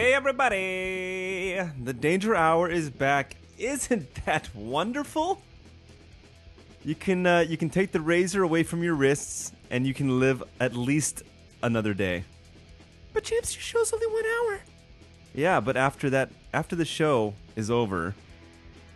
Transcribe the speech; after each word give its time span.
Hey 0.00 0.14
everybody! 0.14 1.60
The 1.84 1.92
Danger 1.92 2.34
Hour 2.34 2.70
is 2.70 2.88
back. 2.88 3.36
Isn't 3.58 4.08
that 4.24 4.48
wonderful? 4.54 5.42
You 6.82 6.94
can 6.94 7.26
uh, 7.26 7.40
you 7.40 7.58
can 7.58 7.68
take 7.68 7.92
the 7.92 8.00
razor 8.00 8.42
away 8.42 8.62
from 8.62 8.82
your 8.82 8.94
wrists 8.94 9.52
and 9.68 9.86
you 9.86 9.92
can 9.92 10.18
live 10.18 10.42
at 10.58 10.74
least 10.74 11.22
another 11.62 11.92
day. 11.92 12.24
But 13.12 13.24
James, 13.24 13.54
your 13.54 13.60
show's 13.60 13.92
only 13.92 14.06
one 14.06 14.24
hour. 14.24 14.60
Yeah, 15.34 15.60
but 15.60 15.76
after 15.76 16.08
that 16.08 16.30
after 16.54 16.74
the 16.74 16.86
show 16.86 17.34
is 17.54 17.70
over, 17.70 18.14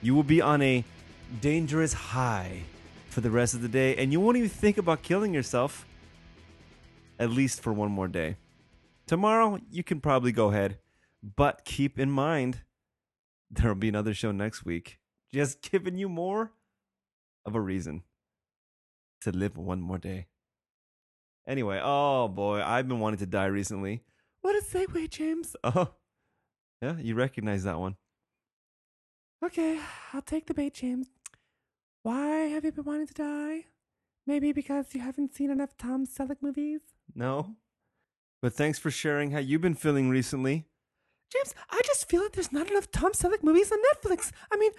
you 0.01 0.15
will 0.15 0.23
be 0.23 0.41
on 0.41 0.63
a 0.63 0.85
dangerous 1.43 1.93
high 1.93 2.63
for 3.11 3.21
the 3.21 3.31
rest 3.31 3.53
of 3.53 3.61
the 3.61 3.69
day 3.69 3.95
and 3.97 4.11
you 4.11 4.21
won't 4.21 4.39
even 4.39 4.49
think 4.49 4.79
about 4.79 5.03
killing 5.03 5.35
yourself 5.35 5.85
at 7.19 7.29
least 7.29 7.61
for 7.61 7.75
one 7.75 7.91
more 7.91 8.09
day. 8.09 8.37
Tomorrow, 9.07 9.61
you 9.71 9.85
can 9.85 10.01
probably 10.01 10.33
go 10.33 10.49
ahead, 10.49 10.79
but 11.37 11.65
keep 11.65 11.99
in 11.99 12.11
mind 12.11 12.63
there'll 13.51 13.75
be 13.75 13.89
another 13.89 14.15
show 14.15 14.33
next 14.33 14.65
week. 14.65 14.99
Just 15.33 15.63
giving 15.71 15.97
you 15.97 16.09
more 16.09 16.53
of 17.47 17.55
a 17.55 17.61
reason 17.61 18.03
to 19.23 19.31
live 19.31 19.57
one 19.57 19.81
more 19.81 19.99
day. 19.99 20.27
Anyway, 21.47 21.81
oh 21.83 22.29
boy, 22.29 22.63
I've 22.63 22.89
been 22.89 23.01
wanting 23.01 23.19
to 23.19 23.27
die 23.27 23.47
recently. 23.47 24.03
What 24.43 24.57
a 24.57 24.65
segue, 24.65 25.11
James. 25.11 25.57
Oh, 25.65 25.89
yeah, 26.83 26.97
you 26.99 27.15
recognize 27.15 27.65
that 27.65 27.79
one. 27.79 27.97
Okay, 29.43 29.79
I'll 30.13 30.21
take 30.21 30.47
the 30.47 30.53
bait, 30.53 30.75
James. 30.75 31.09
Why 32.03 32.49
have 32.49 32.65
you 32.65 32.73
been 32.73 32.85
wanting 32.85 33.07
to 33.07 33.15
die? 33.15 33.65
Maybe 34.27 34.53
because 34.53 34.95
you 34.95 35.01
haven't 35.01 35.35
seen 35.35 35.51
enough 35.51 35.77
Tom 35.79 36.07
Selleck 36.07 36.43
movies? 36.43 36.81
No? 37.15 37.57
But 38.43 38.53
thanks 38.53 38.79
for 38.79 38.91
sharing 38.91 39.31
how 39.31 39.39
you've 39.39 39.63
been 39.63 39.75
feeling 39.75 40.11
recently. 40.11 40.67
James, 41.35 41.55
I 41.71 41.81
just 41.85 42.09
feel 42.09 42.23
that 42.23 42.33
there's 42.35 42.53
not 42.53 42.71
enough 42.71 42.91
Tom 42.91 43.13
Selleck 43.13 43.43
movies 43.43 43.73
on 43.73 43.79
Netflix. 43.79 44.31
I 44.53 44.57
mean, 44.57 44.71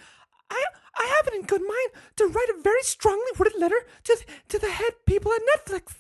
I 0.50 0.64
I 0.98 1.06
have 1.18 1.28
it 1.28 1.36
in 1.40 1.46
good 1.46 1.62
mind 1.62 2.04
to 2.18 2.28
write 2.28 2.50
a 2.58 2.62
very 2.62 2.82
strongly 2.82 3.32
worded 3.38 3.60
letter 3.60 3.82
to 4.06 4.16
the, 4.16 4.26
to 4.50 4.60
the 4.60 4.72
head 4.72 4.94
people 5.06 5.32
at 5.34 5.42
Netflix. 5.56 5.96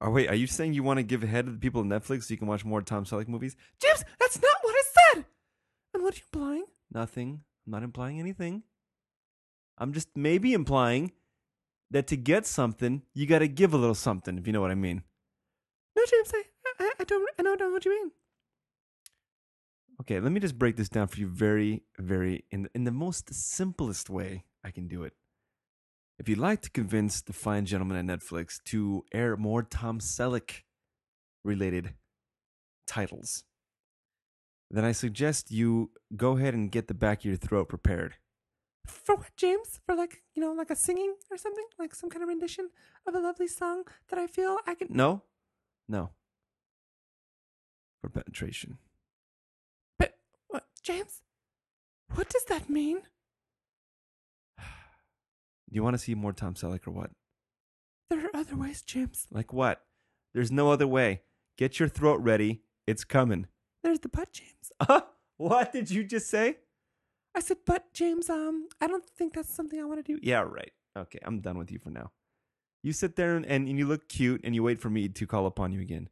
Oh 0.00 0.10
wait, 0.10 0.28
are 0.28 0.34
you 0.34 0.46
saying 0.46 0.74
you 0.74 0.82
want 0.82 0.98
to 0.98 1.02
give 1.02 1.22
head 1.22 1.46
to 1.46 1.52
the 1.52 1.58
people 1.58 1.80
at 1.80 1.86
Netflix 1.86 2.24
so 2.24 2.34
you 2.34 2.38
can 2.38 2.48
watch 2.48 2.64
more 2.64 2.82
Tom 2.82 3.04
Selleck 3.04 3.28
movies? 3.28 3.56
James, 3.80 4.04
that's 4.20 4.40
not 4.40 4.56
what 4.62 4.74
I 4.74 4.82
said. 5.14 5.24
And 5.94 6.02
what 6.02 6.14
are 6.14 6.18
you 6.18 6.22
implying? 6.32 6.64
Nothing. 6.92 7.40
I'm 7.66 7.72
not 7.72 7.82
implying 7.82 8.20
anything. 8.20 8.62
I'm 9.78 9.92
just 9.92 10.08
maybe 10.14 10.52
implying 10.52 11.12
that 11.90 12.06
to 12.08 12.16
get 12.16 12.46
something, 12.46 13.02
you 13.14 13.26
got 13.26 13.38
to 13.40 13.48
give 13.48 13.72
a 13.72 13.76
little 13.76 13.94
something, 13.94 14.38
if 14.38 14.46
you 14.46 14.52
know 14.52 14.60
what 14.60 14.70
I 14.70 14.74
mean. 14.74 15.02
No, 15.94 16.02
James, 16.10 16.32
I, 16.34 16.42
I, 16.80 16.92
I 17.00 17.04
don't 17.04 17.30
I 17.38 17.42
don't 17.42 17.60
know 17.60 17.70
what 17.70 17.84
you 17.84 17.90
mean. 17.92 18.10
Okay, 20.08 20.20
let 20.20 20.30
me 20.30 20.38
just 20.38 20.56
break 20.56 20.76
this 20.76 20.88
down 20.88 21.08
for 21.08 21.18
you 21.18 21.26
very, 21.26 21.82
very 21.98 22.44
in 22.52 22.62
the, 22.62 22.70
in 22.76 22.84
the 22.84 22.92
most 22.92 23.34
simplest 23.34 24.08
way 24.08 24.44
I 24.62 24.70
can 24.70 24.86
do 24.86 25.02
it. 25.02 25.14
If 26.16 26.28
you'd 26.28 26.38
like 26.38 26.62
to 26.62 26.70
convince 26.70 27.20
the 27.20 27.32
fine 27.32 27.66
gentleman 27.66 28.08
at 28.08 28.20
Netflix 28.20 28.62
to 28.66 29.04
air 29.12 29.36
more 29.36 29.64
Tom 29.64 29.98
Selleck 29.98 30.62
related 31.44 31.94
titles, 32.86 33.42
then 34.70 34.84
I 34.84 34.92
suggest 34.92 35.50
you 35.50 35.90
go 36.14 36.36
ahead 36.36 36.54
and 36.54 36.70
get 36.70 36.86
the 36.86 36.94
back 36.94 37.18
of 37.18 37.24
your 37.24 37.36
throat 37.36 37.68
prepared. 37.68 38.14
For 38.86 39.16
what, 39.16 39.34
James? 39.36 39.80
For 39.86 39.96
like, 39.96 40.22
you 40.36 40.40
know, 40.40 40.52
like 40.52 40.70
a 40.70 40.76
singing 40.76 41.16
or 41.32 41.36
something? 41.36 41.66
Like 41.80 41.96
some 41.96 42.10
kind 42.10 42.22
of 42.22 42.28
rendition 42.28 42.70
of 43.08 43.16
a 43.16 43.18
lovely 43.18 43.48
song 43.48 43.82
that 44.08 44.20
I 44.20 44.28
feel 44.28 44.58
I 44.68 44.76
can. 44.76 44.86
No, 44.88 45.22
no. 45.88 46.10
For 48.00 48.08
penetration. 48.08 48.78
James? 50.86 51.20
What 52.14 52.28
does 52.28 52.44
that 52.44 52.70
mean? 52.70 52.98
Do 54.58 54.62
you 55.74 55.82
want 55.82 55.94
to 55.94 55.98
see 55.98 56.14
more 56.14 56.32
Tom 56.32 56.54
Selleck 56.54 56.86
or 56.86 56.92
what? 56.92 57.10
There 58.08 58.24
are 58.24 58.30
other 58.32 58.54
ways, 58.54 58.82
James. 58.82 59.26
Like 59.32 59.52
what? 59.52 59.82
There's 60.32 60.52
no 60.52 60.70
other 60.70 60.86
way. 60.86 61.22
Get 61.58 61.80
your 61.80 61.88
throat 61.88 62.20
ready. 62.20 62.62
It's 62.86 63.02
coming. 63.02 63.48
There's 63.82 63.98
the 63.98 64.08
butt, 64.08 64.32
James. 64.32 64.52
Uh, 64.88 65.00
what 65.38 65.72
did 65.72 65.90
you 65.90 66.04
just 66.04 66.28
say? 66.30 66.58
I 67.34 67.40
said, 67.40 67.58
but 67.66 67.92
James, 67.92 68.30
um, 68.30 68.68
I 68.80 68.86
don't 68.86 69.04
think 69.04 69.34
that's 69.34 69.52
something 69.52 69.80
I 69.80 69.84
want 69.84 70.04
to 70.04 70.14
do. 70.14 70.20
Yeah, 70.22 70.40
right. 70.40 70.70
Okay, 70.96 71.18
I'm 71.24 71.40
done 71.40 71.58
with 71.58 71.70
you 71.72 71.78
for 71.78 71.90
now. 71.90 72.12
You 72.82 72.92
sit 72.92 73.16
there 73.16 73.36
and, 73.36 73.44
and 73.44 73.68
you 73.68 73.86
look 73.86 74.08
cute 74.08 74.40
and 74.44 74.54
you 74.54 74.62
wait 74.62 74.80
for 74.80 74.88
me 74.88 75.08
to 75.08 75.26
call 75.26 75.46
upon 75.46 75.72
you 75.72 75.80
again. 75.80 76.08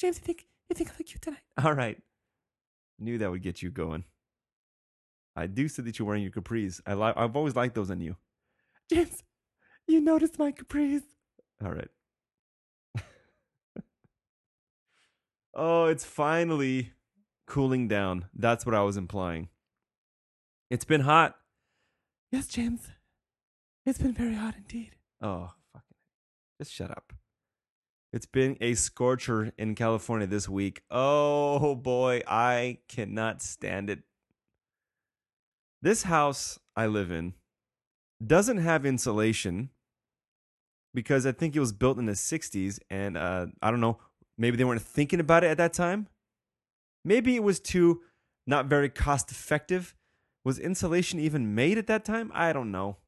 James, 0.00 0.16
you 0.18 0.24
think 0.24 0.46
you 0.68 0.74
think 0.74 0.90
I 0.90 0.92
look 0.98 1.06
cute 1.06 1.22
tonight? 1.22 1.40
All 1.62 1.72
right. 1.72 1.98
Knew 2.98 3.18
that 3.18 3.30
would 3.30 3.42
get 3.42 3.62
you 3.62 3.70
going. 3.70 4.04
I 5.36 5.46
do 5.46 5.68
see 5.68 5.82
that 5.82 5.98
you're 5.98 6.08
wearing 6.08 6.22
your 6.22 6.32
capris. 6.32 6.80
I 6.86 6.94
li- 6.94 7.12
I've 7.14 7.36
always 7.36 7.54
liked 7.54 7.74
those 7.74 7.90
on 7.90 8.00
you. 8.00 8.16
James, 8.90 9.22
you 9.86 10.00
noticed 10.00 10.38
my 10.38 10.50
capris. 10.50 11.02
All 11.62 11.72
right. 11.72 11.88
oh, 15.54 15.84
it's 15.86 16.04
finally 16.04 16.92
cooling 17.46 17.86
down. 17.86 18.26
That's 18.34 18.64
what 18.64 18.74
I 18.74 18.82
was 18.82 18.96
implying. 18.96 19.48
It's 20.70 20.84
been 20.84 21.02
hot. 21.02 21.36
Yes, 22.32 22.48
James. 22.48 22.88
It's 23.84 23.98
been 23.98 24.14
very 24.14 24.34
hot 24.34 24.54
indeed. 24.56 24.96
Oh, 25.20 25.52
fucking. 25.72 25.96
Just 26.58 26.72
shut 26.72 26.90
up. 26.90 27.12
It's 28.12 28.26
been 28.26 28.56
a 28.60 28.74
scorcher 28.74 29.52
in 29.58 29.74
California 29.74 30.26
this 30.26 30.48
week. 30.48 30.82
Oh 30.90 31.74
boy, 31.74 32.22
I 32.26 32.78
cannot 32.88 33.42
stand 33.42 33.90
it. 33.90 34.00
This 35.82 36.04
house 36.04 36.58
I 36.74 36.86
live 36.86 37.10
in 37.10 37.34
doesn't 38.24 38.58
have 38.58 38.86
insulation 38.86 39.70
because 40.94 41.26
I 41.26 41.32
think 41.32 41.54
it 41.54 41.60
was 41.60 41.72
built 41.72 41.98
in 41.98 42.06
the 42.06 42.12
60s 42.12 42.78
and 42.90 43.16
uh, 43.16 43.46
I 43.60 43.70
don't 43.70 43.80
know, 43.80 43.98
maybe 44.38 44.56
they 44.56 44.64
weren't 44.64 44.82
thinking 44.82 45.20
about 45.20 45.44
it 45.44 45.48
at 45.48 45.58
that 45.58 45.72
time. 45.72 46.08
Maybe 47.04 47.36
it 47.36 47.42
was 47.42 47.60
too 47.60 48.02
not 48.46 48.66
very 48.66 48.88
cost 48.88 49.30
effective. 49.30 49.94
Was 50.44 50.58
insulation 50.58 51.18
even 51.20 51.54
made 51.54 51.78
at 51.78 51.86
that 51.88 52.04
time? 52.04 52.30
I 52.34 52.52
don't 52.52 52.70
know. 52.70 52.98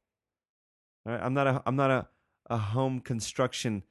Right, 1.05 1.19
I'm 1.21 1.33
not 1.33 1.47
a 1.47 1.63
I'm 1.65 1.75
not 1.75 1.89
a, 1.89 2.07
a 2.49 2.57
home 2.57 2.99
construction 2.99 3.83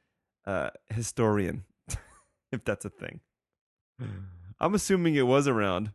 uh, 0.46 0.70
historian, 0.88 1.64
if 2.52 2.64
that's 2.64 2.84
a 2.84 2.90
thing. 2.90 3.20
I'm 4.60 4.74
assuming 4.74 5.14
it 5.14 5.26
was 5.26 5.48
around. 5.48 5.92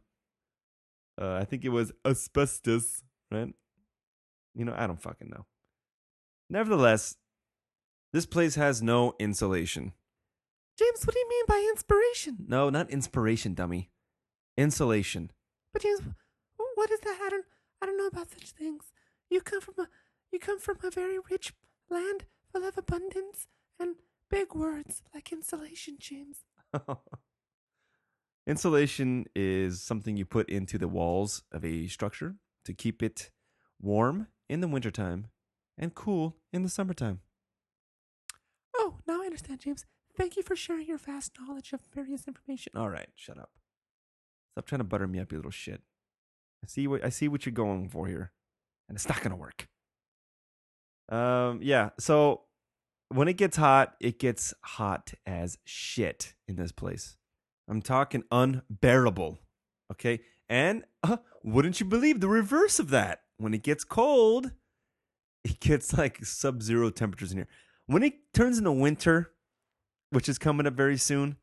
Uh, 1.19 1.35
I 1.35 1.45
think 1.45 1.63
it 1.63 1.69
was 1.69 1.91
asbestos, 2.05 3.03
right? 3.31 3.53
You 4.55 4.65
know, 4.65 4.73
I 4.75 4.87
don't 4.87 5.01
fucking 5.01 5.29
know. 5.29 5.45
Nevertheless, 6.49 7.17
this 8.11 8.25
place 8.25 8.55
has 8.55 8.81
no 8.81 9.15
insulation. 9.19 9.93
James, 10.77 11.05
what 11.05 11.13
do 11.13 11.19
you 11.19 11.29
mean 11.29 11.45
by 11.47 11.67
inspiration? 11.71 12.45
No, 12.47 12.69
not 12.69 12.89
inspiration, 12.89 13.53
dummy. 13.53 13.91
Insulation. 14.57 15.31
But 15.71 15.83
James, 15.83 16.01
what 16.75 16.91
is 16.91 16.99
that? 17.01 17.19
I 17.23 17.29
don't 17.29 17.45
I 17.81 17.85
don't 17.85 17.97
know 17.97 18.07
about 18.07 18.31
such 18.31 18.51
things. 18.51 18.91
You 19.29 19.41
come 19.41 19.61
from 19.61 19.75
a 19.77 19.87
you 20.31 20.39
come 20.39 20.59
from 20.59 20.77
a 20.83 20.89
very 20.89 21.17
rich 21.29 21.53
land 21.89 22.25
full 22.51 22.63
of 22.63 22.77
abundance 22.77 23.47
and 23.79 23.95
big 24.29 24.55
words 24.55 25.01
like 25.13 25.31
insulation, 25.31 25.97
James. 25.99 26.45
Insulation 28.45 29.25
is 29.35 29.81
something 29.81 30.17
you 30.17 30.25
put 30.25 30.49
into 30.49 30.77
the 30.77 30.87
walls 30.87 31.43
of 31.51 31.63
a 31.63 31.87
structure 31.87 32.35
to 32.65 32.73
keep 32.73 33.01
it 33.01 33.31
warm 33.81 34.27
in 34.49 34.59
the 34.61 34.67
wintertime 34.67 35.27
and 35.77 35.95
cool 35.95 36.35
in 36.51 36.63
the 36.63 36.69
summertime. 36.69 37.21
Oh, 38.75 38.97
now 39.07 39.21
I 39.21 39.25
understand, 39.25 39.61
James. 39.61 39.85
Thank 40.17 40.35
you 40.35 40.43
for 40.43 40.55
sharing 40.55 40.87
your 40.87 40.97
vast 40.97 41.31
knowledge 41.39 41.73
of 41.73 41.81
various 41.93 42.27
information. 42.27 42.73
All 42.75 42.89
right, 42.89 43.09
shut 43.15 43.37
up. 43.37 43.51
Stop 44.51 44.65
trying 44.67 44.79
to 44.79 44.85
butter 44.85 45.07
me 45.07 45.19
up, 45.19 45.31
you 45.31 45.37
little 45.37 45.51
shit. 45.51 45.81
I 46.63 46.67
see 46.67 46.87
what 46.87 47.03
I 47.03 47.09
see 47.09 47.27
what 47.27 47.45
you're 47.45 47.53
going 47.53 47.89
for 47.89 48.07
here, 48.07 48.31
and 48.87 48.95
it's 48.95 49.07
not 49.07 49.21
gonna 49.21 49.35
work. 49.35 49.67
Um, 51.09 51.59
yeah. 51.61 51.89
So 51.99 52.41
when 53.09 53.27
it 53.27 53.37
gets 53.37 53.57
hot, 53.57 53.95
it 53.99 54.19
gets 54.19 54.53
hot 54.63 55.13
as 55.25 55.57
shit 55.65 56.35
in 56.47 56.55
this 56.55 56.71
place. 56.71 57.17
I'm 57.69 57.81
talking 57.81 58.23
unbearable. 58.31 59.39
Okay, 59.91 60.21
and 60.49 60.85
uh, 61.03 61.17
wouldn't 61.43 61.79
you 61.79 61.85
believe 61.85 62.19
the 62.19 62.27
reverse 62.27 62.79
of 62.79 62.89
that? 62.89 63.21
When 63.37 63.53
it 63.53 63.63
gets 63.63 63.83
cold, 63.83 64.51
it 65.43 65.59
gets 65.59 65.97
like 65.97 66.23
sub-zero 66.25 66.89
temperatures 66.89 67.31
in 67.31 67.39
here. 67.39 67.47
When 67.85 68.03
it 68.03 68.13
turns 68.33 68.57
into 68.57 68.71
winter, 68.71 69.31
which 70.09 70.29
is 70.29 70.37
coming 70.37 70.67
up 70.67 70.73
very 70.73 70.97
soon, 70.97 71.37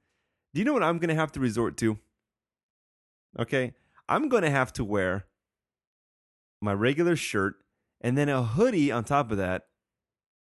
do 0.55 0.61
you 0.61 0.65
know 0.65 0.73
what 0.73 0.83
I'm 0.83 0.99
gonna 0.99 1.15
have 1.15 1.33
to 1.33 1.41
resort 1.41 1.77
to? 1.79 1.99
Okay, 3.39 3.75
I'm 4.09 4.29
gonna 4.29 4.51
have 4.51 4.73
to 4.75 4.85
wear 4.85 5.27
my 6.61 6.73
regular 6.73 7.17
shirt 7.17 7.57
and 8.01 8.17
then 8.17 8.29
a 8.29 8.43
hoodie 8.43 8.91
on 8.91 9.05
top 9.05 9.31
of 9.31 9.39
that, 9.39 9.67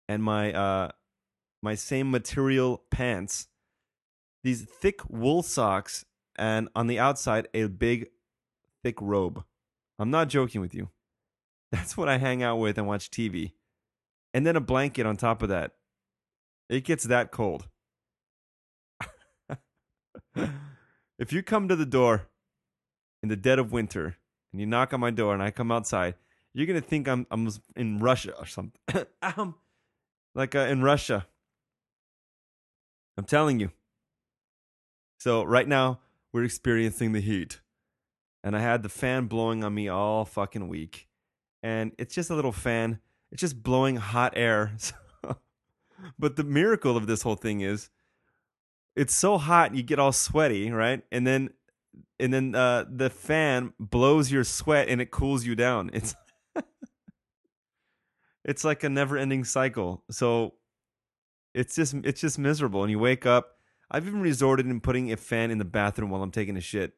and 0.07 0.23
my 0.23 0.53
uh 0.53 0.91
my 1.61 1.75
same 1.75 2.09
material 2.09 2.83
pants, 2.89 3.47
these 4.43 4.63
thick 4.63 5.01
wool 5.09 5.41
socks, 5.43 6.05
and 6.37 6.69
on 6.75 6.87
the 6.87 6.99
outside 6.99 7.47
a 7.53 7.67
big 7.67 8.09
thick 8.83 9.01
robe. 9.01 9.43
I'm 9.97 10.09
not 10.09 10.29
joking 10.29 10.61
with 10.61 10.73
you. 10.73 10.89
That's 11.71 11.97
what 11.97 12.09
I 12.09 12.17
hang 12.17 12.41
out 12.41 12.57
with 12.57 12.77
and 12.77 12.87
watch 12.87 13.11
TV. 13.11 13.51
And 14.33 14.45
then 14.45 14.55
a 14.55 14.61
blanket 14.61 15.05
on 15.05 15.17
top 15.17 15.41
of 15.41 15.49
that. 15.49 15.73
It 16.69 16.83
gets 16.83 17.03
that 17.05 17.31
cold. 17.31 17.67
if 21.19 21.33
you 21.33 21.43
come 21.43 21.67
to 21.67 21.75
the 21.75 21.85
door 21.85 22.27
in 23.21 23.29
the 23.29 23.35
dead 23.35 23.59
of 23.59 23.71
winter 23.71 24.15
and 24.51 24.61
you 24.61 24.67
knock 24.67 24.93
on 24.93 24.99
my 24.99 25.11
door 25.11 25.33
and 25.33 25.41
I 25.43 25.51
come 25.51 25.71
outside, 25.71 26.15
you're 26.53 26.67
gonna 26.67 26.81
think 26.81 27.07
I'm 27.07 27.27
I'm 27.31 27.49
in 27.75 27.99
Russia 27.99 28.33
or 28.37 28.45
something. 28.45 28.79
um, 29.21 29.55
like 30.35 30.55
uh, 30.55 30.59
in 30.59 30.83
Russia. 30.83 31.27
I'm 33.17 33.25
telling 33.25 33.59
you. 33.59 33.71
So 35.19 35.43
right 35.43 35.67
now 35.67 35.99
we're 36.31 36.45
experiencing 36.45 37.11
the 37.11 37.19
heat, 37.19 37.59
and 38.41 38.55
I 38.55 38.61
had 38.61 38.83
the 38.83 38.89
fan 38.89 39.27
blowing 39.27 39.65
on 39.65 39.73
me 39.73 39.89
all 39.89 40.23
fucking 40.23 40.69
week, 40.69 41.09
and 41.61 41.91
it's 41.97 42.15
just 42.15 42.29
a 42.29 42.35
little 42.35 42.53
fan. 42.53 42.99
It's 43.31 43.41
just 43.41 43.61
blowing 43.61 43.97
hot 43.97 44.33
air. 44.37 44.71
but 46.19 46.37
the 46.37 46.45
miracle 46.45 46.95
of 46.95 47.05
this 47.05 47.21
whole 47.21 47.35
thing 47.35 47.59
is, 47.59 47.89
it's 48.95 49.13
so 49.13 49.37
hot 49.37 49.75
you 49.75 49.83
get 49.83 49.99
all 49.99 50.13
sweaty, 50.13 50.71
right? 50.71 51.03
And 51.11 51.27
then, 51.27 51.49
and 52.17 52.33
then 52.33 52.55
uh, 52.55 52.85
the 52.89 53.09
fan 53.09 53.73
blows 53.77 54.31
your 54.31 54.45
sweat 54.45 54.87
and 54.87 55.01
it 55.01 55.11
cools 55.11 55.45
you 55.45 55.55
down. 55.55 55.91
It's 55.99 56.15
it's 58.45 58.63
like 58.63 58.83
a 58.83 58.89
never-ending 58.89 59.43
cycle. 59.43 60.03
So 60.09 60.55
it's 61.53 61.75
just 61.75 61.93
it's 62.03 62.21
just 62.21 62.39
miserable 62.39 62.81
and 62.83 62.89
you 62.89 62.97
wake 62.97 63.25
up 63.25 63.58
i've 63.91 64.07
even 64.07 64.21
resorted 64.21 64.65
in 64.65 64.79
putting 64.79 65.11
a 65.11 65.17
fan 65.17 65.51
in 65.51 65.57
the 65.57 65.65
bathroom 65.65 66.09
while 66.09 66.23
i'm 66.23 66.31
taking 66.31 66.57
a 66.57 66.61
shit 66.61 66.93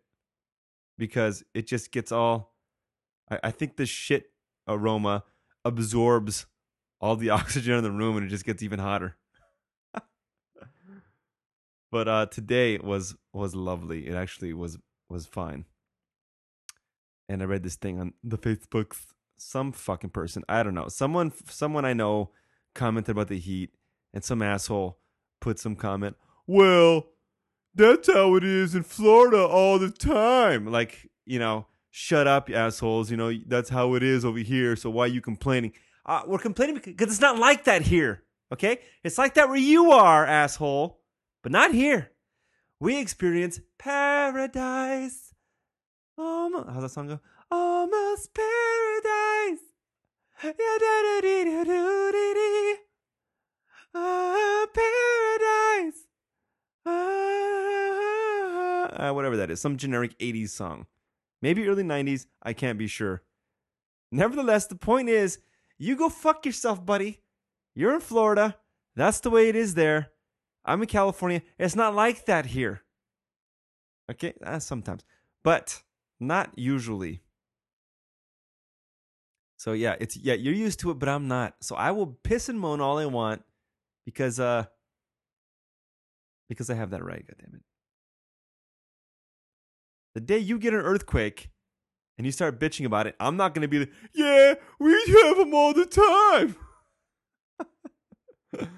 because 0.97 1.43
it 1.53 1.67
just 1.67 1.91
gets 1.91 2.11
all 2.11 2.53
i, 3.29 3.39
I 3.45 3.51
think 3.51 3.77
the 3.77 3.85
shit 3.85 4.31
aroma 4.67 5.23
absorbs 5.65 6.45
all 7.01 7.15
the 7.15 7.29
oxygen 7.39 7.75
in 7.75 7.83
the 7.83 7.91
room 7.91 8.17
and 8.17 8.25
it 8.25 8.29
just 8.29 8.45
gets 8.45 8.63
even 8.63 8.79
hotter. 8.79 9.17
But 11.91 12.07
uh 12.07 12.25
today 12.27 12.77
was 12.77 13.15
was 13.33 13.53
lovely. 13.53 14.07
It 14.07 14.15
actually 14.15 14.53
was 14.53 14.77
was 15.09 15.25
fine. 15.25 15.65
And 17.27 17.41
i 17.41 17.45
read 17.45 17.63
this 17.63 17.75
thing 17.75 17.99
on 17.99 18.13
the 18.23 18.37
facebooks 18.37 19.07
some 19.37 19.71
fucking 19.71 20.09
person 20.11 20.43
i 20.47 20.61
don't 20.61 20.75
know 20.75 20.87
someone 20.87 21.31
someone 21.49 21.83
i 21.83 21.93
know 21.93 22.29
commented 22.75 23.11
about 23.15 23.27
the 23.27 23.39
heat 23.39 23.71
and 24.13 24.23
some 24.23 24.41
asshole 24.41 24.99
put 25.39 25.57
some 25.57 25.75
comment, 25.75 26.15
well, 26.47 27.07
that's 27.73 28.11
how 28.11 28.35
it 28.35 28.43
is 28.43 28.75
in 28.75 28.83
Florida 28.83 29.43
all 29.45 29.79
the 29.79 29.89
time. 29.89 30.65
Like, 30.65 31.09
you 31.25 31.39
know, 31.39 31.67
shut 31.89 32.27
up, 32.27 32.49
assholes. 32.49 33.11
You 33.11 33.17
know, 33.17 33.33
that's 33.47 33.69
how 33.69 33.95
it 33.95 34.03
is 34.03 34.25
over 34.25 34.39
here. 34.39 34.75
So 34.75 34.89
why 34.89 35.05
are 35.05 35.07
you 35.07 35.21
complaining? 35.21 35.73
Uh, 36.05 36.23
we're 36.25 36.39
complaining 36.39 36.75
because 36.83 37.07
it's 37.07 37.21
not 37.21 37.37
like 37.37 37.65
that 37.65 37.83
here. 37.83 38.23
Okay? 38.51 38.79
It's 39.03 39.17
like 39.17 39.35
that 39.35 39.47
where 39.47 39.57
you 39.57 39.91
are, 39.91 40.25
asshole. 40.25 40.99
But 41.43 41.51
not 41.51 41.73
here. 41.73 42.11
We 42.79 42.99
experience 42.99 43.59
paradise. 43.77 45.33
Almost, 46.17 46.69
how's 46.69 46.81
that 46.83 46.89
song 46.89 47.07
go? 47.07 47.19
Almost 47.49 48.33
paradise. 48.33 49.59
Ah, 50.43 50.53
Whatever 59.11 59.37
that 59.37 59.51
is, 59.51 59.61
some 59.61 59.77
generic 59.77 60.17
80s 60.19 60.49
song. 60.49 60.87
Maybe 61.41 61.67
early 61.67 61.83
90s, 61.83 62.27
I 62.43 62.53
can't 62.53 62.77
be 62.77 62.87
sure. 62.87 63.23
Nevertheless, 64.11 64.67
the 64.67 64.75
point 64.75 65.09
is, 65.09 65.39
you 65.77 65.95
go 65.95 66.09
fuck 66.09 66.45
yourself, 66.45 66.85
buddy. 66.85 67.21
You're 67.73 67.95
in 67.95 68.01
Florida. 68.01 68.57
That's 68.95 69.19
the 69.21 69.29
way 69.29 69.49
it 69.49 69.55
is 69.55 69.73
there. 69.73 70.11
I'm 70.65 70.81
in 70.81 70.87
California. 70.87 71.41
It's 71.57 71.75
not 71.75 71.95
like 71.95 72.25
that 72.25 72.47
here. 72.47 72.81
Okay, 74.11 74.33
uh, 74.45 74.59
sometimes, 74.59 75.03
but 75.43 75.81
not 76.19 76.51
usually. 76.55 77.21
So 79.57 79.73
yeah, 79.73 79.95
it's 79.99 80.17
yeah, 80.17 80.33
you're 80.33 80.53
used 80.53 80.79
to 80.81 80.91
it, 80.91 80.99
but 80.99 81.07
I'm 81.07 81.27
not. 81.27 81.55
So 81.61 81.75
I 81.75 81.91
will 81.91 82.07
piss 82.23 82.49
and 82.49 82.59
moan 82.59 82.81
all 82.81 82.97
I 82.97 83.05
want 83.05 83.43
because 84.05 84.39
uh 84.39 84.65
because 86.49 86.69
I 86.69 86.73
have 86.73 86.89
that 86.89 87.03
right, 87.03 87.25
God 87.25 87.35
damn 87.39 87.55
it. 87.55 87.61
The 90.13 90.21
day 90.21 90.37
you 90.37 90.59
get 90.59 90.73
an 90.73 90.81
earthquake 90.81 91.49
and 92.17 92.25
you 92.25 92.31
start 92.31 92.59
bitching 92.59 92.85
about 92.85 93.07
it, 93.07 93.15
I'm 93.19 93.37
not 93.37 93.53
going 93.53 93.61
to 93.61 93.67
be 93.67 93.79
like, 93.79 93.91
yeah, 94.13 94.55
we 94.79 94.91
have 95.23 95.37
them 95.37 95.53
all 95.53 95.73
the 95.73 95.85
time. 95.85 96.55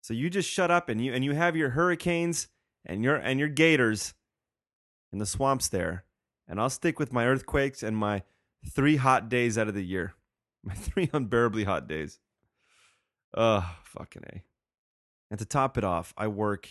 so 0.00 0.14
you 0.14 0.30
just 0.30 0.48
shut 0.48 0.70
up 0.70 0.88
and 0.88 1.04
you 1.04 1.12
and 1.12 1.24
you 1.24 1.32
have 1.32 1.56
your 1.56 1.70
hurricanes 1.70 2.48
and 2.86 3.04
your 3.04 3.16
and 3.16 3.38
your 3.38 3.48
gators 3.48 4.14
in 5.12 5.18
the 5.18 5.26
swamps 5.26 5.68
there. 5.68 6.04
And 6.46 6.58
I'll 6.58 6.70
stick 6.70 6.98
with 6.98 7.12
my 7.12 7.26
earthquakes 7.26 7.82
and 7.82 7.96
my 7.96 8.22
three 8.66 8.96
hot 8.96 9.28
days 9.28 9.58
out 9.58 9.68
of 9.68 9.74
the 9.74 9.84
year. 9.84 10.14
My 10.64 10.74
three 10.74 11.08
unbearably 11.12 11.64
hot 11.64 11.86
days. 11.86 12.18
Ugh, 13.32 13.62
fucking 13.84 14.24
A. 14.32 14.42
And 15.30 15.38
to 15.38 15.44
top 15.44 15.78
it 15.78 15.84
off, 15.84 16.12
I 16.16 16.26
work 16.26 16.68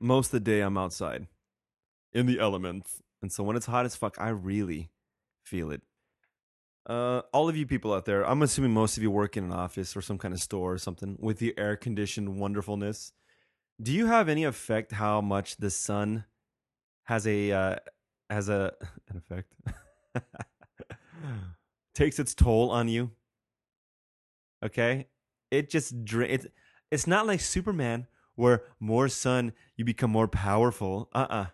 most 0.00 0.28
of 0.28 0.32
the 0.32 0.40
day 0.40 0.62
I'm 0.62 0.78
outside 0.78 1.26
in 2.12 2.26
the 2.26 2.38
elements. 2.38 3.02
And 3.20 3.32
so 3.32 3.42
when 3.42 3.56
it's 3.56 3.66
hot 3.66 3.86
as 3.86 3.96
fuck, 3.96 4.16
I 4.18 4.28
really 4.30 4.90
feel 5.44 5.70
it. 5.70 5.82
Uh, 6.84 7.22
all 7.32 7.48
of 7.48 7.56
you 7.56 7.64
people 7.64 7.94
out 7.94 8.04
there, 8.06 8.26
I'm 8.26 8.42
assuming 8.42 8.72
most 8.72 8.96
of 8.96 9.02
you 9.02 9.10
work 9.10 9.36
in 9.36 9.44
an 9.44 9.52
office 9.52 9.96
or 9.96 10.02
some 10.02 10.18
kind 10.18 10.34
of 10.34 10.40
store 10.40 10.72
or 10.72 10.78
something 10.78 11.16
with 11.20 11.38
the 11.38 11.56
air 11.56 11.76
conditioned 11.76 12.40
wonderfulness. 12.40 13.12
Do 13.80 13.92
you 13.92 14.06
have 14.06 14.28
any 14.28 14.44
effect 14.44 14.92
how 14.92 15.20
much 15.20 15.56
the 15.56 15.70
sun 15.70 16.24
has 17.04 17.26
a 17.26 17.52
uh, 17.52 17.76
has 18.30 18.48
a 18.48 18.72
an 19.08 19.16
effect 19.16 19.54
takes 21.94 22.18
its 22.18 22.34
toll 22.34 22.70
on 22.70 22.88
you? 22.88 23.12
Okay, 24.64 25.06
it 25.50 25.70
just 25.70 26.04
dra- 26.04 26.26
it's 26.26 26.46
it's 26.90 27.06
not 27.06 27.26
like 27.26 27.40
Superman 27.40 28.06
where 28.34 28.64
more 28.80 29.08
sun 29.08 29.52
you 29.76 29.84
become 29.84 30.10
more 30.10 30.28
powerful. 30.28 31.08
Uh 31.14 31.26
uh 31.30 31.46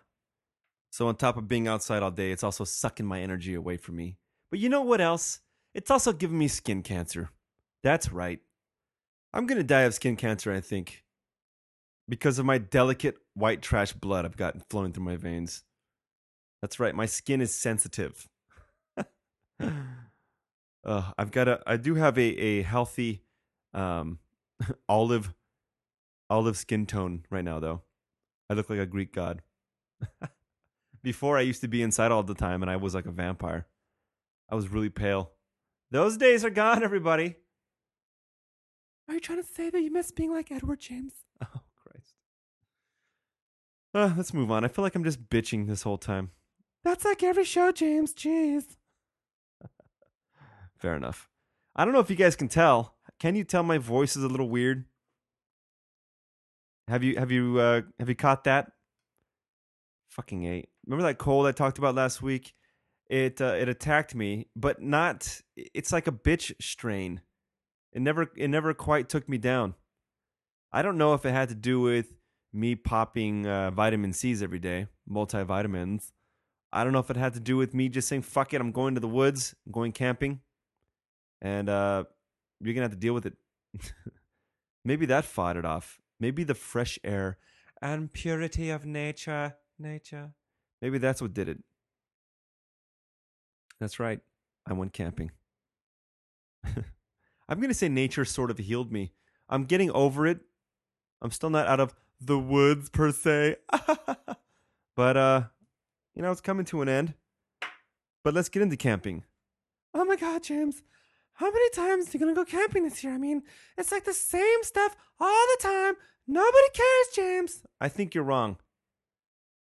So 0.91 1.07
on 1.07 1.15
top 1.15 1.37
of 1.37 1.47
being 1.47 1.67
outside 1.67 2.03
all 2.03 2.11
day, 2.11 2.31
it's 2.31 2.43
also 2.43 2.63
sucking 2.63 3.05
my 3.05 3.21
energy 3.21 3.53
away 3.53 3.77
from 3.77 3.95
me. 3.95 4.17
But 4.49 4.59
you 4.59 4.69
know 4.69 4.81
what 4.81 5.01
else? 5.01 5.41
It's 5.73 5.91
also 5.91 6.11
giving 6.11 6.37
me 6.37 6.47
skin 6.47 6.81
cancer. 6.81 7.29
That's 7.83 8.11
right. 8.11 8.39
I'm 9.33 9.45
gonna 9.45 9.63
die 9.63 9.81
of 9.81 9.93
skin 9.93 10.15
cancer, 10.15 10.51
I 10.51 10.59
think, 10.59 11.03
because 12.07 12.39
of 12.39 12.45
my 12.45 12.57
delicate 12.57 13.17
white 13.35 13.61
trash 13.61 13.93
blood 13.93 14.25
I've 14.25 14.37
gotten 14.37 14.63
flowing 14.69 14.91
through 14.91 15.03
my 15.03 15.15
veins. 15.15 15.63
That's 16.61 16.79
right. 16.79 16.95
My 16.95 17.05
skin 17.05 17.39
is 17.41 17.53
sensitive. 17.53 18.27
uh, 19.59 21.11
I've 21.17 21.31
got 21.31 21.47
a. 21.47 21.61
I 21.67 21.77
do 21.77 21.95
have 21.95 22.17
a 22.17 22.21
a 22.21 22.61
healthy 22.63 23.21
um, 23.73 24.19
olive 24.89 25.33
olive 26.29 26.57
skin 26.57 26.85
tone 26.85 27.25
right 27.29 27.45
now 27.45 27.59
though. 27.59 27.83
I 28.49 28.55
look 28.55 28.69
like 28.69 28.79
a 28.79 28.85
Greek 28.85 29.13
god. 29.13 29.41
Before 31.01 31.37
I 31.37 31.41
used 31.41 31.61
to 31.61 31.67
be 31.67 31.81
inside 31.81 32.11
all 32.11 32.23
the 32.23 32.33
time 32.33 32.61
and 32.61 32.69
I 32.69 32.75
was 32.75 32.93
like 32.93 33.05
a 33.05 33.11
vampire. 33.11 33.67
I 34.49 34.55
was 34.55 34.69
really 34.69 34.89
pale. 34.89 35.31
Those 35.91 36.17
days 36.17 36.43
are 36.43 36.49
gone, 36.49 36.83
everybody. 36.83 37.35
Are 39.07 39.13
you 39.15 39.19
trying 39.19 39.41
to 39.41 39.47
say 39.47 39.69
that 39.69 39.81
you 39.81 39.91
miss 39.91 40.11
being 40.11 40.31
like 40.31 40.51
Edward 40.51 40.79
James? 40.79 41.13
Oh 41.41 41.61
Christ. 41.83 42.15
Uh, 43.93 44.13
let's 44.17 44.33
move 44.33 44.51
on. 44.51 44.65
I 44.65 44.67
feel 44.67 44.83
like 44.83 44.93
I'm 44.93 45.03
just 45.05 45.29
bitching 45.29 45.67
this 45.67 45.83
whole 45.83 45.97
time. 45.97 46.31
That's 46.83 47.05
like 47.05 47.23
every 47.23 47.45
show, 47.45 47.71
James. 47.71 48.13
Jeez. 48.13 48.75
Fair 50.77 50.95
enough. 50.95 51.29
I 51.75 51.85
don't 51.85 51.93
know 51.93 52.01
if 52.01 52.09
you 52.09 52.15
guys 52.15 52.35
can 52.35 52.49
tell. 52.49 52.95
Can 53.19 53.35
you 53.35 53.43
tell 53.43 53.63
my 53.63 53.77
voice 53.77 54.15
is 54.15 54.23
a 54.23 54.27
little 54.27 54.49
weird? 54.49 54.85
Have 56.87 57.03
you 57.03 57.17
have 57.17 57.31
you 57.31 57.59
uh, 57.59 57.81
have 57.99 58.09
you 58.09 58.15
caught 58.15 58.43
that? 58.45 58.71
Fucking 60.09 60.45
eight. 60.45 60.69
Remember 60.89 61.07
that 61.07 61.19
cold 61.19 61.45
I 61.45 61.51
talked 61.51 61.77
about 61.77 61.93
last 61.93 62.19
week? 62.19 62.55
It 63.09 63.39
uh, 63.39 63.53
it 63.59 63.69
attacked 63.69 64.15
me, 64.15 64.47
but 64.55 64.81
not. 64.81 65.41
It's 65.55 65.91
like 65.91 66.07
a 66.07 66.11
bitch 66.11 66.51
strain. 66.59 67.21
It 67.93 68.01
never 68.01 68.31
it 68.35 68.47
never 68.47 68.73
quite 68.73 69.07
took 69.07 69.29
me 69.29 69.37
down. 69.37 69.75
I 70.71 70.81
don't 70.81 70.97
know 70.97 71.13
if 71.13 71.25
it 71.25 71.31
had 71.31 71.49
to 71.49 71.55
do 71.55 71.79
with 71.79 72.07
me 72.51 72.73
popping 72.73 73.45
uh, 73.45 73.69
vitamin 73.69 74.13
C's 74.13 74.41
every 74.41 74.57
day, 74.57 74.87
multivitamins. 75.07 76.11
I 76.73 76.83
don't 76.83 76.93
know 76.93 76.99
if 76.99 77.11
it 77.11 77.17
had 77.17 77.35
to 77.35 77.39
do 77.39 77.55
with 77.55 77.75
me 77.75 77.89
just 77.89 78.07
saying 78.07 78.23
fuck 78.23 78.55
it, 78.55 78.61
I'm 78.61 78.71
going 78.71 78.95
to 78.95 79.01
the 79.01 79.07
woods, 79.07 79.53
I'm 79.67 79.71
going 79.71 79.91
camping, 79.91 80.39
and 81.39 81.69
uh, 81.69 82.05
you're 82.59 82.73
gonna 82.73 82.85
have 82.85 82.91
to 82.91 82.97
deal 82.97 83.13
with 83.13 83.27
it. 83.27 83.33
Maybe 84.83 85.05
that 85.05 85.25
fought 85.25 85.55
it 85.55 85.65
off. 85.65 85.99
Maybe 86.19 86.43
the 86.43 86.55
fresh 86.55 86.97
air 87.03 87.37
and 87.79 88.11
purity 88.11 88.71
of 88.71 88.87
nature 88.87 89.55
nature. 89.77 90.33
Maybe 90.81 90.97
that's 90.97 91.21
what 91.21 91.33
did 91.33 91.49
it. 91.49 91.59
That's 93.79 93.99
right. 93.99 94.19
I 94.67 94.73
went 94.73 94.93
camping. 94.93 95.31
I'm 96.65 97.57
going 97.59 97.69
to 97.69 97.73
say 97.73 97.89
nature 97.89 98.25
sort 98.25 98.51
of 98.51 98.57
healed 98.57 98.91
me. 98.91 99.13
I'm 99.49 99.63
getting 99.63 99.91
over 99.91 100.27
it. 100.27 100.39
I'm 101.21 101.31
still 101.31 101.49
not 101.49 101.67
out 101.67 101.79
of 101.79 101.95
the 102.21 102.37
woods 102.37 102.89
per 102.89 103.11
se. 103.11 103.55
but 104.95 105.17
uh 105.17 105.43
you 106.15 106.21
know, 106.21 106.31
it's 106.31 106.41
coming 106.41 106.65
to 106.65 106.81
an 106.81 106.89
end. 106.89 107.13
But 108.23 108.33
let's 108.33 108.49
get 108.49 108.61
into 108.61 108.75
camping. 108.75 109.23
Oh 109.93 110.03
my 110.03 110.17
god, 110.17 110.43
James. 110.43 110.83
How 111.33 111.49
many 111.49 111.69
times 111.69 112.07
are 112.07 112.11
you 112.11 112.19
gonna 112.19 112.33
go 112.33 112.43
camping 112.43 112.83
this 112.83 113.03
year? 113.03 113.13
I 113.13 113.17
mean, 113.17 113.43
it's 113.77 113.91
like 113.91 114.03
the 114.03 114.13
same 114.13 114.63
stuff 114.63 114.95
all 115.19 115.45
the 115.57 115.63
time. 115.63 115.93
Nobody 116.27 116.67
cares, 116.73 117.07
James. 117.15 117.63
I 117.79 117.87
think 117.87 118.13
you're 118.13 118.23
wrong. 118.23 118.57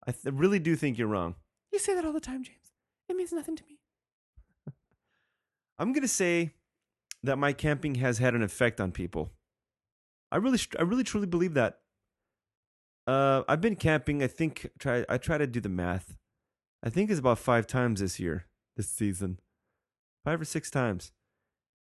I 0.07 0.13
th- 0.13 0.35
really 0.35 0.59
do 0.59 0.77
think 0.77 0.99
you're 0.99 1.09
wrong. 1.09 1.35
You 1.73 1.79
say 1.79 1.95
that 1.95 2.05
all 2.05 2.13
the 2.13 2.21
time, 2.21 2.43
James. 2.45 2.73
It 3.09 3.17
means 3.17 3.33
nothing 3.33 3.57
to 3.57 3.65
me. 3.65 3.79
I'm 5.79 5.93
gonna 5.93 6.09
say 6.09 6.53
that 7.23 7.37
my 7.37 7.53
camping 7.53 7.97
has 7.97 8.19
had 8.19 8.35
an 8.35 8.43
effect 8.43 8.81
on 8.81 8.93
people. 8.93 9.33
I 10.31 10.37
really, 10.37 10.59
I 10.79 10.83
really, 10.83 11.05
truly 11.05 11.27
believe 11.27 11.55
that. 11.55 11.81
Uh, 13.07 13.43
I've 13.49 13.61
been 13.61 13.77
camping. 13.77 14.23
I 14.23 14.27
think 14.27 14.71
try. 14.79 15.05
I 15.09 15.19
try 15.19 15.39
to 15.39 15.47
do 15.47 15.61
the 15.61 15.69
math. 15.69 16.17
I 16.83 16.91
think 16.91 17.11
it's 17.11 17.19
about 17.19 17.39
five 17.39 17.67
times 17.67 18.01
this 18.01 18.21
year, 18.21 18.47
this 18.77 18.89
season, 18.89 19.41
five 20.25 20.41
or 20.41 20.45
six 20.45 20.71
times, 20.71 21.13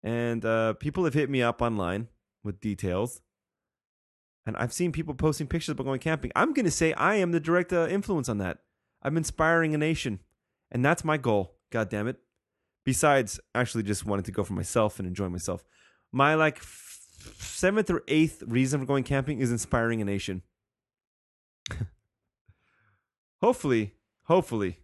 and 0.02 0.44
uh, 0.44 0.74
people 0.74 1.04
have 1.04 1.14
hit 1.14 1.30
me 1.30 1.42
up 1.42 1.62
online 1.62 2.08
with 2.42 2.60
details. 2.60 3.22
And 4.46 4.56
I've 4.56 4.72
seen 4.72 4.92
people 4.92 5.14
posting 5.14 5.46
pictures 5.46 5.72
about 5.72 5.84
going 5.84 6.00
camping. 6.00 6.30
I'm 6.36 6.52
gonna 6.52 6.70
say 6.70 6.92
I 6.94 7.16
am 7.16 7.32
the 7.32 7.40
direct 7.40 7.72
uh, 7.72 7.86
influence 7.88 8.28
on 8.28 8.38
that. 8.38 8.58
I'm 9.02 9.16
inspiring 9.16 9.74
a 9.74 9.78
nation, 9.78 10.20
and 10.70 10.84
that's 10.84 11.04
my 11.04 11.16
goal. 11.16 11.56
God 11.70 11.88
damn 11.88 12.08
it! 12.08 12.18
Besides, 12.84 13.40
actually, 13.54 13.84
just 13.84 14.04
wanted 14.04 14.26
to 14.26 14.32
go 14.32 14.44
for 14.44 14.52
myself 14.52 14.98
and 14.98 15.08
enjoy 15.08 15.28
myself. 15.28 15.64
My 16.12 16.34
like 16.34 16.58
f- 16.58 16.98
seventh 17.38 17.90
or 17.90 18.02
eighth 18.08 18.42
reason 18.46 18.80
for 18.80 18.86
going 18.86 19.04
camping 19.04 19.40
is 19.40 19.50
inspiring 19.50 20.02
a 20.02 20.04
nation. 20.04 20.42
hopefully, 23.40 23.94
hopefully, 24.24 24.80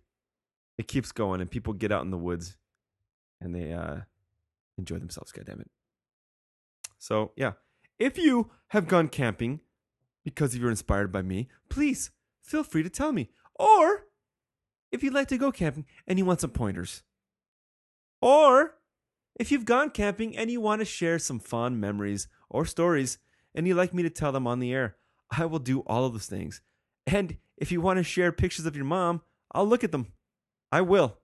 it 0.79 0.88
keeps 0.88 1.12
going 1.12 1.43
and 1.43 1.50
people 1.50 1.75
get 1.75 1.93
out 1.93 2.02
in 2.02 2.11
the 2.11 2.19
woods 2.19 2.57
and 3.40 3.55
they 3.55 3.73
uh, 3.73 3.99
enjoy 4.79 4.99
themselves. 4.99 5.33
God 5.33 5.45
damn 5.45 5.61
it! 5.61 5.71
So 6.99 7.33
yeah, 7.37 7.52
if 8.00 8.19
you 8.19 8.50
have 8.69 8.88
gone 8.88 9.09
camping 9.09 9.61
because 10.25 10.57
you're 10.57 10.71
inspired 10.71 11.12
by 11.12 11.23
me, 11.23 11.49
please 11.69 12.11
feel 12.42 12.64
free 12.64 12.83
to 12.83 12.90
tell 12.90 13.12
me. 13.12 13.28
Or 13.57 14.07
if 14.90 15.04
you'd 15.04 15.14
like 15.14 15.28
to 15.28 15.38
go 15.38 15.52
camping 15.52 15.85
and 16.07 16.19
you 16.19 16.25
want 16.25 16.40
some 16.40 16.50
pointers. 16.50 17.02
Or 18.21 18.75
if 19.38 19.52
you've 19.52 19.64
gone 19.64 19.90
camping 19.90 20.37
and 20.37 20.50
you 20.50 20.61
want 20.61 20.80
to 20.80 20.85
share 20.85 21.19
some 21.19 21.38
fond 21.38 21.80
memories 21.80 22.26
or 22.49 22.64
stories 22.64 23.19
and 23.54 23.69
you'd 23.69 23.76
like 23.76 23.95
me 23.95 24.02
to 24.02 24.11
tell 24.11 24.33
them 24.33 24.47
on 24.47 24.59
the 24.59 24.73
air, 24.73 24.97
I 25.30 25.45
will 25.45 25.59
do 25.59 25.80
all 25.80 26.07
of 26.07 26.12
those 26.12 26.26
things. 26.26 26.61
And 27.07 27.37
if 27.57 27.71
you 27.71 27.80
want 27.80 27.99
to 27.99 28.02
share 28.02 28.33
pictures 28.33 28.66
of 28.66 28.76
your 28.76 28.85
mom, 28.85 29.21
I'll 29.52 29.66
look 29.66 29.85
at 29.85 29.92
them. 29.92 30.09
I 30.73 30.80
will. 30.80 31.19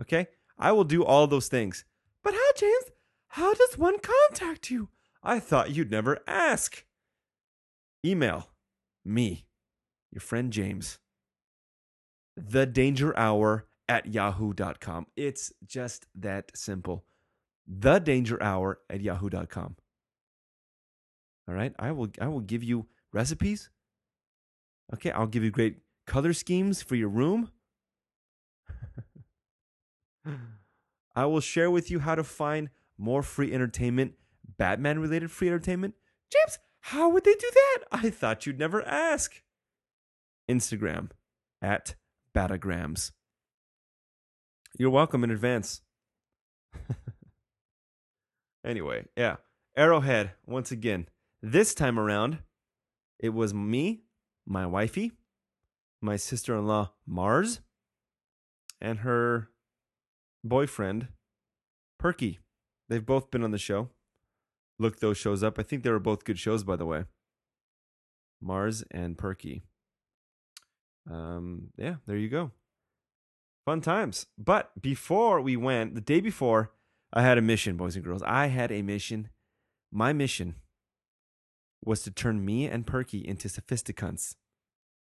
Okay? 0.00 0.28
I 0.58 0.72
will 0.72 0.84
do 0.84 1.04
all 1.04 1.26
those 1.26 1.48
things. 1.48 1.84
But 2.22 2.34
how, 2.34 2.50
James? 2.56 2.84
How 3.28 3.54
does 3.54 3.78
one 3.78 3.96
contact 3.98 4.70
you? 4.70 4.88
I 5.24 5.40
thought 5.40 5.70
you'd 5.70 5.90
never 5.90 6.18
ask. 6.26 6.84
Email 8.04 8.50
me, 9.04 9.46
your 10.12 10.20
friend 10.20 10.52
James, 10.52 10.98
the 12.36 12.66
danger 12.66 13.16
hour 13.18 13.66
at 13.88 14.12
yahoo.com. 14.12 15.06
It's 15.16 15.52
just 15.66 16.06
that 16.14 16.56
simple. 16.56 17.04
The 17.66 17.98
danger 17.98 18.42
hour 18.42 18.80
at 18.90 19.00
yahoo.com. 19.00 19.76
All 21.48 21.54
right. 21.54 21.74
I 21.78 21.92
will 21.92 22.08
I 22.20 22.28
will 22.28 22.40
give 22.40 22.62
you 22.62 22.86
recipes. 23.12 23.70
Okay, 24.92 25.10
I'll 25.10 25.26
give 25.26 25.42
you 25.42 25.50
great 25.50 25.78
color 26.06 26.32
schemes 26.34 26.82
for 26.82 26.94
your 26.94 27.08
room. 27.08 27.50
I 31.16 31.26
will 31.26 31.40
share 31.40 31.70
with 31.70 31.90
you 31.90 32.00
how 32.00 32.14
to 32.14 32.24
find 32.24 32.68
more 32.98 33.22
free 33.22 33.52
entertainment, 33.52 34.14
Batman 34.56 34.98
related 34.98 35.30
free 35.30 35.48
entertainment. 35.48 35.94
James, 36.30 36.58
how 36.80 37.08
would 37.08 37.24
they 37.24 37.34
do 37.34 37.50
that? 37.52 37.78
I 37.92 38.10
thought 38.10 38.46
you'd 38.46 38.58
never 38.58 38.82
ask. 38.86 39.42
Instagram 40.48 41.10
at 41.62 41.94
Batagrams. 42.34 43.12
You're 44.78 44.90
welcome 44.90 45.24
in 45.24 45.30
advance. 45.30 45.82
anyway, 48.64 49.06
yeah. 49.16 49.36
Arrowhead, 49.76 50.32
once 50.46 50.70
again. 50.70 51.08
This 51.42 51.74
time 51.74 51.98
around, 51.98 52.38
it 53.18 53.30
was 53.30 53.54
me, 53.54 54.02
my 54.46 54.66
wifey, 54.66 55.12
my 56.00 56.16
sister 56.16 56.56
in 56.56 56.66
law, 56.66 56.92
Mars, 57.06 57.60
and 58.80 59.00
her 59.00 59.50
boyfriend, 60.42 61.08
Perky. 61.98 62.40
They've 62.88 63.04
both 63.04 63.30
been 63.30 63.42
on 63.42 63.50
the 63.50 63.58
show. 63.58 63.90
Look 64.78 65.00
those 65.00 65.16
shows 65.16 65.42
up. 65.42 65.58
I 65.58 65.62
think 65.62 65.82
they 65.82 65.90
were 65.90 66.00
both 66.00 66.24
good 66.24 66.38
shows, 66.38 66.64
by 66.64 66.76
the 66.76 66.86
way. 66.86 67.04
Mars 68.40 68.84
and 68.90 69.16
Perky. 69.16 69.62
Um, 71.10 71.68
yeah, 71.76 71.96
there 72.06 72.16
you 72.16 72.28
go. 72.28 72.50
Fun 73.64 73.80
times. 73.80 74.26
But 74.36 74.70
before 74.80 75.40
we 75.40 75.56
went, 75.56 75.94
the 75.94 76.00
day 76.00 76.20
before, 76.20 76.72
I 77.12 77.22
had 77.22 77.38
a 77.38 77.42
mission, 77.42 77.76
boys 77.76 77.96
and 77.96 78.04
girls. 78.04 78.22
I 78.22 78.46
had 78.46 78.72
a 78.72 78.82
mission. 78.82 79.30
My 79.92 80.12
mission 80.12 80.56
was 81.84 82.02
to 82.02 82.10
turn 82.10 82.44
me 82.44 82.66
and 82.66 82.86
Perky 82.86 83.26
into 83.26 83.48
sophisticunts. 83.48 84.34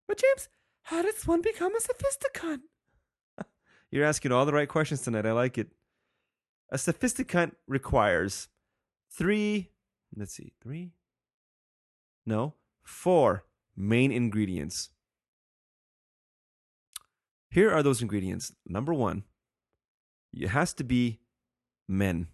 But 0.07 0.19
James, 0.19 0.49
how 0.83 1.03
does 1.03 1.27
one 1.27 1.41
become 1.43 1.75
a 1.75 1.81
sophisticunt? 1.81 2.63
You're 3.91 4.05
asking 4.05 4.33
all 4.33 4.47
the 4.47 4.53
right 4.53 4.69
questions 4.69 5.01
tonight. 5.03 5.27
I 5.27 5.33
like 5.33 5.59
it. 5.59 5.69
A 6.71 6.79
sophisticunt 6.79 7.57
requires 7.67 8.49
three, 9.17 9.71
let's 10.15 10.35
see, 10.35 10.53
three? 10.63 10.93
No, 12.25 12.55
four 12.83 13.45
main 13.77 14.13
ingredients. 14.13 14.91
Here 17.51 17.71
are 17.71 17.83
those 17.83 18.03
ingredients. 18.03 18.53
Number 18.67 18.93
one, 18.93 19.25
it 20.33 20.49
has 20.49 20.75
to 20.75 20.85
be 20.85 21.21
men. 21.89 22.29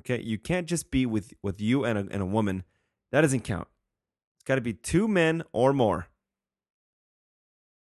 Okay, 0.00 0.20
you 0.22 0.38
can't 0.38 0.66
just 0.66 0.90
be 0.90 1.06
with, 1.06 1.32
with 1.42 1.60
you 1.60 1.84
and 1.84 1.98
a, 1.98 2.06
and 2.10 2.22
a 2.22 2.26
woman. 2.26 2.64
That 3.12 3.20
doesn't 3.20 3.40
count. 3.44 3.68
It's 4.36 4.44
got 4.44 4.56
to 4.56 4.60
be 4.60 4.72
two 4.72 5.06
men 5.06 5.42
or 5.52 5.72
more. 5.72 6.08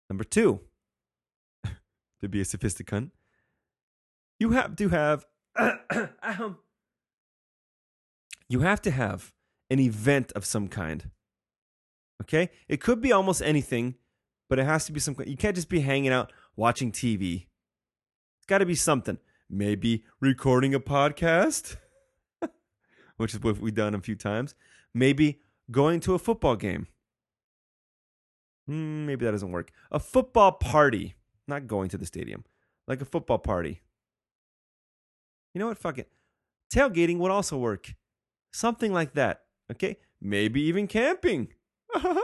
Number 0.09 0.24
two, 0.24 0.62
to 2.19 2.27
be 2.27 2.41
a 2.41 2.45
sophisticunt, 2.45 3.12
you 4.39 4.51
have 4.51 4.75
to 4.75 4.89
have 4.89 5.25
you 8.49 8.61
have 8.61 8.81
to 8.81 8.91
have 8.91 9.31
an 9.69 9.79
event 9.79 10.31
of 10.33 10.43
some 10.43 10.67
kind. 10.67 11.11
Okay? 12.21 12.49
It 12.67 12.81
could 12.81 12.99
be 12.99 13.11
almost 13.11 13.41
anything, 13.41 13.95
but 14.49 14.59
it 14.59 14.65
has 14.65 14.85
to 14.87 14.91
be 14.91 14.99
some 14.99 15.15
you 15.25 15.37
can't 15.37 15.55
just 15.55 15.69
be 15.69 15.81
hanging 15.81 16.11
out 16.11 16.33
watching 16.55 16.91
TV. 16.91 17.45
It's 18.39 18.47
got 18.47 18.57
to 18.57 18.65
be 18.65 18.75
something. 18.75 19.19
Maybe 19.49 20.03
recording 20.19 20.73
a 20.73 20.79
podcast, 20.79 21.77
which 23.17 23.33
is 23.33 23.41
what 23.41 23.59
we've 23.59 23.73
done 23.73 23.95
a 23.95 24.01
few 24.01 24.15
times. 24.15 24.55
Maybe 24.93 25.41
going 25.71 25.99
to 26.01 26.15
a 26.15 26.19
football 26.19 26.55
game. 26.55 26.87
Hmm, 28.67 29.05
maybe 29.05 29.25
that 29.25 29.31
doesn't 29.31 29.51
work. 29.51 29.71
A 29.91 29.99
football 29.99 30.51
party, 30.51 31.15
not 31.47 31.67
going 31.67 31.89
to 31.89 31.97
the 31.97 32.05
stadium, 32.05 32.43
like 32.87 33.01
a 33.01 33.05
football 33.05 33.39
party. 33.39 33.81
You 35.53 35.59
know 35.59 35.67
what? 35.67 35.79
Fuck 35.79 35.97
it. 35.97 36.11
Tailgating 36.71 37.17
would 37.17 37.31
also 37.31 37.57
work. 37.57 37.95
Something 38.51 38.93
like 38.93 39.13
that. 39.13 39.41
Okay? 39.71 39.97
Maybe 40.21 40.61
even 40.61 40.87
camping. 40.87 41.49
okay, 41.95 42.19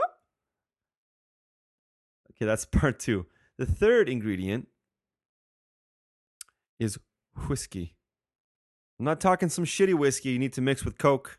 that's 2.40 2.64
part 2.66 2.98
two. 2.98 3.26
The 3.58 3.66
third 3.66 4.08
ingredient 4.08 4.68
is 6.78 6.98
whiskey. 7.48 7.94
I'm 8.98 9.04
not 9.04 9.20
talking 9.20 9.48
some 9.48 9.64
shitty 9.64 9.94
whiskey 9.94 10.30
you 10.30 10.38
need 10.38 10.52
to 10.54 10.60
mix 10.60 10.84
with 10.84 10.98
Coke 10.98 11.38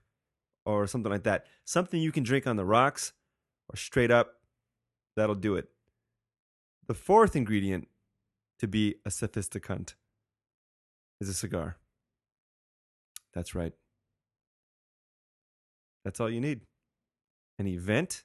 or 0.65 0.87
something 0.87 1.11
like 1.11 1.23
that. 1.23 1.45
Something 1.65 2.01
you 2.01 2.11
can 2.11 2.23
drink 2.23 2.45
on 2.45 2.55
the 2.55 2.65
rocks 2.65 3.13
or 3.69 3.75
straight 3.75 4.11
up. 4.11 4.33
That'll 5.15 5.35
do 5.35 5.55
it. 5.55 5.69
The 6.87 6.93
fourth 6.93 7.35
ingredient 7.35 7.87
to 8.59 8.67
be 8.67 8.95
a 9.05 9.11
sophisticunt 9.11 9.95
is 11.19 11.29
a 11.29 11.33
cigar. 11.33 11.77
That's 13.33 13.55
right. 13.55 13.73
That's 16.07 16.21
all 16.21 16.29
you 16.29 16.39
need. 16.39 16.61
An 17.59 17.67
event, 17.67 18.23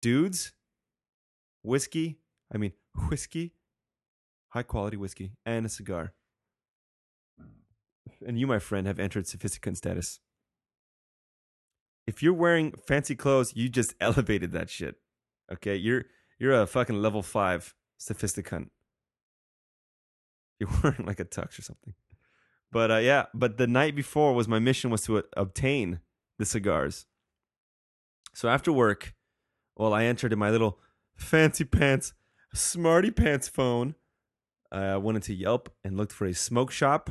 dudes, 0.00 0.52
whiskey. 1.64 2.20
I 2.54 2.58
mean, 2.58 2.74
whiskey, 3.08 3.54
high 4.50 4.62
quality 4.62 4.96
whiskey, 4.96 5.32
and 5.44 5.66
a 5.66 5.68
cigar. 5.68 6.12
And 8.24 8.38
you, 8.38 8.46
my 8.46 8.60
friend, 8.60 8.86
have 8.86 9.00
entered 9.00 9.26
sophisticunt 9.26 9.78
status. 9.78 10.20
If 12.06 12.22
you're 12.22 12.34
wearing 12.34 12.72
fancy 12.86 13.16
clothes, 13.16 13.56
you 13.56 13.68
just 13.68 13.96
elevated 14.00 14.52
that 14.52 14.70
shit. 14.70 14.94
Okay, 15.52 15.74
you're 15.74 16.04
you're 16.38 16.52
a 16.52 16.68
fucking 16.68 17.02
level 17.02 17.24
five 17.24 17.74
sophisticunt. 17.98 18.70
You're 20.60 20.70
wearing 20.84 21.04
like 21.04 21.18
a 21.18 21.24
tux 21.24 21.58
or 21.58 21.62
something. 21.62 21.94
But 22.70 22.92
uh, 22.92 22.98
yeah, 22.98 23.24
but 23.34 23.58
the 23.58 23.66
night 23.66 23.96
before 23.96 24.34
was 24.34 24.46
my 24.46 24.60
mission 24.60 24.88
was 24.88 25.02
to 25.06 25.18
uh, 25.18 25.22
obtain 25.36 25.98
the 26.42 26.46
cigars. 26.46 27.06
So 28.34 28.48
after 28.48 28.72
work, 28.72 29.14
well, 29.76 29.94
I 29.94 30.04
entered 30.04 30.32
in 30.32 30.38
my 30.38 30.50
little 30.50 30.78
fancy 31.14 31.64
pants, 31.64 32.14
smarty 32.52 33.10
pants 33.10 33.48
phone. 33.48 33.94
I 34.70 34.96
went 34.96 35.16
into 35.16 35.34
Yelp 35.34 35.72
and 35.84 35.96
looked 35.96 36.12
for 36.12 36.26
a 36.26 36.34
smoke 36.34 36.72
shop 36.72 37.10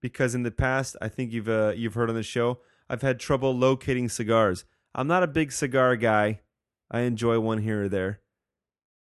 because 0.00 0.34
in 0.34 0.44
the 0.44 0.50
past, 0.50 0.96
I 1.02 1.08
think 1.08 1.32
you've 1.32 1.48
uh, 1.48 1.72
you've 1.74 1.94
heard 1.94 2.10
on 2.10 2.14
the 2.14 2.22
show, 2.22 2.60
I've 2.88 3.02
had 3.02 3.18
trouble 3.18 3.56
locating 3.56 4.08
cigars. 4.08 4.64
I'm 4.94 5.06
not 5.06 5.22
a 5.22 5.28
big 5.28 5.50
cigar 5.52 5.96
guy. 5.96 6.40
I 6.90 7.00
enjoy 7.00 7.40
one 7.40 7.58
here 7.58 7.84
or 7.84 7.88
there. 7.88 8.20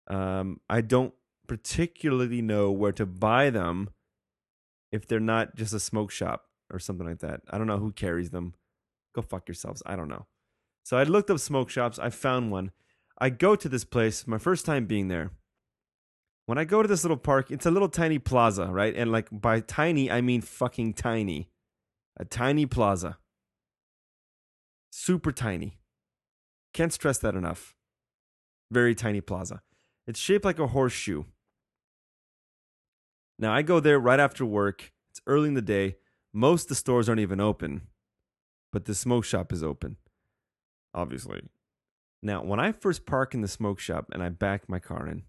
Um, 0.09 0.61
I 0.69 0.81
don't 0.81 1.15
particularly 1.47 2.43
know 2.43 2.71
where 2.71 2.93
to 2.93 3.07
buy 3.07 3.51
them 3.51 3.91
if 4.93 5.07
they're 5.07 5.21
not 5.21 5.57
just 5.57 5.73
a 5.73 5.81
smoke 5.81 6.11
shop 6.11 6.47
or 6.73 6.79
something 6.79 7.07
like 7.07 7.21
that. 7.21 7.43
I 7.51 7.59
don't 7.59 7.67
know 7.67 7.79
who 7.79 7.93
carries 7.93 8.31
them. 8.31 8.55
Go 9.15 9.23
fuck 9.23 9.49
yourselves. 9.49 9.83
I 9.87 9.97
don't 9.97 10.09
know. 10.09 10.27
So 10.85 10.97
I 10.97 11.03
looked 11.05 11.31
up 11.31 11.39
smoke 11.39 11.71
shops. 11.71 11.99
I 11.99 12.11
found 12.11 12.51
one. 12.51 12.73
I 13.19 13.31
go 13.31 13.55
to 13.55 13.69
this 13.69 13.85
place, 13.85 14.27
my 14.27 14.39
first 14.39 14.65
time 14.65 14.87
being 14.87 15.09
there. 15.09 15.31
When 16.47 16.59
I 16.59 16.65
go 16.65 16.83
to 16.83 16.89
this 16.89 17.05
little 17.05 17.17
park, 17.17 17.51
it's 17.51 17.67
a 17.67 17.71
little 17.71 17.89
tiny 17.89 18.19
plaza, 18.19 18.67
right? 18.67 18.95
And 18.97 19.13
like 19.13 19.29
by 19.31 19.61
tiny, 19.61 20.11
I 20.11 20.21
mean 20.21 20.41
fucking 20.41 20.95
tiny. 20.95 21.51
A 22.17 22.25
tiny 22.25 22.67
plaza. 22.67 23.19
Super 24.91 25.33
tiny. 25.33 25.79
Can't 26.73 26.93
stress 26.93 27.19
that 27.19 27.35
enough. 27.35 27.77
Very 28.71 28.95
tiny 28.95 29.21
plaza. 29.21 29.63
It's 30.07 30.19
shaped 30.19 30.45
like 30.45 30.59
a 30.59 30.69
horseshoe. 30.69 31.25
Now 33.39 33.53
I 33.53 33.63
go 33.63 33.81
there 33.81 33.99
right 33.99 34.21
after 34.21 34.45
work. 34.45 34.93
It's 35.11 35.21
early 35.27 35.49
in 35.49 35.55
the 35.55 35.63
day. 35.63 35.97
Most 36.33 36.65
of 36.65 36.69
the 36.71 36.75
stores 36.75 37.09
aren't 37.09 37.21
even 37.21 37.41
open, 37.41 37.89
but 38.73 38.85
the 38.85 38.95
smoke 38.95 39.25
shop 39.25 39.53
is 39.53 39.63
open. 39.63 39.97
Obviously. 40.95 41.43
Now, 42.23 42.43
when 42.43 42.61
I 42.61 42.73
first 42.73 43.07
park 43.07 43.35
in 43.35 43.41
the 43.41 43.49
smoke 43.49 43.81
shop 43.81 44.07
and 44.13 44.23
I 44.23 44.29
back 44.29 44.69
my 44.69 44.79
car 44.79 45.07
in, 45.07 45.23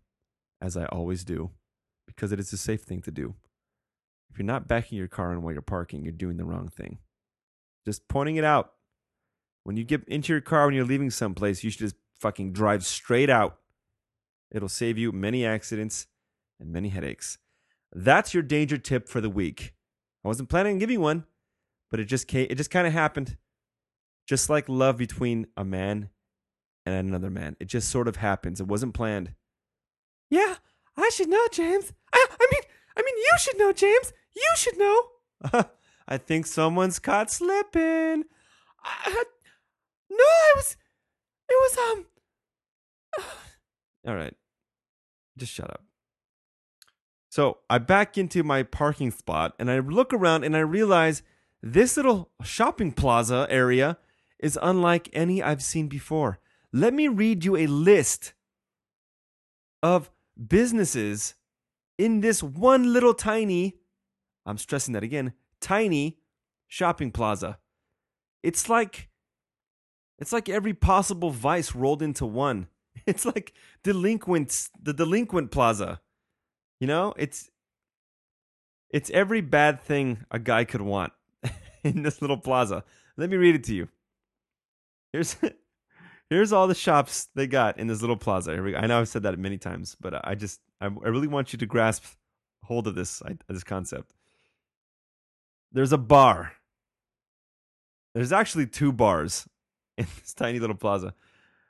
as 0.62 0.78
I 0.78 0.86
always 0.86 1.24
do, 1.24 1.52
because 2.06 2.32
it 2.32 2.40
is 2.40 2.54
a 2.54 2.58
safe 2.58 2.82
thing 2.82 3.02
to 3.02 3.12
do. 3.12 3.36
If 4.30 4.38
you're 4.38 4.46
not 4.46 4.68
backing 4.68 4.98
your 4.98 5.08
car 5.08 5.32
in 5.32 5.42
while 5.42 5.54
you're 5.54 5.62
parking, 5.62 6.04
you're 6.04 6.12
doing 6.12 6.38
the 6.38 6.46
wrong 6.46 6.68
thing. 6.68 7.00
Just 7.86 8.08
pointing 8.08 8.36
it 8.36 8.44
out. 8.44 8.74
When 9.64 9.78
you 9.78 9.84
get 9.84 10.04
into 10.08 10.34
your 10.34 10.42
car 10.42 10.66
when 10.66 10.76
you're 10.76 10.86
leaving 10.86 11.10
someplace, 11.10 11.64
you 11.64 11.70
should 11.70 11.80
just 11.80 11.96
fucking 12.20 12.54
drive 12.54 12.86
straight 12.86 13.30
out. 13.30 13.58
It'll 14.52 14.70
save 14.70 14.98
you 14.98 15.12
many 15.12 15.46
accidents 15.46 16.08
and 16.60 16.72
many 16.72 16.90
headaches. 16.90 17.38
That's 17.94 18.34
your 18.34 18.44
danger 18.44 18.78
tip 18.78 19.08
for 19.08 19.22
the 19.22 19.30
week. 19.30 19.74
I 20.24 20.28
wasn't 20.28 20.50
planning 20.50 20.74
on 20.74 20.80
giving 20.80 21.02
one, 21.02 21.26
but 21.90 22.00
it 22.00 22.06
just 22.06 22.28
came, 22.28 22.48
it 22.50 22.56
just 22.56 22.72
kind 22.72 22.88
of 22.88 22.94
happened. 22.94 23.38
Just 24.32 24.50
like 24.50 24.70
love 24.70 24.96
between 24.96 25.48
a 25.58 25.66
man 25.66 26.08
and 26.86 26.96
another 26.96 27.30
man. 27.30 27.58
It 27.60 27.66
just 27.66 27.90
sort 27.90 28.08
of 28.08 28.16
happens. 28.16 28.62
It 28.62 28.68
wasn't 28.68 28.94
planned. 28.94 29.34
Yeah, 30.30 30.56
I 30.96 31.10
should 31.14 31.28
know, 31.28 31.46
James. 31.52 31.92
I, 32.14 32.26
I 32.40 32.48
mean, 32.50 32.62
I 32.96 33.02
mean, 33.02 33.18
you 33.18 33.32
should 33.42 33.58
know, 33.58 33.74
James. 33.74 34.14
You 34.34 34.50
should 34.56 34.78
know. 34.78 35.66
I 36.08 36.18
think 36.18 36.46
someone's 36.46 36.98
caught 36.98 37.30
slipping. 37.30 38.24
I, 38.82 39.24
no, 40.10 40.24
I 40.24 40.54
was. 40.56 40.78
It 41.50 41.76
was 41.76 41.78
um. 41.92 43.26
All 44.08 44.16
right. 44.16 44.36
Just 45.38 45.52
shut 45.52 45.70
up. 45.70 45.84
So 47.28 47.58
I 47.70 47.80
back 47.80 48.18
into 48.18 48.44
my 48.44 48.64
parking 48.64 49.12
spot 49.12 49.56
and 49.60 49.70
I 49.70 49.80
look 49.80 50.14
around 50.14 50.46
and 50.46 50.56
I 50.56 50.62
realize 50.62 51.22
this 51.62 51.98
little 51.98 52.30
shopping 52.42 52.94
plaza 52.94 53.46
area 53.50 53.98
is 54.42 54.60
unlike 54.62 55.10
any 55.14 55.42
I've 55.42 55.64
seen 55.64 55.88
before. 55.88 56.40
Let 56.74 56.94
me 56.94 57.08
read 57.08 57.46
you 57.46 57.56
a 57.56 57.68
list 57.68 58.34
of 59.84 60.10
businesses 60.48 61.36
in 61.98 62.22
this 62.22 62.42
one 62.42 62.94
little 62.94 63.14
tiny, 63.14 63.78
I'm 64.46 64.58
stressing 64.58 64.94
that 64.94 65.04
again, 65.04 65.34
tiny 65.60 66.18
shopping 66.68 67.12
plaza. 67.12 67.60
It's 68.42 68.68
like 68.70 69.10
it's 70.18 70.34
like 70.34 70.50
every 70.50 70.74
possible 70.74 71.32
vice 71.32 71.76
rolled 71.76 72.02
into 72.02 72.26
one. 72.26 72.68
It's 73.08 73.26
like 73.26 73.54
delinquents, 73.84 74.70
the 74.80 74.94
delinquent 74.94 75.50
plaza. 75.50 76.02
You 76.80 76.88
know, 76.88 77.14
it's 77.18 77.50
it's 78.90 79.10
every 79.12 79.42
bad 79.42 79.82
thing 79.82 80.26
a 80.30 80.38
guy 80.38 80.66
could 80.66 80.82
want 80.82 81.14
in 81.84 82.04
this 82.04 82.22
little 82.22 82.38
plaza. 82.38 82.84
Let 83.18 83.30
me 83.30 83.38
read 83.38 83.56
it 83.56 83.64
to 83.66 83.74
you. 83.74 83.88
Here's 85.14 85.36
here's 86.30 86.54
all 86.54 86.68
the 86.68 86.76
shops 86.76 87.28
they 87.36 87.48
got 87.48 87.78
in 87.78 87.88
this 87.88 88.02
little 88.02 88.18
plaza. 88.18 88.54
Here 88.54 88.64
we 88.64 88.72
go. 88.72 88.78
I 88.78 88.88
know 88.88 89.00
I've 89.00 89.10
said 89.10 89.24
that 89.24 89.38
many 89.38 89.58
times, 89.58 89.96
but 90.00 90.26
I 90.26 90.36
just 90.36 90.60
I, 90.80 90.86
I 90.86 91.10
really 91.10 91.28
want 91.28 91.54
you 91.54 91.60
to 91.60 91.66
grasp 91.66 92.04
hold 92.64 92.88
of 92.88 92.96
this 92.96 93.22
this 93.48 93.64
concept. 93.64 94.14
There's 95.72 95.94
a 95.94 95.98
bar. 95.98 96.54
There's 98.14 98.32
actually 98.32 98.68
two 98.68 98.92
bars 98.92 99.48
in 99.98 100.08
this 100.20 100.34
tiny 100.34 100.60
little 100.60 100.76
plaza. 100.76 101.14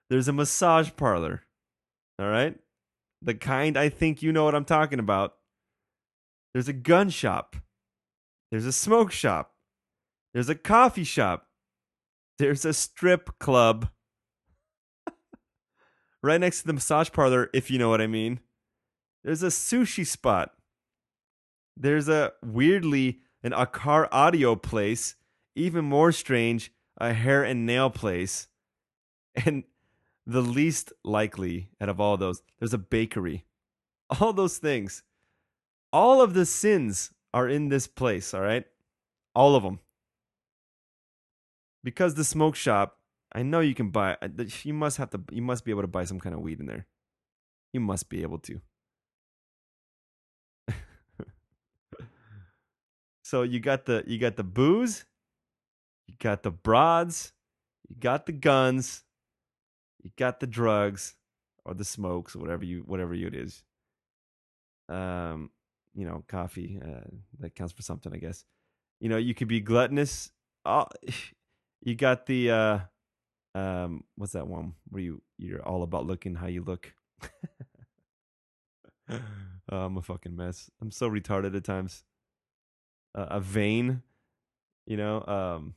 There's 0.09 0.27
a 0.27 0.33
massage 0.33 0.89
parlor. 0.95 1.43
All 2.19 2.27
right? 2.27 2.57
The 3.21 3.35
kind 3.35 3.77
I 3.77 3.89
think 3.89 4.21
you 4.21 4.31
know 4.31 4.45
what 4.45 4.55
I'm 4.55 4.65
talking 4.65 4.99
about. 4.99 5.35
There's 6.53 6.67
a 6.67 6.73
gun 6.73 7.09
shop. 7.09 7.55
There's 8.51 8.65
a 8.65 8.73
smoke 8.73 9.11
shop. 9.11 9.53
There's 10.33 10.49
a 10.49 10.55
coffee 10.55 11.03
shop. 11.03 11.47
There's 12.41 12.65
a 12.65 12.73
strip 12.73 13.37
club. 13.37 13.89
right 16.23 16.41
next 16.41 16.61
to 16.61 16.65
the 16.65 16.73
massage 16.73 17.11
parlor, 17.11 17.51
if 17.53 17.69
you 17.69 17.77
know 17.77 17.89
what 17.89 18.01
I 18.01 18.07
mean. 18.07 18.39
There's 19.23 19.43
a 19.43 19.49
sushi 19.49 20.03
spot. 20.07 20.55
There's 21.77 22.09
a 22.09 22.31
weirdly 22.43 23.19
an 23.43 23.53
a 23.53 23.67
car 23.67 24.09
audio 24.11 24.55
place. 24.55 25.17
Even 25.55 25.85
more 25.85 26.11
strange, 26.11 26.73
a 26.97 27.13
hair 27.13 27.43
and 27.43 27.67
nail 27.67 27.91
place. 27.91 28.47
And 29.45 29.65
the 30.25 30.41
least 30.41 30.91
likely 31.03 31.69
out 31.79 31.89
of 31.89 32.01
all 32.01 32.17
those, 32.17 32.41
there's 32.57 32.73
a 32.73 32.79
bakery. 32.79 33.45
All 34.19 34.33
those 34.33 34.57
things. 34.57 35.03
All 35.93 36.23
of 36.23 36.33
the 36.33 36.47
sins 36.47 37.11
are 37.35 37.47
in 37.47 37.69
this 37.69 37.85
place, 37.85 38.33
all 38.33 38.41
right? 38.41 38.65
All 39.35 39.55
of 39.55 39.61
them. 39.61 39.79
Because 41.83 42.13
the 42.15 42.23
smoke 42.23 42.55
shop, 42.55 42.97
I 43.33 43.43
know 43.43 43.59
you 43.59 43.73
can 43.73 43.89
buy 43.89 44.17
uh, 44.21 44.27
you 44.63 44.73
must 44.73 44.97
have 44.97 45.09
to 45.11 45.21
you 45.31 45.41
must 45.41 45.65
be 45.65 45.71
able 45.71 45.81
to 45.81 45.87
buy 45.87 46.03
some 46.03 46.19
kind 46.19 46.35
of 46.35 46.41
weed 46.41 46.59
in 46.59 46.65
there. 46.65 46.85
You 47.73 47.79
must 47.79 48.09
be 48.09 48.21
able 48.21 48.39
to. 48.39 48.61
so 53.23 53.43
you 53.43 53.59
got 53.59 53.85
the 53.85 54.03
you 54.05 54.19
got 54.19 54.35
the 54.35 54.43
booze, 54.43 55.05
you 56.07 56.15
got 56.19 56.43
the 56.43 56.51
broads, 56.51 57.33
you 57.87 57.95
got 57.95 58.25
the 58.25 58.33
guns, 58.33 59.03
you 60.03 60.11
got 60.17 60.39
the 60.39 60.47
drugs 60.47 61.15
or 61.65 61.73
the 61.73 61.85
smokes, 61.85 62.35
whatever 62.35 62.65
you 62.65 62.83
whatever 62.85 63.13
it 63.13 63.35
is. 63.35 63.63
Um, 64.89 65.51
you 65.93 66.05
know, 66.05 66.23
coffee 66.27 66.79
uh, 66.83 67.09
that 67.39 67.55
counts 67.55 67.73
for 67.73 67.81
something, 67.81 68.13
I 68.13 68.17
guess. 68.17 68.45
You 68.99 69.09
know, 69.09 69.17
you 69.17 69.33
could 69.33 69.47
be 69.47 69.61
gluttonous. 69.61 70.31
Oh, 70.63 70.85
you 71.81 71.95
got 71.95 72.25
the 72.25 72.51
uh, 72.51 72.79
um, 73.55 74.03
what's 74.15 74.33
that 74.33 74.47
one 74.47 74.73
where 74.89 75.01
you 75.01 75.21
you're 75.37 75.65
all 75.65 75.83
about 75.83 76.05
looking 76.05 76.35
how 76.35 76.47
you 76.47 76.63
look. 76.63 76.93
oh, 79.09 79.19
I'm 79.69 79.97
a 79.97 80.01
fucking 80.01 80.35
mess. 80.35 80.69
I'm 80.81 80.91
so 80.91 81.09
retarded 81.09 81.55
at 81.55 81.63
times. 81.63 82.03
Uh, 83.13 83.27
a 83.29 83.39
vein, 83.41 84.03
you 84.85 84.95
know, 84.95 85.23
um, 85.25 85.73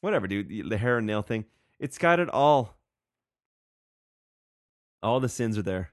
whatever, 0.00 0.26
dude. 0.26 0.68
The 0.68 0.78
hair 0.78 0.98
and 0.98 1.06
nail 1.06 1.22
thing. 1.22 1.44
It's 1.78 1.98
got 1.98 2.18
it 2.18 2.28
all. 2.28 2.76
All 5.02 5.20
the 5.20 5.28
sins 5.28 5.56
are 5.56 5.62
there. 5.62 5.92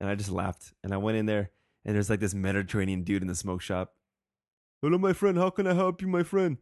And 0.00 0.08
I 0.08 0.14
just 0.14 0.30
laughed. 0.30 0.72
And 0.82 0.94
I 0.94 0.96
went 0.98 1.18
in 1.18 1.26
there, 1.26 1.50
and 1.84 1.94
there's 1.94 2.10
like 2.10 2.20
this 2.20 2.34
Mediterranean 2.34 3.02
dude 3.02 3.22
in 3.22 3.28
the 3.28 3.34
smoke 3.34 3.60
shop. 3.60 3.94
Hello, 4.80 4.98
my 4.98 5.12
friend. 5.12 5.36
How 5.36 5.50
can 5.50 5.66
I 5.66 5.74
help 5.74 6.00
you, 6.00 6.08
my 6.08 6.22
friend? 6.22 6.58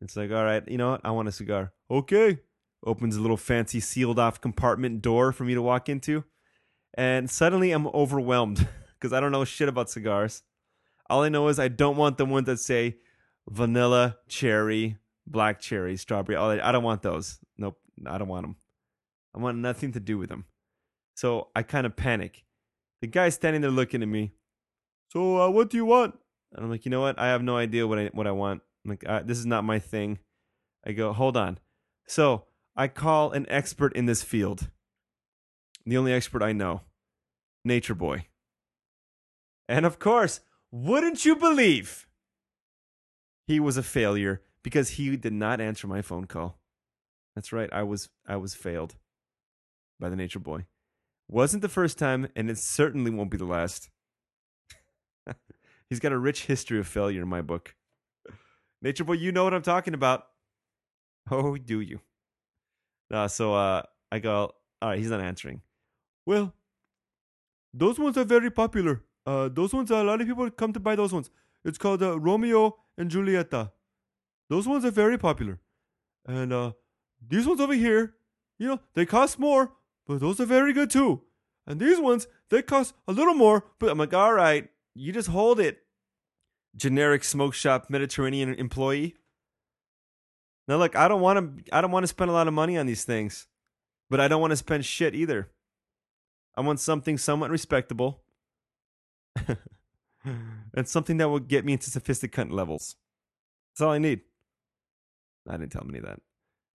It's 0.00 0.16
like, 0.16 0.30
all 0.30 0.44
right, 0.44 0.66
you 0.68 0.76
know 0.78 0.92
what? 0.92 1.00
I 1.04 1.10
want 1.12 1.28
a 1.28 1.32
cigar. 1.32 1.72
Okay. 1.90 2.40
Opens 2.84 3.16
a 3.16 3.20
little 3.20 3.36
fancy 3.36 3.80
sealed 3.80 4.18
off 4.18 4.40
compartment 4.40 5.00
door 5.00 5.32
for 5.32 5.44
me 5.44 5.54
to 5.54 5.62
walk 5.62 5.88
into. 5.88 6.24
and 6.96 7.30
suddenly 7.30 7.72
I'm 7.72 7.86
overwhelmed 7.88 8.68
because 8.94 9.12
I 9.12 9.20
don't 9.20 9.32
know 9.32 9.44
shit 9.44 9.68
about 9.68 9.90
cigars. 9.90 10.42
All 11.08 11.22
I 11.22 11.28
know 11.28 11.48
is 11.48 11.58
I 11.58 11.68
don't 11.68 11.96
want 11.96 12.18
the 12.18 12.24
ones 12.24 12.46
that 12.46 12.58
say 12.60 12.96
vanilla, 13.48 14.18
cherry, 14.28 14.98
black 15.26 15.60
cherry, 15.60 15.96
strawberry. 15.96 16.36
All 16.36 16.50
I, 16.50 16.60
I 16.60 16.72
don't 16.72 16.84
want 16.84 17.02
those. 17.02 17.38
Nope, 17.58 17.78
I 18.06 18.18
don't 18.18 18.28
want 18.28 18.44
them. 18.44 18.56
I 19.34 19.38
want 19.38 19.58
nothing 19.58 19.92
to 19.92 20.00
do 20.00 20.18
with 20.18 20.28
them. 20.28 20.44
So 21.14 21.48
I 21.54 21.62
kind 21.62 21.86
of 21.86 21.96
panic. 21.96 22.44
The 23.00 23.06
guy's 23.06 23.34
standing 23.34 23.62
there 23.62 23.70
looking 23.70 24.02
at 24.02 24.08
me. 24.08 24.32
So 25.08 25.40
uh, 25.42 25.50
what 25.50 25.70
do 25.70 25.76
you 25.76 25.84
want? 25.84 26.18
And 26.52 26.64
I'm 26.64 26.70
like, 26.70 26.84
you 26.84 26.90
know 26.90 27.00
what? 27.00 27.18
I 27.18 27.28
have 27.28 27.42
no 27.42 27.56
idea 27.56 27.86
what 27.86 27.98
I 27.98 28.06
what 28.12 28.26
I 28.26 28.32
want. 28.32 28.62
I'm 28.84 28.90
like, 28.90 29.04
uh, 29.08 29.22
this 29.24 29.38
is 29.38 29.46
not 29.46 29.64
my 29.64 29.78
thing. 29.78 30.18
I 30.86 30.92
go, 30.92 31.12
hold 31.12 31.36
on. 31.36 31.58
So 32.06 32.44
I 32.76 32.88
call 32.88 33.32
an 33.32 33.46
expert 33.48 33.94
in 33.94 34.06
this 34.06 34.22
field. 34.22 34.68
The 35.86 35.96
only 35.96 36.12
expert 36.12 36.42
I 36.42 36.52
know, 36.52 36.82
Nature 37.64 37.94
Boy. 37.94 38.26
And 39.68 39.86
of 39.86 39.98
course, 39.98 40.40
wouldn't 40.70 41.24
you 41.24 41.36
believe? 41.36 42.06
He 43.46 43.60
was 43.60 43.76
a 43.76 43.82
failure 43.82 44.42
because 44.62 44.90
he 44.90 45.16
did 45.16 45.32
not 45.32 45.60
answer 45.60 45.86
my 45.86 46.02
phone 46.02 46.26
call. 46.26 46.58
That's 47.34 47.52
right, 47.52 47.70
I 47.72 47.82
was 47.82 48.08
I 48.26 48.36
was 48.36 48.54
failed 48.54 48.94
by 50.00 50.08
the 50.08 50.16
Nature 50.16 50.38
Boy. 50.38 50.66
Wasn't 51.28 51.62
the 51.62 51.68
first 51.68 51.98
time, 51.98 52.28
and 52.36 52.50
it 52.50 52.58
certainly 52.58 53.10
won't 53.10 53.30
be 53.30 53.36
the 53.36 53.44
last. 53.44 53.90
He's 55.88 56.00
got 56.00 56.12
a 56.12 56.18
rich 56.18 56.46
history 56.46 56.78
of 56.78 56.86
failure 56.86 57.22
in 57.22 57.28
my 57.28 57.42
book. 57.42 57.74
Nature 58.84 59.04
Boy, 59.04 59.14
you 59.14 59.32
know 59.32 59.44
what 59.44 59.54
I'm 59.54 59.62
talking 59.62 59.94
about. 59.94 60.26
Oh, 61.30 61.56
do 61.56 61.80
you? 61.80 62.00
Uh, 63.10 63.26
so 63.28 63.54
uh, 63.54 63.82
I 64.12 64.18
go, 64.18 64.52
all 64.82 64.90
right, 64.90 64.98
he's 64.98 65.08
not 65.08 65.22
answering. 65.22 65.62
Well, 66.26 66.52
those 67.72 67.98
ones 67.98 68.18
are 68.18 68.24
very 68.24 68.50
popular. 68.50 69.02
Uh, 69.24 69.48
those 69.48 69.72
ones, 69.72 69.90
a 69.90 70.04
lot 70.04 70.20
of 70.20 70.26
people 70.26 70.50
come 70.50 70.74
to 70.74 70.80
buy 70.80 70.96
those 70.96 71.14
ones. 71.14 71.30
It's 71.64 71.78
called 71.78 72.02
uh, 72.02 72.20
Romeo 72.20 72.76
and 72.98 73.10
Julieta. 73.10 73.72
Those 74.50 74.68
ones 74.68 74.84
are 74.84 74.90
very 74.90 75.16
popular. 75.16 75.60
And 76.26 76.52
uh, 76.52 76.72
these 77.26 77.46
ones 77.46 77.62
over 77.62 77.72
here, 77.72 78.16
you 78.58 78.68
know, 78.68 78.80
they 78.92 79.06
cost 79.06 79.38
more, 79.38 79.72
but 80.06 80.20
those 80.20 80.40
are 80.40 80.46
very 80.46 80.74
good 80.74 80.90
too. 80.90 81.22
And 81.66 81.80
these 81.80 81.98
ones, 81.98 82.28
they 82.50 82.60
cost 82.60 82.92
a 83.08 83.12
little 83.12 83.34
more, 83.34 83.64
but 83.78 83.88
I'm 83.88 83.96
like, 83.96 84.12
all 84.12 84.34
right, 84.34 84.68
you 84.94 85.10
just 85.10 85.28
hold 85.28 85.58
it. 85.58 85.83
Generic 86.76 87.24
smoke 87.24 87.54
shop 87.54 87.88
Mediterranean 87.88 88.54
employee. 88.54 89.14
Now 90.66 90.76
look, 90.76 90.96
I 90.96 91.08
don't 91.08 91.20
want 91.20 91.66
to 91.66 91.74
I 91.74 91.80
don't 91.80 91.90
want 91.90 92.04
to 92.04 92.08
spend 92.08 92.30
a 92.30 92.34
lot 92.34 92.48
of 92.48 92.54
money 92.54 92.78
on 92.78 92.86
these 92.86 93.04
things, 93.04 93.46
but 94.10 94.20
I 94.20 94.28
don't 94.28 94.40
want 94.40 94.52
to 94.52 94.56
spend 94.56 94.84
shit 94.84 95.14
either. 95.14 95.50
I 96.56 96.60
want 96.60 96.80
something 96.80 97.18
somewhat 97.18 97.50
respectable. 97.50 98.22
and 100.74 100.88
something 100.88 101.18
that 101.18 101.28
will 101.28 101.40
get 101.40 101.64
me 101.64 101.72
into 101.74 101.90
sophisticated 101.90 102.52
levels. 102.52 102.96
That's 103.72 103.82
all 103.82 103.92
I 103.92 103.98
need. 103.98 104.20
I 105.48 105.56
didn't 105.56 105.72
tell 105.72 105.82
him 105.82 105.90
any 105.90 105.98
of 105.98 106.04
that. 106.06 106.20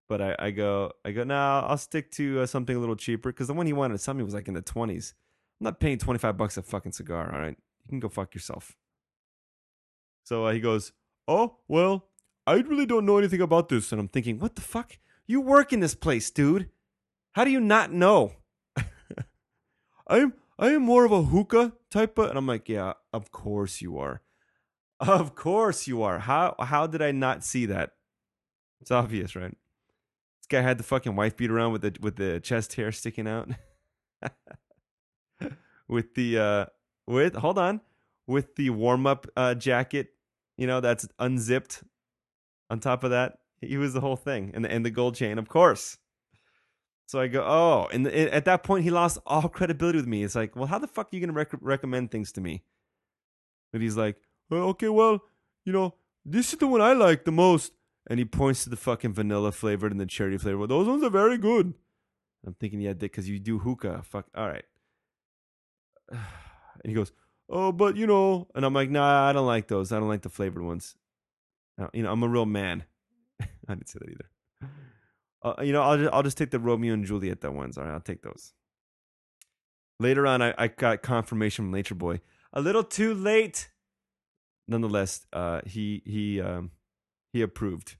But 0.07 0.21
I, 0.21 0.35
I 0.39 0.51
go, 0.51 0.91
I 1.05 1.11
go, 1.11 1.23
nah, 1.23 1.65
I'll 1.67 1.77
stick 1.77 2.11
to 2.11 2.41
uh, 2.41 2.45
something 2.45 2.75
a 2.75 2.79
little 2.79 2.95
cheaper 2.95 3.31
because 3.31 3.47
the 3.47 3.53
one 3.53 3.67
he 3.67 3.73
wanted 3.73 3.93
to 3.93 3.99
sell 3.99 4.13
me 4.13 4.23
was 4.23 4.33
like 4.33 4.47
in 4.47 4.53
the 4.55 4.61
20s. 4.61 5.13
I'm 5.59 5.65
not 5.65 5.79
paying 5.79 5.97
25 5.97 6.35
bucks 6.35 6.57
a 6.57 6.63
fucking 6.63 6.93
cigar, 6.93 7.31
all 7.33 7.39
right? 7.39 7.57
You 7.85 7.89
can 7.89 7.99
go 7.99 8.09
fuck 8.09 8.33
yourself. 8.33 8.75
So 10.29 10.45
uh, 10.45 10.53
he 10.53 10.59
goes, 10.59 10.91
oh, 11.27 11.57
well, 11.67 12.05
I 12.45 12.53
really 12.53 12.85
don't 12.85 13.07
know 13.07 13.17
anything 13.17 13.41
about 13.41 13.67
this. 13.67 13.91
And 13.91 13.99
I'm 13.99 14.07
thinking, 14.07 14.37
what 14.37 14.53
the 14.53 14.61
fuck? 14.61 14.99
You 15.25 15.41
work 15.41 15.73
in 15.73 15.79
this 15.79 15.95
place, 15.95 16.29
dude. 16.29 16.69
How 17.31 17.43
do 17.45 17.49
you 17.49 17.59
not 17.59 17.91
know? 17.91 18.33
I'm 20.07 20.33
I 20.59 20.69
am 20.69 20.83
more 20.83 21.03
of 21.03 21.11
a 21.11 21.23
hookah 21.23 21.73
type 21.89 22.19
of 22.19 22.29
and 22.29 22.37
I'm 22.37 22.45
like, 22.45 22.69
yeah, 22.69 22.93
of 23.11 23.31
course 23.31 23.81
you 23.81 23.97
are. 23.97 24.21
Of 24.99 25.33
course 25.33 25.87
you 25.87 26.03
are. 26.03 26.19
How 26.19 26.53
how 26.59 26.85
did 26.85 27.01
I 27.01 27.11
not 27.11 27.43
see 27.43 27.65
that? 27.65 27.93
It's 28.81 28.91
obvious, 28.91 29.35
right? 29.35 29.49
This 29.49 30.47
guy 30.47 30.61
had 30.61 30.77
the 30.77 30.83
fucking 30.83 31.15
wife 31.15 31.37
beat 31.37 31.49
around 31.49 31.71
with 31.71 31.81
the 31.81 31.95
with 32.01 32.17
the 32.17 32.39
chest 32.39 32.75
hair 32.75 32.91
sticking 32.91 33.27
out. 33.27 33.49
with 35.87 36.13
the 36.13 36.37
uh 36.37 36.65
with 37.07 37.33
hold 37.33 37.57
on. 37.57 37.81
With 38.27 38.57
the 38.57 38.69
warm 38.69 39.07
up 39.07 39.25
uh 39.35 39.55
jacket, 39.55 40.13
you 40.59 40.67
know, 40.67 40.81
that's 40.81 41.07
unzipped 41.19 41.83
on 42.69 42.81
top 42.81 43.05
of 43.05 43.11
that. 43.11 43.39
He 43.61 43.77
was 43.77 43.93
the 43.93 44.01
whole 44.01 44.17
thing. 44.17 44.51
And 44.53 44.65
the 44.65 44.71
and 44.71 44.85
the 44.85 44.91
gold 44.91 45.15
chain, 45.15 45.39
of 45.39 45.47
course. 45.47 45.97
So 47.07 47.19
I 47.19 47.27
go, 47.27 47.43
oh, 47.43 47.87
and 47.91 48.05
the, 48.05 48.33
at 48.33 48.45
that 48.45 48.63
point 48.63 48.83
he 48.83 48.91
lost 48.91 49.17
all 49.25 49.47
credibility 49.47 49.97
with 49.97 50.05
me. 50.05 50.21
It's 50.21 50.35
like, 50.35 50.55
well, 50.55 50.67
how 50.67 50.77
the 50.77 50.87
fuck 50.87 51.07
are 51.07 51.15
you 51.15 51.21
gonna 51.21 51.33
rec- 51.33 51.61
recommend 51.61 52.11
things 52.11 52.33
to 52.33 52.41
me? 52.41 52.63
But 53.71 53.81
he's 53.81 53.95
like, 53.95 54.17
well, 54.49 54.63
okay, 54.69 54.89
well, 54.89 55.23
you 55.63 55.71
know, 55.71 55.95
this 56.25 56.51
is 56.51 56.59
the 56.59 56.67
one 56.67 56.81
I 56.81 56.91
like 56.91 57.23
the 57.23 57.31
most. 57.31 57.71
And 58.09 58.19
he 58.19 58.25
points 58.25 58.63
to 58.63 58.69
the 58.69 58.75
fucking 58.75 59.13
vanilla 59.13 59.51
flavored 59.53 59.91
and 59.91 60.01
the 60.01 60.05
cherry 60.05 60.37
flavored. 60.37 60.59
Well, 60.59 60.67
those 60.67 60.87
ones 60.87 61.03
are 61.03 61.09
very 61.09 61.37
good. 61.37 61.73
I'm 62.45 62.55
thinking, 62.55 62.81
yeah, 62.81 62.93
Dick, 62.93 63.11
because 63.11 63.29
you 63.29 63.39
do 63.39 63.59
hookah. 63.59 64.03
Fuck, 64.03 64.27
all 64.35 64.49
right. 64.49 64.65
And 66.81 66.89
he 66.89 66.93
goes, 66.93 67.11
oh, 67.49 67.71
but 67.71 67.97
you 67.97 68.07
know, 68.07 68.47
and 68.55 68.65
I'm 68.65 68.73
like, 68.73 68.89
nah, 68.89 69.27
I 69.27 69.33
don't 69.33 69.47
like 69.47 69.67
those. 69.67 69.91
I 69.91 69.99
don't 69.99 70.07
like 70.09 70.21
the 70.21 70.29
flavored 70.29 70.63
ones. 70.63 70.95
You 71.93 72.03
know, 72.03 72.11
I'm 72.11 72.23
a 72.23 72.27
real 72.27 72.45
man. 72.45 72.83
I 73.41 73.75
didn't 73.75 73.89
say 73.89 73.99
that 73.99 74.09
either. 74.09 74.29
Uh, 75.41 75.63
you 75.63 75.71
know, 75.71 75.81
I'll 75.81 75.97
just, 75.97 76.13
I'll 76.13 76.23
just 76.23 76.37
take 76.37 76.51
the 76.51 76.59
Romeo 76.59 76.93
and 76.93 77.05
Juliet 77.05 77.41
that 77.41 77.53
ones. 77.53 77.77
All 77.77 77.85
right, 77.85 77.93
I'll 77.93 78.01
take 78.01 78.21
those. 78.21 78.53
Later 79.99 80.27
on, 80.27 80.41
I, 80.41 80.53
I 80.57 80.67
got 80.67 81.01
confirmation 81.01 81.65
from 81.65 81.71
Nature 81.71 81.95
Boy. 81.95 82.21
A 82.53 82.61
little 82.61 82.83
too 82.83 83.13
late. 83.13 83.69
Nonetheless, 84.67 85.25
uh, 85.33 85.61
he 85.65 86.01
he 86.05 86.41
um, 86.41 86.71
he 87.33 87.41
approved. 87.41 87.95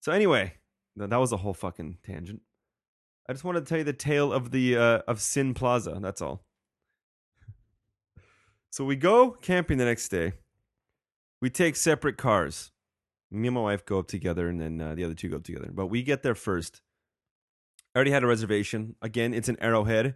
So 0.00 0.12
anyway, 0.12 0.54
that 0.96 1.16
was 1.16 1.32
a 1.32 1.36
whole 1.36 1.54
fucking 1.54 1.98
tangent. 2.04 2.40
I 3.28 3.32
just 3.32 3.44
wanted 3.44 3.60
to 3.60 3.66
tell 3.66 3.78
you 3.78 3.84
the 3.84 3.92
tale 3.92 4.32
of 4.32 4.50
the 4.50 4.76
uh, 4.76 4.98
of 5.08 5.20
Sin 5.20 5.52
Plaza. 5.52 5.98
That's 6.00 6.22
all. 6.22 6.45
So 8.70 8.84
we 8.84 8.96
go 8.96 9.30
camping 9.30 9.78
the 9.78 9.84
next 9.84 10.08
day. 10.08 10.34
We 11.40 11.50
take 11.50 11.76
separate 11.76 12.16
cars 12.16 12.72
me 13.30 13.48
and 13.48 13.54
my 13.54 13.60
wife 13.60 13.84
go 13.84 13.98
up 13.98 14.08
together, 14.08 14.48
and 14.48 14.60
then 14.60 14.80
uh, 14.80 14.94
the 14.94 15.04
other 15.04 15.14
two 15.14 15.28
go 15.28 15.36
up 15.36 15.44
together. 15.44 15.70
But 15.72 15.86
we 15.86 16.02
get 16.02 16.22
there 16.22 16.34
first. 16.34 16.80
I 17.94 17.98
already 17.98 18.10
had 18.10 18.22
a 18.22 18.28
reservation. 18.28 18.94
Again, 19.02 19.34
it's 19.34 19.48
an 19.48 19.56
Arrowhead. 19.60 20.14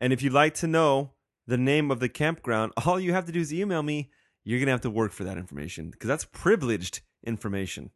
And 0.00 0.12
if 0.12 0.22
you'd 0.22 0.32
like 0.32 0.54
to 0.54 0.66
know 0.66 1.12
the 1.46 1.56
name 1.56 1.90
of 1.90 2.00
the 2.00 2.08
campground, 2.08 2.72
all 2.84 3.00
you 3.00 3.12
have 3.12 3.26
to 3.26 3.32
do 3.32 3.40
is 3.40 3.52
email 3.52 3.82
me. 3.82 4.10
You're 4.44 4.58
going 4.58 4.66
to 4.66 4.72
have 4.72 4.80
to 4.82 4.90
work 4.90 5.12
for 5.12 5.24
that 5.24 5.38
information 5.38 5.90
because 5.90 6.08
that's 6.08 6.24
privileged 6.24 7.00
information. 7.24 7.90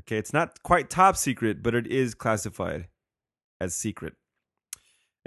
Okay, 0.00 0.16
it's 0.16 0.32
not 0.32 0.62
quite 0.62 0.88
top 0.88 1.16
secret, 1.16 1.62
but 1.62 1.74
it 1.74 1.88
is 1.88 2.14
classified 2.14 2.86
as 3.60 3.74
secret. 3.74 4.14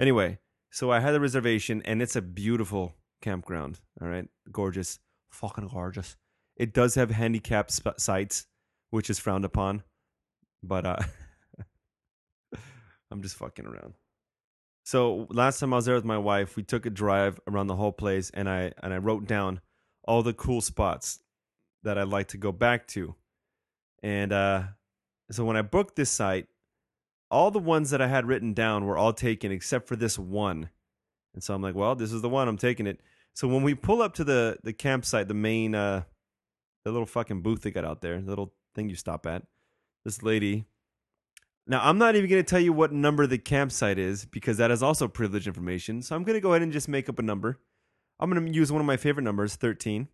Anyway, 0.00 0.38
so 0.70 0.90
I 0.90 1.00
had 1.00 1.14
a 1.14 1.20
reservation 1.20 1.82
and 1.84 2.00
it's 2.00 2.16
a 2.16 2.22
beautiful 2.22 2.94
campground. 3.24 3.80
All 4.00 4.08
right, 4.08 4.28
gorgeous, 4.52 4.98
fucking 5.30 5.68
gorgeous. 5.68 6.16
It 6.56 6.72
does 6.72 6.94
have 6.94 7.10
handicapped 7.10 7.72
sp- 7.72 7.98
sites, 7.98 8.46
which 8.90 9.10
is 9.10 9.18
frowned 9.18 9.44
upon, 9.44 9.82
but 10.62 10.86
uh, 10.86 10.96
I'm 13.10 13.22
just 13.22 13.36
fucking 13.36 13.66
around. 13.66 13.94
So 14.84 15.26
last 15.30 15.58
time 15.58 15.72
I 15.72 15.76
was 15.76 15.86
there 15.86 15.94
with 15.94 16.04
my 16.04 16.18
wife, 16.18 16.56
we 16.56 16.62
took 16.62 16.84
a 16.84 16.90
drive 16.90 17.40
around 17.48 17.68
the 17.68 17.76
whole 17.76 17.92
place, 17.92 18.30
and 18.34 18.48
I 18.48 18.72
and 18.82 18.92
I 18.92 18.98
wrote 18.98 19.26
down 19.26 19.60
all 20.04 20.22
the 20.22 20.34
cool 20.34 20.60
spots 20.60 21.20
that 21.82 21.98
I'd 21.98 22.08
like 22.08 22.28
to 22.28 22.36
go 22.36 22.52
back 22.52 22.86
to. 22.88 23.14
And 24.02 24.32
uh, 24.32 24.64
so 25.30 25.44
when 25.44 25.56
I 25.56 25.62
booked 25.62 25.96
this 25.96 26.10
site, 26.10 26.46
all 27.30 27.50
the 27.50 27.58
ones 27.58 27.90
that 27.90 28.02
I 28.02 28.06
had 28.06 28.26
written 28.26 28.52
down 28.52 28.84
were 28.84 28.98
all 28.98 29.14
taken 29.14 29.50
except 29.50 29.88
for 29.88 29.96
this 29.96 30.18
one. 30.18 30.68
And 31.32 31.42
so 31.42 31.54
I'm 31.54 31.62
like, 31.62 31.74
well, 31.74 31.94
this 31.94 32.12
is 32.12 32.22
the 32.22 32.28
one. 32.28 32.46
I'm 32.46 32.58
taking 32.58 32.86
it. 32.86 33.00
So 33.34 33.48
when 33.48 33.62
we 33.62 33.74
pull 33.74 34.00
up 34.00 34.14
to 34.14 34.24
the 34.24 34.58
the 34.62 34.72
campsite, 34.72 35.28
the 35.28 35.34
main 35.34 35.74
uh, 35.74 36.04
the 36.84 36.92
little 36.92 37.06
fucking 37.06 37.42
booth 37.42 37.62
they 37.62 37.70
got 37.70 37.84
out 37.84 38.00
there, 38.00 38.20
the 38.20 38.28
little 38.28 38.54
thing 38.74 38.88
you 38.88 38.96
stop 38.96 39.26
at. 39.26 39.42
This 40.04 40.22
lady. 40.22 40.66
Now, 41.66 41.80
I'm 41.82 41.96
not 41.96 42.14
even 42.14 42.28
to 42.44 42.48
tell 42.48 42.60
you 42.60 42.74
what 42.74 42.92
number 42.92 43.26
the 43.26 43.38
campsite 43.38 43.98
is 43.98 44.26
because 44.26 44.58
that 44.58 44.70
is 44.70 44.82
also 44.82 45.08
privileged 45.08 45.46
information. 45.46 46.02
So 46.02 46.14
I'm 46.14 46.22
to 46.24 46.40
go 46.40 46.50
ahead 46.50 46.60
and 46.60 46.70
just 46.70 46.88
make 46.88 47.08
up 47.08 47.18
a 47.18 47.22
number. 47.22 47.58
I'm 48.20 48.30
to 48.34 48.52
use 48.52 48.70
one 48.70 48.82
of 48.82 48.86
my 48.86 48.98
favorite 48.98 49.22
numbers, 49.22 49.56
13. 49.56 50.08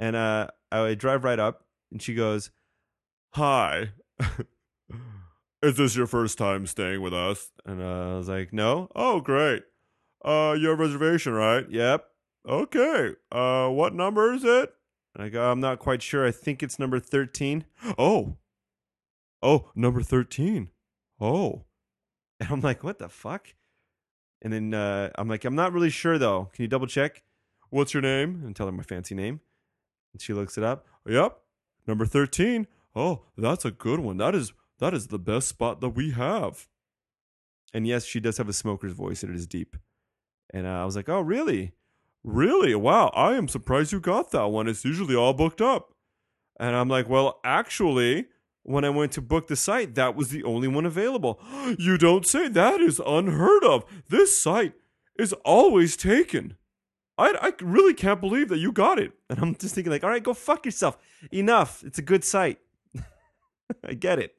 And 0.00 0.16
uh, 0.16 0.48
I 0.72 0.94
drive 0.94 1.24
right 1.24 1.38
up, 1.38 1.64
and 1.92 2.00
she 2.00 2.14
goes, 2.14 2.50
Hi. 3.34 3.90
is 5.62 5.76
this 5.76 5.96
your 5.96 6.06
first 6.06 6.38
time 6.38 6.66
staying 6.66 7.02
with 7.02 7.12
us? 7.12 7.50
And 7.66 7.82
uh, 7.82 8.14
I 8.14 8.16
was 8.16 8.28
like, 8.28 8.52
No. 8.52 8.90
Oh, 8.96 9.20
great. 9.20 9.64
Uh, 10.24 10.56
you 10.58 10.68
have 10.68 10.78
a 10.78 10.82
reservation, 10.82 11.32
right? 11.32 11.68
Yep. 11.70 12.04
Okay. 12.48 13.14
Uh, 13.30 13.68
what 13.68 13.94
number 13.94 14.32
is 14.32 14.44
it? 14.44 14.72
And 15.14 15.24
I 15.24 15.28
go, 15.28 15.50
I'm 15.50 15.60
not 15.60 15.78
quite 15.78 16.02
sure. 16.02 16.26
I 16.26 16.30
think 16.30 16.62
it's 16.62 16.78
number 16.78 16.98
13. 17.00 17.64
Oh. 17.98 18.36
Oh, 19.42 19.70
number 19.74 20.02
13. 20.02 20.68
Oh. 21.20 21.64
And 22.40 22.52
I'm 22.52 22.60
like, 22.60 22.84
what 22.84 23.00
the 23.00 23.08
fuck? 23.08 23.48
And 24.42 24.52
then 24.52 24.72
uh, 24.72 25.10
I'm 25.16 25.26
like, 25.26 25.44
I'm 25.44 25.56
not 25.56 25.72
really 25.72 25.90
sure 25.90 26.18
though. 26.18 26.50
Can 26.52 26.62
you 26.62 26.68
double 26.68 26.86
check? 26.86 27.24
What's 27.70 27.92
your 27.92 28.00
name? 28.00 28.42
And 28.44 28.54
tell 28.54 28.66
her 28.66 28.72
my 28.72 28.82
fancy 28.82 29.14
name. 29.14 29.40
And 30.12 30.22
she 30.22 30.32
looks 30.32 30.56
it 30.56 30.64
up. 30.64 30.86
Yep, 31.06 31.38
number 31.86 32.06
thirteen. 32.06 32.66
Oh, 32.94 33.24
that's 33.36 33.64
a 33.64 33.70
good 33.70 34.00
one. 34.00 34.16
That 34.18 34.34
is 34.34 34.52
that 34.78 34.94
is 34.94 35.08
the 35.08 35.18
best 35.18 35.48
spot 35.48 35.80
that 35.80 35.90
we 35.90 36.12
have. 36.12 36.68
And 37.74 37.86
yes, 37.86 38.04
she 38.04 38.20
does 38.20 38.38
have 38.38 38.48
a 38.48 38.52
smoker's 38.52 38.92
voice, 38.92 39.22
and 39.22 39.34
it 39.34 39.36
is 39.36 39.46
deep. 39.46 39.76
And 40.52 40.66
uh, 40.66 40.70
I 40.70 40.84
was 40.84 40.96
like, 40.96 41.08
oh, 41.08 41.20
really? 41.20 41.72
Really? 42.24 42.74
Wow, 42.74 43.08
I 43.14 43.34
am 43.34 43.48
surprised 43.48 43.92
you 43.92 44.00
got 44.00 44.30
that 44.32 44.48
one. 44.48 44.68
It's 44.68 44.84
usually 44.84 45.14
all 45.14 45.34
booked 45.34 45.60
up. 45.60 45.94
And 46.58 46.74
I'm 46.74 46.88
like, 46.88 47.08
well, 47.08 47.40
actually, 47.44 48.26
when 48.62 48.84
I 48.84 48.90
went 48.90 49.12
to 49.12 49.22
book 49.22 49.46
the 49.46 49.56
site, 49.56 49.94
that 49.94 50.16
was 50.16 50.28
the 50.28 50.44
only 50.44 50.68
one 50.68 50.86
available. 50.86 51.40
You 51.78 51.98
don't 51.98 52.26
say 52.26 52.48
that 52.48 52.80
is 52.80 53.00
unheard 53.04 53.62
of. 53.62 53.84
This 54.08 54.36
site 54.36 54.72
is 55.18 55.34
always 55.44 55.96
taken. 55.96 56.56
I, 57.18 57.34
I 57.42 57.52
really 57.62 57.92
can't 57.92 58.20
believe 58.20 58.48
that 58.48 58.58
you 58.58 58.72
got 58.72 58.98
it. 58.98 59.12
And 59.30 59.38
I'm 59.38 59.54
just 59.56 59.74
thinking, 59.74 59.90
like, 59.90 60.04
all 60.04 60.10
right, 60.10 60.22
go 60.22 60.32
fuck 60.32 60.64
yourself. 60.64 60.96
Enough. 61.30 61.84
It's 61.84 61.98
a 61.98 62.02
good 62.02 62.24
site. 62.24 62.58
I 63.84 63.92
get 63.92 64.18
it. 64.18 64.34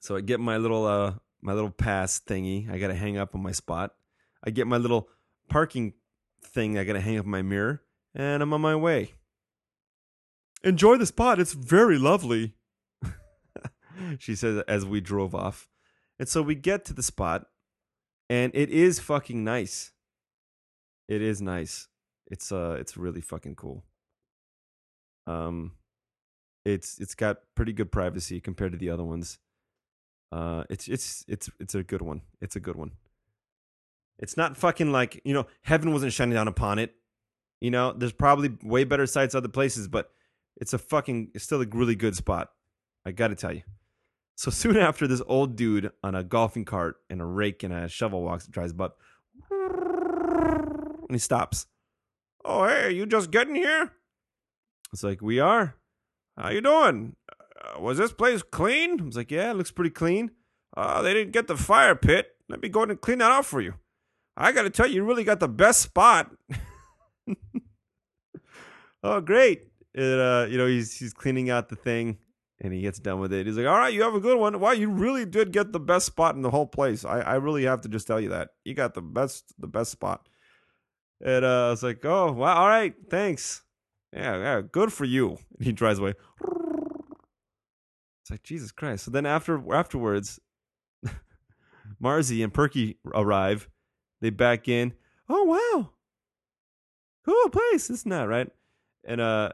So 0.00 0.16
I 0.16 0.20
get 0.20 0.40
my 0.40 0.56
little 0.56 0.86
uh 0.86 1.14
my 1.44 1.52
little 1.52 1.70
pass 1.70 2.20
thingy. 2.20 2.70
I 2.70 2.78
gotta 2.78 2.94
hang 2.94 3.18
up 3.18 3.34
on 3.34 3.42
my 3.42 3.52
spot. 3.52 3.94
I 4.42 4.50
get 4.50 4.66
my 4.66 4.78
little 4.78 5.08
parking 5.48 5.94
thing. 6.42 6.78
I 6.78 6.84
gotta 6.84 7.00
hang 7.00 7.18
up 7.18 7.26
my 7.26 7.42
mirror, 7.42 7.82
and 8.14 8.42
I'm 8.42 8.52
on 8.52 8.60
my 8.60 8.76
way. 8.76 9.12
Enjoy 10.62 10.96
the 10.96 11.06
spot. 11.06 11.38
It's 11.38 11.52
very 11.52 11.98
lovely. 11.98 12.54
she 14.18 14.34
says 14.34 14.62
as 14.66 14.86
we 14.86 15.00
drove 15.00 15.34
off. 15.34 15.68
And 16.18 16.28
so 16.28 16.40
we 16.40 16.54
get 16.54 16.84
to 16.86 16.94
the 16.94 17.02
spot, 17.02 17.46
and 18.30 18.50
it 18.54 18.70
is 18.70 18.98
fucking 18.98 19.44
nice. 19.44 19.92
It 21.08 21.20
is 21.20 21.42
nice. 21.42 21.88
It's 22.30 22.50
uh 22.50 22.76
it's 22.80 22.96
really 22.96 23.20
fucking 23.20 23.56
cool. 23.56 23.84
Um 25.26 25.72
it's 26.64 26.98
it's 26.98 27.14
got 27.14 27.38
pretty 27.54 27.72
good 27.72 27.92
privacy 27.92 28.40
compared 28.40 28.72
to 28.72 28.78
the 28.78 28.90
other 28.90 29.04
ones. 29.04 29.38
Uh 30.34 30.64
it's 30.68 30.88
it's 30.88 31.24
it's 31.28 31.48
it's 31.60 31.76
a 31.76 31.84
good 31.84 32.02
one. 32.02 32.22
It's 32.40 32.56
a 32.56 32.60
good 32.60 32.74
one. 32.74 32.90
It's 34.18 34.36
not 34.36 34.56
fucking 34.56 34.90
like, 34.90 35.20
you 35.24 35.32
know, 35.32 35.46
heaven 35.62 35.92
wasn't 35.92 36.12
shining 36.12 36.34
down 36.34 36.48
upon 36.48 36.78
it. 36.80 36.94
You 37.60 37.70
know, 37.70 37.92
there's 37.92 38.12
probably 38.12 38.50
way 38.62 38.82
better 38.82 39.06
sites 39.06 39.34
other 39.34 39.48
places, 39.48 39.86
but 39.86 40.10
it's 40.56 40.72
a 40.72 40.78
fucking 40.78 41.30
it's 41.34 41.44
still 41.44 41.62
a 41.62 41.66
really 41.66 41.94
good 41.94 42.16
spot. 42.16 42.50
I 43.06 43.12
got 43.12 43.28
to 43.28 43.36
tell 43.36 43.52
you. 43.52 43.62
So 44.36 44.50
soon 44.62 44.76
after 44.76 45.06
this 45.06 45.22
old 45.28 45.54
dude 45.54 45.92
on 46.02 46.16
a 46.16 46.24
golfing 46.24 46.64
cart 46.64 46.96
and 47.08 47.20
a 47.20 47.24
rake 47.24 47.62
and 47.62 47.72
a 47.72 47.88
shovel 47.88 48.22
walks 48.22 48.48
drives 48.48 48.74
up 48.80 48.98
and 49.50 51.10
he 51.10 51.18
stops. 51.18 51.66
Oh, 52.44 52.66
hey, 52.66 52.90
you 52.90 53.06
just 53.06 53.30
getting 53.30 53.54
here? 53.54 53.92
It's 54.92 55.04
like, 55.04 55.22
we 55.22 55.38
are. 55.38 55.76
How 56.36 56.50
you 56.50 56.60
doing? 56.60 57.14
Uh, 57.60 57.80
was 57.80 57.98
this 57.98 58.12
place 58.12 58.42
clean? 58.42 59.00
I 59.00 59.04
was 59.04 59.16
like, 59.16 59.30
yeah, 59.30 59.50
it 59.50 59.56
looks 59.56 59.70
pretty 59.70 59.90
clean. 59.90 60.30
Uh, 60.76 61.02
they 61.02 61.14
didn't 61.14 61.32
get 61.32 61.46
the 61.46 61.56
fire 61.56 61.94
pit. 61.94 62.28
Let 62.48 62.62
me 62.62 62.68
go 62.68 62.82
and 62.82 63.00
clean 63.00 63.18
that 63.18 63.30
out 63.30 63.46
for 63.46 63.60
you. 63.60 63.74
I 64.36 64.52
got 64.52 64.62
to 64.62 64.70
tell 64.70 64.86
you, 64.86 64.96
you 64.96 65.04
really 65.04 65.24
got 65.24 65.40
the 65.40 65.48
best 65.48 65.80
spot. 65.80 66.30
oh, 69.02 69.20
great. 69.20 69.68
It, 69.94 70.18
uh, 70.20 70.46
you 70.50 70.58
know, 70.58 70.66
he's 70.66 70.98
he's 70.98 71.14
cleaning 71.14 71.50
out 71.50 71.68
the 71.68 71.76
thing 71.76 72.18
and 72.60 72.72
he 72.72 72.80
gets 72.80 72.98
done 72.98 73.20
with 73.20 73.32
it. 73.32 73.46
He's 73.46 73.56
like, 73.56 73.66
all 73.66 73.78
right, 73.78 73.92
you 73.92 74.02
have 74.02 74.14
a 74.14 74.20
good 74.20 74.38
one. 74.38 74.58
Wow, 74.58 74.72
you 74.72 74.90
really 74.90 75.24
did 75.24 75.52
get 75.52 75.72
the 75.72 75.80
best 75.80 76.06
spot 76.06 76.34
in 76.34 76.42
the 76.42 76.50
whole 76.50 76.66
place. 76.66 77.04
I, 77.04 77.20
I 77.20 77.34
really 77.34 77.64
have 77.64 77.82
to 77.82 77.88
just 77.88 78.06
tell 78.06 78.20
you 78.20 78.30
that. 78.30 78.50
You 78.64 78.74
got 78.74 78.94
the 78.94 79.02
best 79.02 79.54
the 79.58 79.66
best 79.66 79.92
spot. 79.92 80.28
And 81.24 81.44
uh, 81.44 81.68
I 81.68 81.70
was 81.70 81.82
like, 81.82 82.04
oh, 82.04 82.32
wow, 82.32 82.56
all 82.56 82.68
right, 82.68 82.94
thanks. 83.08 83.62
Yeah, 84.12 84.36
yeah, 84.38 84.62
good 84.62 84.92
for 84.92 85.04
you. 85.04 85.38
And 85.58 85.66
he 85.66 85.72
drives 85.72 85.98
away. 85.98 86.14
It's 88.24 88.30
like 88.30 88.42
Jesus 88.42 88.72
Christ. 88.72 89.04
So 89.04 89.10
then 89.10 89.26
after 89.26 89.60
afterwards, 89.74 90.40
Marzi 92.02 92.42
and 92.42 92.54
Perky 92.54 92.96
arrive. 93.14 93.68
They 94.22 94.30
back 94.30 94.66
in. 94.66 94.94
Oh 95.28 95.44
wow, 95.44 95.90
cool 97.26 97.50
place. 97.50 97.90
Isn't 97.90 98.08
that 98.08 98.22
right? 98.22 98.48
And 99.06 99.20
uh, 99.20 99.50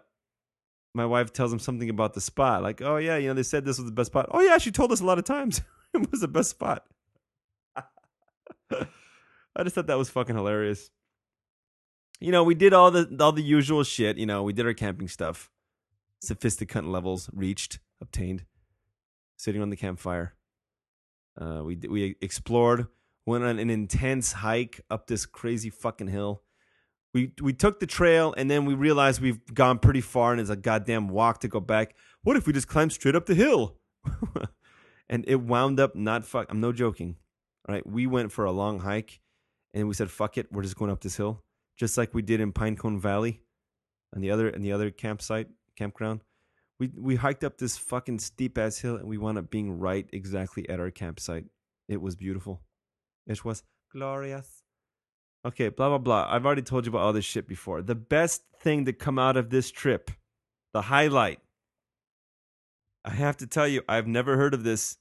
my 0.95 1.05
wife 1.05 1.33
tells 1.33 1.53
him 1.53 1.59
something 1.59 1.91
about 1.91 2.15
the 2.15 2.21
spot. 2.21 2.63
Like, 2.63 2.81
oh 2.81 2.99
yeah, 2.99 3.17
you 3.17 3.27
know 3.27 3.35
they 3.35 3.43
said 3.43 3.65
this 3.65 3.79
was 3.79 3.87
the 3.87 3.93
best 3.93 4.13
spot. 4.13 4.29
Oh 4.31 4.41
yeah, 4.41 4.59
she 4.59 4.71
told 4.71 4.93
us 4.93 5.01
a 5.01 5.05
lot 5.05 5.19
of 5.19 5.25
times 5.25 5.63
it 5.95 6.09
was 6.09 6.21
the 6.21 6.29
best 6.29 6.51
spot. 6.51 6.85
I 8.71 9.65
just 9.65 9.75
thought 9.75 9.89
that 9.89 9.99
was 9.99 10.11
fucking 10.11 10.37
hilarious. 10.37 10.93
You 12.21 12.31
know, 12.31 12.45
we 12.45 12.55
did 12.55 12.73
all 12.73 12.93
the 12.93 13.17
all 13.19 13.33
the 13.33 13.43
usual 13.43 13.83
shit. 13.83 14.17
You 14.17 14.27
know, 14.27 14.45
we 14.45 14.53
did 14.53 14.65
our 14.65 14.75
camping 14.75 15.09
stuff. 15.09 15.51
Sophisticunt 16.23 16.87
levels 16.87 17.29
reached, 17.33 17.81
obtained. 18.01 18.45
Sitting 19.40 19.62
on 19.62 19.70
the 19.70 19.76
campfire. 19.76 20.35
Uh, 21.40 21.62
we 21.64 21.74
we 21.88 22.14
explored, 22.20 22.88
went 23.24 23.42
on 23.42 23.59
an 23.59 23.70
intense 23.70 24.33
hike 24.33 24.83
up 24.90 25.07
this 25.07 25.24
crazy 25.24 25.70
fucking 25.70 26.09
hill. 26.09 26.42
We 27.14 27.33
we 27.40 27.55
took 27.55 27.81
the 27.81 27.87
trail 27.87 28.35
and 28.37 28.50
then 28.50 28.66
we 28.66 28.74
realized 28.74 29.22
we've 29.22 29.42
gone 29.55 29.79
pretty 29.79 30.03
far 30.03 30.33
and 30.33 30.42
it's 30.42 30.50
a 30.50 30.57
goddamn 30.57 31.09
walk 31.09 31.40
to 31.40 31.48
go 31.48 31.59
back. 31.59 31.94
What 32.22 32.37
if 32.37 32.46
we 32.46 32.53
just 32.53 32.68
climb 32.68 32.90
straight 32.90 33.14
up 33.14 33.24
the 33.24 33.35
hill? 33.35 33.79
and 35.09 35.24
it 35.26 35.37
wound 35.37 35.81
up 35.81 35.96
not 35.96 36.26
fuck. 36.26 36.48
I'm 36.50 36.61
no 36.61 36.70
joking. 36.70 37.16
All 37.66 37.74
right, 37.74 37.87
we 37.87 38.07
went 38.07 38.33
for 38.33 38.44
a 38.44 38.53
long 38.53 38.81
hike 38.81 39.20
and 39.72 39.88
we 39.88 39.94
said 39.94 40.11
fuck 40.11 40.37
it, 40.37 40.53
we're 40.53 40.64
just 40.64 40.76
going 40.76 40.90
up 40.90 41.00
this 41.00 41.16
hill, 41.16 41.42
just 41.79 41.96
like 41.96 42.12
we 42.12 42.20
did 42.20 42.42
in 42.42 42.53
Pinecone 42.53 43.00
Valley, 43.00 43.40
and 44.12 44.22
the 44.22 44.33
other 44.33 44.50
and 44.50 44.62
the 44.62 44.72
other 44.72 44.90
campsite 44.90 45.48
campground. 45.76 46.20
We 46.81 46.90
we 46.99 47.16
hiked 47.16 47.45
up 47.45 47.59
this 47.59 47.77
fucking 47.77 48.19
steep 48.21 48.57
ass 48.57 48.79
hill 48.79 48.97
and 48.97 49.07
we 49.07 49.19
wound 49.19 49.37
up 49.37 49.51
being 49.51 49.79
right 49.79 50.09
exactly 50.12 50.69
at 50.69 50.81
our 50.81 50.90
campsite. 50.90 51.45
It 51.88 52.01
was 52.01 52.16
beautiful. 52.16 52.62
It 53.27 53.45
was 53.45 53.62
glorious. 53.93 54.62
Okay, 55.45 55.69
blah 55.69 55.90
blah 55.90 55.99
blah. 55.99 56.27
I've 56.29 56.47
already 56.47 56.62
told 56.62 56.87
you 56.87 56.90
about 56.90 57.03
all 57.03 57.12
this 57.12 57.27
shit 57.27 57.47
before. 57.47 57.83
The 57.83 57.95
best 57.95 58.43
thing 58.61 58.87
to 58.87 58.95
come 58.95 59.19
out 59.19 59.37
of 59.37 59.51
this 59.51 59.71
trip, 59.71 60.11
the 60.73 60.83
highlight. 60.83 61.40
I 63.05 63.11
have 63.11 63.37
to 63.38 63.47
tell 63.47 63.69
you, 63.69 63.83
I've 63.87 64.07
never 64.07 64.37
heard 64.37 64.55
of 64.55 64.64
this. 64.64 64.97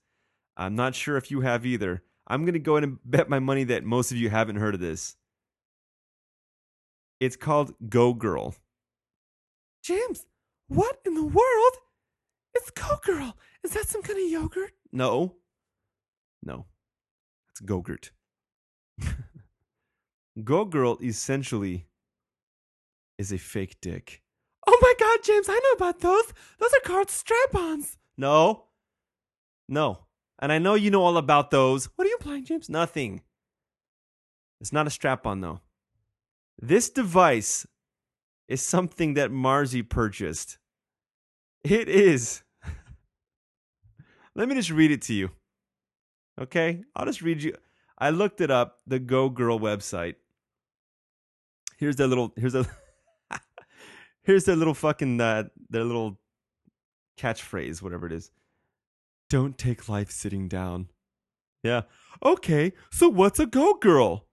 I'm 0.58 0.76
not 0.76 0.96
sure 0.96 1.15
if 1.15 1.32
you 1.32 1.42
have 1.42 1.65
either. 1.65 2.04
I'm 2.28 2.44
going 2.44 2.54
to 2.54 2.60
go 2.60 2.78
in 2.78 2.84
and 2.84 2.98
bet 3.04 3.30
my 3.30 3.39
money 3.39 3.63
that 3.65 3.84
most 3.84 4.12
of 4.12 4.18
you 4.18 4.30
haven't 4.30 4.58
heard 4.58 4.76
of 4.76 4.82
this. 4.82 5.15
It's 7.20 7.36
called 7.36 7.74
Go 7.89 8.13
Girl. 8.13 8.56
James, 9.84 10.26
what 10.70 11.00
in 11.06 11.16
the 11.16 11.24
world? 11.24 11.74
It's 12.54 12.72
Go 12.72 12.98
Girl. 13.04 13.36
Is 13.64 13.72
that 13.72 13.88
some 13.88 14.02
kind 14.02 14.18
of 14.18 14.32
yogurt? 14.32 14.72
No. 14.92 15.36
No. 16.42 16.66
It's 17.50 17.62
Gogurt. 17.62 18.12
Go 20.44 20.66
Girl 20.66 20.98
essentially 21.04 21.86
is 23.18 23.32
a 23.32 23.38
fake 23.38 23.78
dick. 23.82 24.22
Oh 24.66 24.78
my 24.82 24.94
god, 25.00 25.20
James, 25.24 25.48
I 25.50 25.60
know 25.60 25.72
about 25.76 26.00
those. 26.00 26.34
Those 26.60 26.74
are 26.74 26.88
called 26.88 27.10
strap 27.10 27.56
ons. 27.56 27.98
No. 28.18 28.66
No. 29.68 30.06
And 30.42 30.52
I 30.52 30.60
know 30.60 30.76
you 30.76 30.90
know 30.92 31.04
all 31.04 31.18
about 31.18 31.52
those. 31.52 31.90
What 31.96 32.06
are 32.06 32.10
you 32.10 32.18
implying, 32.18 32.46
James? 32.46 32.70
Nothing. 32.70 33.22
It's 34.62 34.72
not 34.72 34.88
a 34.88 34.90
strap 34.90 35.26
on, 35.26 35.42
though. 35.42 35.60
This 36.62 36.90
device 36.90 37.66
is 38.50 38.62
something 38.62 39.14
that 39.14 39.32
Marzi 39.32 39.88
purchased. 39.88 40.58
It 41.64 41.88
is. 41.88 42.42
Let 44.36 44.50
me 44.50 44.56
just 44.56 44.72
read 44.72 44.92
it 44.92 45.04
to 45.04 45.14
you. 45.14 45.30
Okay? 46.42 46.84
I'll 46.96 47.06
just 47.06 47.22
read 47.22 47.44
you. 47.44 47.56
I 47.98 48.10
looked 48.10 48.42
it 48.42 48.50
up, 48.50 48.80
the 48.88 48.98
Go 49.00 49.30
Girl 49.30 49.60
website. 49.60 50.16
Here's 51.78 51.96
their 51.96 52.08
little 52.08 52.34
here's 52.36 52.56
a 52.56 52.66
here's 54.24 54.46
their 54.46 54.56
little 54.56 54.74
fucking 54.74 55.22
uh, 55.22 55.44
their 55.70 55.84
little 55.84 56.20
catchphrase, 57.18 57.82
whatever 57.82 58.08
it 58.08 58.14
is. 58.14 58.32
Don't 59.30 59.58
take 59.58 59.88
life 59.88 60.12
sitting 60.12 60.48
down. 60.48 60.90
Yeah. 61.64 61.84
Okay, 62.24 62.74
so 62.92 63.10
what's 63.10 63.40
a 63.40 63.46
Go 63.46 63.76
Girl? 63.76 64.29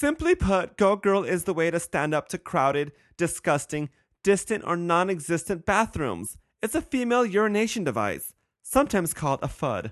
Simply 0.00 0.34
put, 0.34 0.78
Go 0.78 0.96
Girl 0.96 1.24
is 1.24 1.44
the 1.44 1.52
way 1.52 1.70
to 1.70 1.78
stand 1.78 2.14
up 2.14 2.26
to 2.28 2.38
crowded, 2.38 2.92
disgusting, 3.18 3.90
distant, 4.22 4.64
or 4.66 4.74
non 4.74 5.10
existent 5.10 5.66
bathrooms. 5.66 6.38
It's 6.62 6.74
a 6.74 6.80
female 6.80 7.26
urination 7.26 7.84
device, 7.84 8.32
sometimes 8.62 9.12
called 9.12 9.40
a 9.42 9.46
FUD. 9.46 9.90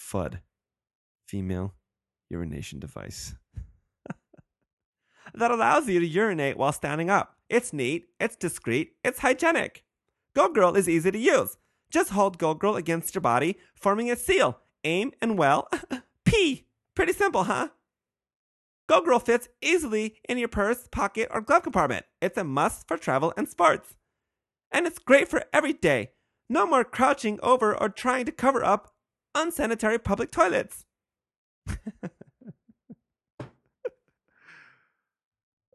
FUD. 0.00 0.40
Female 1.28 1.74
urination 2.28 2.80
device. 2.80 3.36
that 5.34 5.52
allows 5.52 5.88
you 5.88 6.00
to 6.00 6.06
urinate 6.06 6.56
while 6.56 6.72
standing 6.72 7.08
up. 7.08 7.36
It's 7.48 7.72
neat, 7.72 8.08
it's 8.18 8.34
discreet, 8.34 8.94
it's 9.04 9.20
hygienic. 9.20 9.84
Go 10.34 10.52
Girl 10.52 10.74
is 10.74 10.88
easy 10.88 11.12
to 11.12 11.18
use. 11.18 11.56
Just 11.88 12.10
hold 12.10 12.36
Go 12.36 12.54
Girl 12.54 12.74
against 12.74 13.14
your 13.14 13.22
body, 13.22 13.58
forming 13.76 14.10
a 14.10 14.16
seal. 14.16 14.58
Aim 14.82 15.12
and 15.22 15.38
well, 15.38 15.68
pee. 16.24 16.66
Pretty 16.96 17.12
simple, 17.12 17.44
huh? 17.44 17.68
Go 18.90 19.00
Girl 19.00 19.20
fits 19.20 19.48
easily 19.62 20.16
in 20.28 20.36
your 20.36 20.48
purse, 20.48 20.88
pocket, 20.90 21.28
or 21.30 21.40
glove 21.40 21.62
compartment. 21.62 22.06
It's 22.20 22.36
a 22.36 22.42
must 22.42 22.88
for 22.88 22.96
travel 22.96 23.32
and 23.36 23.48
sports. 23.48 23.94
And 24.72 24.84
it's 24.84 24.98
great 24.98 25.28
for 25.28 25.44
every 25.52 25.72
day. 25.72 26.10
No 26.48 26.66
more 26.66 26.82
crouching 26.82 27.38
over 27.40 27.72
or 27.80 27.88
trying 27.88 28.24
to 28.24 28.32
cover 28.32 28.64
up 28.64 28.92
unsanitary 29.32 30.00
public 30.00 30.32
toilets. 30.32 30.86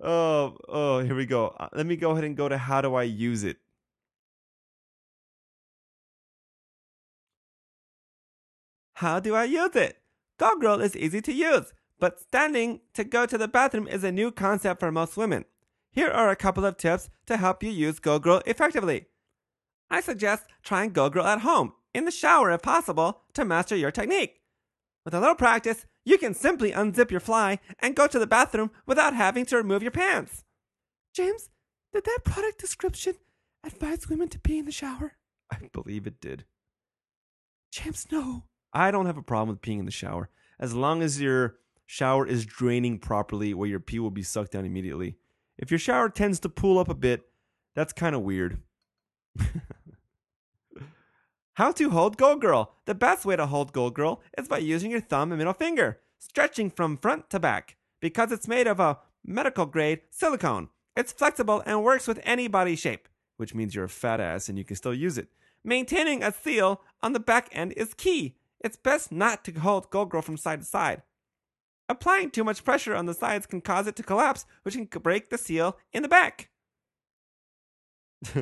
oh, 0.04 0.58
oh, 0.68 1.00
here 1.00 1.16
we 1.16 1.26
go. 1.26 1.56
Uh, 1.58 1.70
Let 1.72 1.86
me 1.86 1.96
go 1.96 2.12
ahead 2.12 2.26
and 2.26 2.36
go 2.36 2.50
to 2.50 2.58
how 2.58 2.82
do 2.82 2.96
I 2.96 3.04
use 3.04 3.46
it. 3.46 3.60
How 8.96 9.22
do 9.22 9.36
I 9.36 9.46
use 9.46 9.78
it? 9.78 10.00
Go 10.38 10.58
Girl 10.60 10.82
is 10.82 10.98
easy 10.98 11.22
to 11.22 11.32
use, 11.32 11.72
but 12.00 12.20
standing 12.20 12.82
to 12.94 13.04
go 13.04 13.26
to 13.26 13.38
the 13.38 13.48
bathroom 13.48 13.88
is 13.88 14.04
a 14.04 14.12
new 14.12 14.32
concept 14.32 14.80
for 14.80 14.92
most 14.92 15.18
women. 15.18 15.46
Here 15.92 16.10
are 16.10 16.30
a 16.30 16.36
couple 16.36 16.66
of 16.66 16.78
tips 16.78 17.10
to 17.26 17.38
help 17.38 17.64
you 17.64 17.70
use 17.70 18.00
Go 18.00 18.20
Girl 18.20 18.42
effectively. 18.46 19.08
I 19.90 20.02
suggest 20.02 20.46
trying 20.64 20.92
Go 20.92 21.10
Girl 21.10 21.26
at 21.26 21.42
home, 21.42 21.74
in 21.94 22.06
the 22.06 22.12
shower 22.12 22.52
if 22.52 22.62
possible, 22.62 23.22
to 23.34 23.46
master 23.46 23.76
your 23.76 23.92
technique. 23.92 24.42
With 25.06 25.14
a 25.14 25.20
little 25.20 25.36
practice, 25.36 25.86
you 26.04 26.18
can 26.18 26.34
simply 26.34 26.72
unzip 26.72 27.12
your 27.12 27.20
fly 27.20 27.60
and 27.80 27.96
go 27.96 28.08
to 28.08 28.20
the 28.20 28.28
bathroom 28.28 28.72
without 28.86 29.16
having 29.16 29.46
to 29.46 29.58
remove 29.58 29.82
your 29.82 29.92
pants. 29.92 30.44
James, 31.14 31.50
did 31.94 32.04
that 32.04 32.20
product 32.26 32.60
description 32.60 33.16
advise 33.64 34.10
women 34.10 34.28
to 34.30 34.40
pee 34.40 34.58
in 34.58 34.66
the 34.66 34.72
shower? 34.72 35.14
I 35.52 35.58
believe 35.72 36.08
it 36.08 36.20
did. 36.20 36.46
James, 37.72 38.08
no. 38.12 38.44
I 38.74 38.92
don't 38.92 39.06
have 39.06 39.18
a 39.18 39.24
problem 39.24 39.50
with 39.50 39.62
peeing 39.62 39.80
in 39.80 39.86
the 39.86 39.92
shower 39.92 40.30
as 40.60 40.74
long 40.74 41.02
as 41.02 41.22
your 41.22 41.56
shower 41.86 42.26
is 42.26 42.46
draining 42.46 43.00
properly 43.00 43.54
where 43.54 43.70
your 43.70 43.80
pee 43.80 44.00
will 44.00 44.12
be 44.12 44.24
sucked 44.24 44.52
down 44.54 44.66
immediately. 44.66 45.18
If 45.58 45.72
your 45.72 45.80
shower 45.80 46.10
tends 46.10 46.40
to 46.42 46.50
pool 46.50 46.80
up 46.80 46.90
a 46.90 46.96
bit, 46.96 47.28
that's 47.76 47.94
kind 47.94 48.16
of 48.16 48.22
weird. 48.22 48.62
How 51.54 51.72
to 51.72 51.90
hold 51.90 52.18
Go 52.18 52.36
Girl. 52.36 52.74
The 52.86 52.96
best 52.96 53.26
way 53.26 53.38
to 53.38 53.46
hold 53.46 53.72
Go 53.72 53.90
Girl 53.90 54.22
is 54.38 54.50
by 54.50 54.58
using 54.58 54.92
your 54.92 55.00
thumb 55.00 55.32
and 55.32 55.38
middle 55.38 55.54
finger, 55.54 56.00
stretching 56.20 56.70
from 56.70 56.98
front 56.98 57.30
to 57.30 57.40
back. 57.40 57.78
Because 58.02 58.34
it's 58.34 58.48
made 58.48 58.68
of 58.68 58.80
a 58.80 59.00
medical 59.26 59.66
grade 59.66 60.02
silicone, 60.10 60.70
it's 60.98 61.14
flexible 61.14 61.64
and 61.66 61.84
works 61.84 62.08
with 62.08 62.20
any 62.24 62.48
body 62.48 62.76
shape, 62.76 63.08
which 63.38 63.56
means 63.56 63.74
you're 63.74 63.86
a 63.86 63.90
fat 63.90 64.20
ass 64.20 64.50
and 64.50 64.58
you 64.58 64.66
can 64.66 64.76
still 64.76 64.94
use 64.94 65.18
it. 65.18 65.30
Maintaining 65.64 66.22
a 66.24 66.32
seal 66.32 66.82
on 67.02 67.14
the 67.14 67.20
back 67.20 67.50
end 67.52 67.74
is 67.78 67.94
key. 67.94 68.36
It's 68.60 68.78
best 68.78 69.12
not 69.12 69.44
to 69.46 69.54
hold 69.54 69.90
Go 69.90 70.06
Girl 70.06 70.22
from 70.22 70.38
side 70.38 70.60
to 70.60 70.66
side. 70.66 71.04
Applying 71.88 72.32
too 72.32 72.44
much 72.44 72.64
pressure 72.64 72.96
on 72.96 73.06
the 73.06 73.14
sides 73.14 73.46
can 73.46 73.62
cause 73.62 73.86
it 73.88 73.96
to 73.98 74.04
collapse, 74.04 74.46
which 74.64 74.74
can 74.76 74.86
break 74.86 75.30
the 75.30 75.38
seal 75.38 75.78
in 75.94 76.02
the 76.02 76.10
back. 76.10 76.50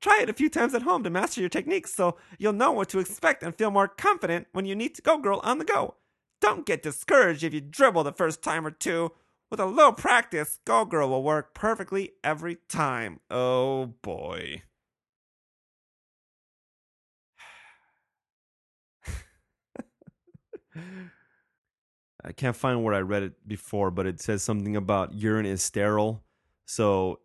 Try 0.00 0.20
it 0.22 0.30
a 0.30 0.34
few 0.34 0.48
times 0.48 0.72
at 0.74 0.82
home 0.82 1.02
to 1.04 1.10
master 1.10 1.40
your 1.40 1.50
techniques 1.50 1.92
so 1.94 2.16
you'll 2.38 2.52
know 2.52 2.72
what 2.72 2.88
to 2.90 2.98
expect 2.98 3.42
and 3.42 3.54
feel 3.54 3.70
more 3.70 3.88
confident 3.88 4.46
when 4.52 4.64
you 4.64 4.74
need 4.74 4.94
to 4.94 5.02
go 5.02 5.18
girl 5.18 5.40
on 5.42 5.58
the 5.58 5.64
go. 5.64 5.96
Don't 6.40 6.64
get 6.64 6.82
discouraged 6.82 7.42
if 7.44 7.52
you 7.52 7.60
dribble 7.60 8.04
the 8.04 8.12
first 8.12 8.42
time 8.42 8.66
or 8.66 8.70
two. 8.70 9.12
With 9.50 9.60
a 9.60 9.66
little 9.66 9.92
practice, 9.92 10.60
Go 10.64 10.84
Girl 10.84 11.10
will 11.10 11.24
work 11.24 11.54
perfectly 11.54 12.12
every 12.22 12.58
time. 12.68 13.20
Oh 13.30 13.86
boy. 14.00 14.62
I 22.24 22.32
can't 22.32 22.56
find 22.56 22.84
where 22.84 22.94
I 22.94 23.00
read 23.00 23.22
it 23.22 23.48
before, 23.48 23.90
but 23.90 24.06
it 24.06 24.20
says 24.20 24.42
something 24.42 24.76
about 24.76 25.14
urine 25.14 25.46
is 25.46 25.62
sterile. 25.62 26.22
So 26.66 27.20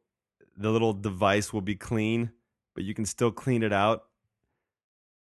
the 0.58 0.70
little 0.70 0.94
device 0.94 1.52
will 1.52 1.62
be 1.62 1.76
clean, 1.76 2.32
but 2.74 2.84
you 2.84 2.94
can 2.94 3.06
still 3.06 3.32
clean 3.32 3.63
it 3.63 3.74
out. 3.74 4.04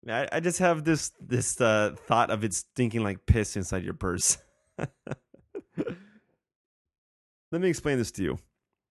I, 0.09 0.27
I 0.31 0.39
just 0.39 0.59
have 0.59 0.83
this 0.83 1.11
this 1.19 1.61
uh, 1.61 1.95
thought 2.07 2.31
of 2.31 2.43
it 2.43 2.53
stinking 2.53 3.03
like 3.03 3.25
piss 3.25 3.55
inside 3.55 3.83
your 3.83 3.93
purse. 3.93 4.37
Let 7.51 7.61
me 7.61 7.69
explain 7.69 7.97
this 7.97 8.11
to 8.13 8.23
you. 8.23 8.39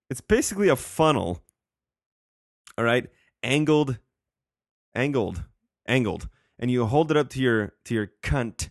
It's 0.09 0.20
basically 0.20 0.68
a 0.68 0.76
funnel. 0.76 1.42
All 2.79 2.85
right, 2.85 3.09
angled, 3.42 3.98
angled, 4.94 5.42
angled, 5.87 6.29
and 6.59 6.70
you 6.70 6.87
hold 6.87 7.11
it 7.11 7.16
up 7.16 7.29
to 7.31 7.40
your 7.40 7.72
to 7.85 7.94
your 7.94 8.12
cunt, 8.22 8.70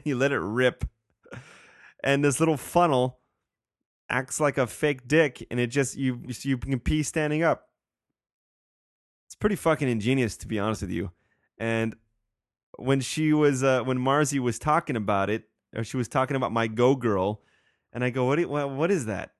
you 0.04 0.16
let 0.16 0.32
it 0.32 0.38
rip. 0.40 0.84
And 2.02 2.24
this 2.24 2.38
little 2.40 2.56
funnel 2.56 3.20
acts 4.10 4.38
like 4.40 4.58
a 4.58 4.66
fake 4.66 5.08
dick, 5.08 5.46
and 5.50 5.58
it 5.58 5.68
just 5.68 5.96
you 5.96 6.20
you 6.28 6.58
can 6.58 6.78
pee 6.80 7.02
standing 7.02 7.42
up. 7.42 7.68
It's 9.26 9.34
pretty 9.34 9.56
fucking 9.56 9.88
ingenious, 9.88 10.36
to 10.38 10.48
be 10.48 10.58
honest 10.58 10.82
with 10.82 10.90
you. 10.90 11.10
And 11.58 11.96
when 12.76 13.00
she 13.00 13.32
was 13.32 13.62
uh, 13.64 13.82
when 13.82 13.98
Marzi 13.98 14.38
was 14.38 14.58
talking 14.58 14.96
about 14.96 15.30
it, 15.30 15.44
or 15.74 15.84
she 15.84 15.96
was 15.96 16.08
talking 16.08 16.36
about 16.36 16.52
my 16.52 16.66
Go 16.66 16.94
Girl, 16.94 17.40
and 17.92 18.04
I 18.04 18.10
go, 18.10 18.26
what, 18.26 18.38
you- 18.38 18.48
what 18.48 18.70
what 18.70 18.90
is 18.90 19.06
that? 19.06 19.30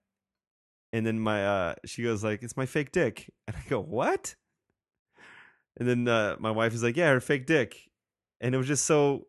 And 0.92 1.04
then 1.04 1.18
my 1.18 1.44
uh, 1.44 1.74
she 1.84 2.02
goes 2.02 2.24
like, 2.24 2.42
it's 2.42 2.56
my 2.56 2.66
fake 2.66 2.92
dick, 2.92 3.30
and 3.46 3.56
I 3.56 3.68
go, 3.68 3.80
what? 3.80 4.34
And 5.76 5.88
then 5.88 6.06
uh, 6.08 6.36
my 6.38 6.52
wife 6.52 6.72
is 6.72 6.82
like, 6.84 6.96
yeah, 6.96 7.10
her 7.10 7.20
fake 7.20 7.46
dick, 7.46 7.90
and 8.40 8.54
it 8.54 8.58
was 8.58 8.68
just 8.68 8.84
so 8.84 9.26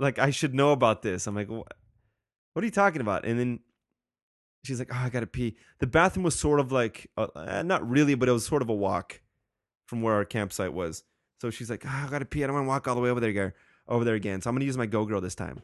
like 0.00 0.18
I 0.18 0.30
should 0.30 0.54
know 0.54 0.72
about 0.72 1.02
this. 1.02 1.26
I'm 1.26 1.34
like, 1.34 1.48
what? 1.48 1.74
What 2.52 2.62
are 2.62 2.66
you 2.66 2.72
talking 2.72 3.00
about? 3.00 3.24
And 3.24 3.38
then 3.38 3.60
she's 4.64 4.78
like, 4.78 4.90
oh, 4.92 4.98
I 4.98 5.08
gotta 5.08 5.26
pee. 5.26 5.56
The 5.78 5.86
bathroom 5.86 6.24
was 6.24 6.34
sort 6.34 6.58
of 6.58 6.72
like, 6.72 7.08
uh, 7.16 7.28
uh, 7.34 7.62
not 7.62 7.88
really, 7.88 8.14
but 8.14 8.28
it 8.28 8.32
was 8.32 8.44
sort 8.44 8.62
of 8.62 8.68
a 8.68 8.74
walk 8.74 9.20
from 9.86 10.02
where 10.02 10.14
our 10.14 10.24
campsite 10.24 10.72
was. 10.72 11.04
So 11.40 11.50
she's 11.50 11.70
like, 11.70 11.84
oh, 11.86 12.04
I 12.06 12.08
gotta 12.10 12.24
pee. 12.24 12.42
I 12.42 12.46
don't 12.46 12.54
want 12.54 12.64
to 12.64 12.68
walk 12.68 12.88
all 12.88 12.94
the 12.94 13.00
way 13.00 13.10
over 13.10 13.20
there, 13.20 13.30
again, 13.30 13.52
over 13.88 14.04
there 14.04 14.14
again. 14.14 14.40
So 14.40 14.50
I'm 14.50 14.56
gonna 14.56 14.64
use 14.64 14.76
my 14.76 14.86
Go 14.86 15.04
Girl 15.04 15.20
this 15.20 15.34
time. 15.34 15.62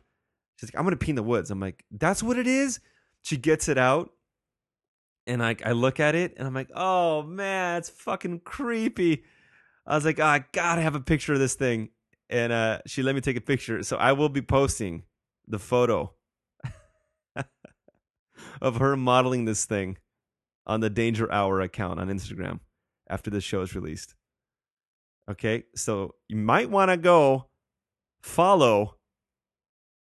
She's 0.61 0.73
like, 0.73 0.79
I'm 0.79 0.85
gonna 0.85 0.97
pee 0.97 1.11
in 1.11 1.17
the 1.17 1.23
woods. 1.23 1.51
I'm 1.51 1.61
like, 1.61 1.85
that's 1.91 2.23
what 2.23 2.39
it 2.39 2.47
is. 2.47 2.81
She 3.23 3.37
gets 3.37 3.69
it 3.69 3.79
out, 3.79 4.11
and 5.27 5.43
I 5.43 5.57
I 5.65 5.73
look 5.73 5.99
at 5.99 6.15
it, 6.15 6.35
and 6.37 6.47
I'm 6.47 6.55
like, 6.55 6.71
oh 6.75 7.23
man, 7.25 7.79
it's 7.79 7.91
fucking 7.91 8.41
creepy. 8.41 9.25
I 9.87 9.95
was 9.97 10.05
like, 10.05 10.21
oh, 10.21 10.25
I 10.25 10.45
gotta 10.53 10.83
have 10.83 10.95
a 10.95 11.01
picture 11.01 11.33
of 11.33 11.39
this 11.39 11.55
thing, 11.55 11.91
and 12.29 12.53
uh, 12.53 12.79
she 12.87 13.03
let 13.03 13.15
me 13.15 13.21
take 13.21 13.37
a 13.37 13.41
picture. 13.41 13.83
So 13.83 13.97
I 13.97 14.13
will 14.13 14.29
be 14.29 14.43
posting 14.43 15.05
the 15.47 15.59
photo 15.59 16.13
of 18.61 18.77
her 18.77 18.97
modeling 18.97 19.45
this 19.45 19.65
thing 19.65 19.99
on 20.67 20.81
the 20.81 20.91
Danger 20.91 21.31
Hour 21.31 21.61
account 21.61 22.01
on 22.01 22.09
Instagram 22.09 22.61
after 23.09 23.31
the 23.31 23.41
show 23.41 23.63
is 23.63 23.75
released. 23.75 24.15
Okay, 25.31 25.65
so 25.75 26.15
you 26.29 26.37
might 26.37 26.71
want 26.71 26.91
to 26.91 26.97
go 26.97 27.49
follow 28.23 28.97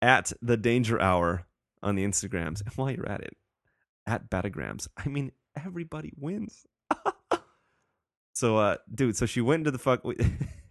at 0.01 0.33
the 0.43 0.57
Danger 0.57 1.01
Hour 1.01 1.47
on 1.83 1.95
the 1.95 2.05
Instagrams. 2.05 2.61
And 2.61 2.73
while 2.75 2.91
you're 2.91 3.09
at 3.09 3.21
it, 3.21 3.37
at 4.07 4.31
Batagrams. 4.31 4.89
I 4.97 5.09
mean, 5.09 5.33
everybody 5.57 6.13
wins. 6.17 6.67
so, 8.33 8.57
uh, 8.57 8.77
dude, 8.93 9.17
so 9.17 9.27
she 9.27 9.41
went 9.41 9.61
into 9.61 9.71
the 9.71 9.79
fuck. 9.79 10.03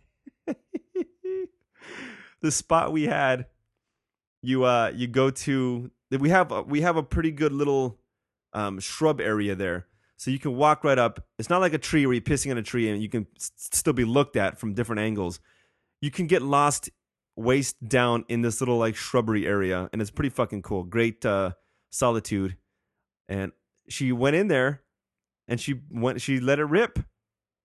the 2.41 2.51
spot 2.51 2.91
we 2.91 3.03
had, 3.03 3.47
you 4.41 4.63
uh, 4.63 4.91
you 4.95 5.07
go 5.07 5.29
to. 5.29 5.91
We 6.11 6.29
have 6.29 6.51
a- 6.51 6.63
we 6.63 6.81
have 6.81 6.97
a 6.97 7.03
pretty 7.03 7.31
good 7.31 7.53
little 7.53 7.99
um, 8.53 8.79
shrub 8.79 9.21
area 9.21 9.55
there. 9.55 9.87
So 10.17 10.29
you 10.29 10.37
can 10.37 10.55
walk 10.55 10.83
right 10.83 10.99
up. 10.99 11.25
It's 11.39 11.49
not 11.49 11.61
like 11.61 11.73
a 11.73 11.79
tree 11.79 12.05
where 12.05 12.13
you're 12.13 12.21
pissing 12.21 12.51
on 12.51 12.57
a 12.57 12.61
tree 12.61 12.89
and 12.89 13.01
you 13.01 13.09
can 13.09 13.25
still 13.37 13.93
be 13.93 14.05
looked 14.05 14.35
at 14.35 14.59
from 14.59 14.73
different 14.75 14.99
angles. 14.99 15.39
You 15.99 16.11
can 16.11 16.27
get 16.27 16.43
lost 16.43 16.91
waist 17.35 17.75
down 17.87 18.25
in 18.27 18.41
this 18.41 18.61
little 18.61 18.77
like 18.77 18.95
shrubbery 18.95 19.47
area, 19.47 19.89
and 19.91 20.01
it's 20.01 20.11
pretty 20.11 20.29
fucking 20.29 20.61
cool. 20.61 20.83
Great 20.83 21.25
uh, 21.25 21.51
solitude. 21.91 22.57
And 23.29 23.51
she 23.89 24.11
went 24.11 24.35
in 24.35 24.47
there, 24.47 24.81
and 25.47 25.59
she 25.59 25.81
went. 25.89 26.21
She 26.21 26.39
let 26.39 26.59
it 26.59 26.65
rip. 26.65 26.99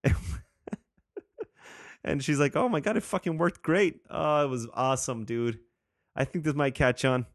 and 2.07 2.23
she's 2.25 2.39
like, 2.39 2.57
"Oh 2.57 2.69
my 2.69 2.81
god, 2.81 2.97
it 2.97 3.03
fucking 3.03 3.37
worked 3.37 3.63
great. 3.63 4.01
Oh, 4.09 4.45
it 4.45 4.49
was 4.49 4.67
awesome, 4.73 5.25
dude. 5.25 5.59
I 6.15 6.25
think 6.25 6.45
this 6.45 6.55
might 6.55 6.75
catch 6.75 7.05
on." 7.05 7.27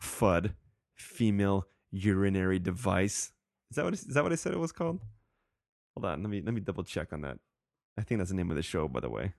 FUD, 0.00 0.54
female 0.94 1.66
urinary 1.90 2.58
device. 2.58 3.32
Is 3.70 3.76
that 3.76 3.84
what 3.84 3.94
is 3.94 4.04
that 4.04 4.22
what 4.22 4.32
I 4.32 4.36
said 4.36 4.52
it 4.52 4.58
was 4.58 4.72
called? 4.72 5.00
Hold 5.94 6.06
on, 6.06 6.22
let 6.22 6.30
me 6.30 6.40
let 6.40 6.54
me 6.54 6.60
double 6.60 6.84
check 6.84 7.12
on 7.12 7.20
that. 7.22 7.38
I 7.98 8.02
think 8.02 8.18
that's 8.18 8.30
the 8.30 8.36
name 8.36 8.50
of 8.50 8.56
the 8.56 8.62
show, 8.62 8.88
by 8.88 9.00
the 9.00 9.10
way. 9.10 9.34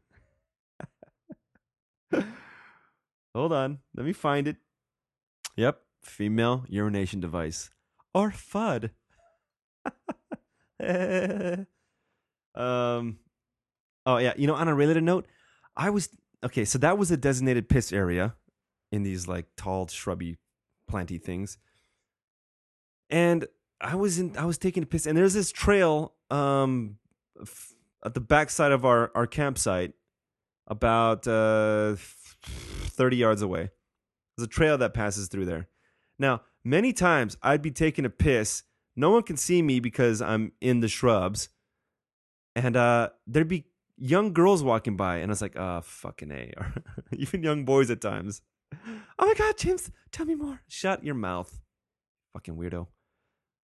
Hold 3.33 3.53
on, 3.53 3.79
let 3.95 4.05
me 4.05 4.13
find 4.13 4.47
it. 4.47 4.57
Yep, 5.55 5.81
female 6.03 6.65
urination 6.67 7.19
device 7.19 7.71
or 8.13 8.31
FUD. 8.31 8.91
Um, 12.55 13.17
oh 14.06 14.18
yeah, 14.18 14.34
you 14.38 14.47
know, 14.47 14.56
on 14.56 14.68
a 14.68 14.76
related 14.76 15.04
note, 15.04 15.28
I 15.76 15.89
was 15.89 16.10
okay. 16.43 16.66
So 16.66 16.78
that 16.80 16.97
was 16.97 17.12
a 17.12 17.18
designated 17.18 17.70
piss 17.70 17.91
area 17.91 18.36
in 18.91 19.04
these 19.04 19.28
like 19.28 19.47
tall, 19.58 19.88
shrubby, 19.88 20.38
planty 20.88 21.18
things, 21.18 21.58
and 23.10 23.47
I 23.82 23.95
was 23.95 24.20
in. 24.20 24.38
I 24.38 24.45
was 24.45 24.58
taking 24.58 24.84
a 24.84 24.86
piss, 24.86 25.06
and 25.06 25.18
there's 25.18 25.34
this 25.34 25.51
trail 25.51 26.14
um 26.30 26.97
f- 27.41 27.74
at 28.06 28.14
the 28.14 28.22
backside 28.22 28.72
of 28.72 28.86
our 28.86 29.12
our 29.16 29.28
campsite, 29.28 29.93
about 30.68 31.28
uh 31.28 31.95
thirty 31.97 33.18
yards 33.18 33.41
away. 33.41 33.72
There's 34.38 34.45
a 34.47 34.49
trail 34.49 34.78
that 34.80 34.93
passes 34.93 35.28
through 35.28 35.45
there. 35.45 35.68
Now, 36.18 36.41
many 36.64 36.93
times 36.93 37.38
I'd 37.41 37.62
be 37.62 37.72
taking 37.72 38.06
a 38.06 38.10
piss. 38.10 38.64
No 38.95 39.12
one 39.12 39.24
can 39.24 39.38
see 39.38 39.62
me 39.62 39.80
because 39.80 40.22
I'm 40.22 40.51
in 40.62 40.80
the 40.80 40.88
shrubs 40.88 41.49
and 42.56 42.76
uh, 42.76 43.10
there'd 43.28 43.47
be 43.47 43.66
young 44.04 44.34
girls 44.34 44.62
walking 44.62 44.97
by, 44.97 45.18
and 45.18 45.32
I 45.32 45.34
was 45.34 45.41
like, 45.41 45.58
"Ah, 45.58 45.80
fucking 45.82 46.32
a," 46.32 46.54
even 47.14 47.41
young 47.41 47.64
boys 47.66 47.89
at 47.89 48.01
times. 48.01 48.41
Oh 49.18 49.26
my 49.26 49.34
God, 49.36 49.58
James, 49.58 49.91
tell 50.12 50.26
me 50.26 50.36
more. 50.36 50.62
Shut 50.68 51.04
your 51.04 51.16
mouth, 51.16 51.62
fucking 52.34 52.56
weirdo. 52.56 52.88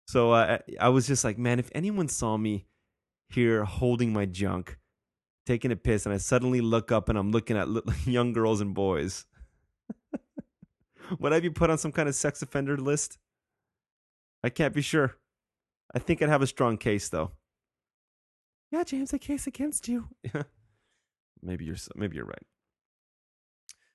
So 0.07 0.31
uh, 0.31 0.59
I 0.79 0.89
was 0.89 1.07
just 1.07 1.23
like, 1.23 1.37
man, 1.37 1.59
if 1.59 1.69
anyone 1.73 2.07
saw 2.07 2.37
me 2.37 2.67
here 3.29 3.63
holding 3.63 4.11
my 4.11 4.25
junk, 4.25 4.77
taking 5.45 5.71
a 5.71 5.75
piss, 5.75 6.05
and 6.05 6.13
I 6.13 6.17
suddenly 6.17 6.61
look 6.61 6.91
up 6.91 7.09
and 7.09 7.17
I'm 7.17 7.31
looking 7.31 7.57
at 7.57 7.69
li- 7.69 7.81
young 8.05 8.33
girls 8.33 8.61
and 8.61 8.73
boys, 8.73 9.25
would 11.19 11.33
I 11.33 11.39
be 11.39 11.49
put 11.49 11.69
on 11.69 11.77
some 11.77 11.91
kind 11.91 12.09
of 12.09 12.15
sex 12.15 12.41
offender 12.41 12.77
list? 12.77 13.17
I 14.43 14.49
can't 14.49 14.73
be 14.73 14.81
sure. 14.81 15.15
I 15.93 15.99
think 15.99 16.21
I'd 16.21 16.29
have 16.29 16.41
a 16.41 16.47
strong 16.47 16.77
case 16.77 17.09
though. 17.09 17.31
Yeah, 18.71 18.83
James, 18.83 19.13
a 19.13 19.19
case 19.19 19.47
against 19.47 19.87
you. 19.87 20.07
Yeah. 20.33 20.43
maybe 21.41 21.65
you're 21.65 21.77
maybe 21.95 22.15
you're 22.17 22.25
right. 22.25 22.45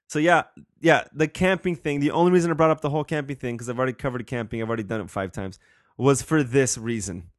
So 0.08 0.18
yeah, 0.18 0.44
yeah, 0.80 1.04
the 1.12 1.28
camping 1.28 1.76
thing. 1.76 2.00
The 2.00 2.10
only 2.10 2.32
reason 2.32 2.50
I 2.50 2.54
brought 2.54 2.70
up 2.70 2.80
the 2.80 2.90
whole 2.90 3.04
camping 3.04 3.36
thing 3.36 3.56
because 3.56 3.68
I've 3.68 3.78
already 3.78 3.92
covered 3.92 4.26
camping. 4.26 4.62
I've 4.62 4.68
already 4.68 4.82
done 4.82 5.00
it 5.00 5.10
five 5.10 5.32
times. 5.32 5.58
Was 5.96 6.22
for 6.22 6.42
this 6.42 6.76
reason. 6.76 7.30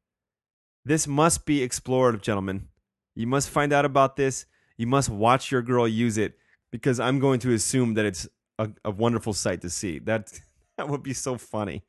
This 0.84 1.06
must 1.06 1.44
be 1.46 1.62
explored, 1.62 2.22
gentlemen. 2.22 2.68
You 3.14 3.26
must 3.26 3.50
find 3.50 3.72
out 3.72 3.84
about 3.84 4.16
this. 4.16 4.46
You 4.76 4.86
must 4.86 5.08
watch 5.08 5.50
your 5.50 5.62
girl 5.62 5.88
use 5.88 6.16
it 6.18 6.38
because 6.70 7.00
I'm 7.00 7.18
going 7.18 7.40
to 7.40 7.52
assume 7.52 7.94
that 7.94 8.04
it's 8.04 8.28
a, 8.58 8.70
a 8.84 8.90
wonderful 8.90 9.32
sight 9.32 9.62
to 9.62 9.70
see. 9.70 9.98
That 9.98 10.32
that 10.76 10.88
would 10.88 11.02
be 11.02 11.14
so 11.14 11.36
funny. 11.38 11.82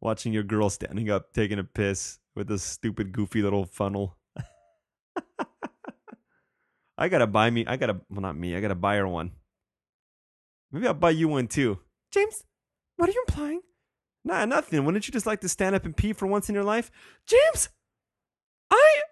Watching 0.00 0.32
your 0.32 0.42
girl 0.42 0.68
standing 0.70 1.10
up 1.10 1.32
taking 1.32 1.58
a 1.58 1.64
piss 1.64 2.18
with 2.34 2.48
this 2.48 2.62
stupid 2.62 3.12
goofy 3.12 3.42
little 3.42 3.64
funnel. 3.64 4.16
I 6.98 7.08
gotta 7.08 7.26
buy 7.26 7.50
me. 7.50 7.64
I 7.66 7.76
gotta. 7.76 8.00
Well, 8.10 8.20
not 8.20 8.36
me. 8.36 8.56
I 8.56 8.60
gotta 8.60 8.74
buy 8.74 8.96
her 8.96 9.08
one. 9.08 9.32
Maybe 10.70 10.86
I'll 10.86 10.94
buy 10.94 11.10
you 11.10 11.28
one 11.28 11.48
too. 11.48 11.78
James, 12.12 12.44
what 12.96 13.08
are 13.08 13.12
you 13.12 13.24
implying? 13.28 13.60
Nah, 14.24 14.44
nothing. 14.44 14.84
Wouldn't 14.84 15.06
you 15.06 15.12
just 15.12 15.26
like 15.26 15.40
to 15.42 15.48
stand 15.48 15.74
up 15.74 15.84
and 15.84 15.96
pee 15.96 16.12
for 16.12 16.26
once 16.26 16.48
in 16.48 16.54
your 16.54 16.64
life? 16.64 16.90
James, 17.26 17.68
I 18.70 19.02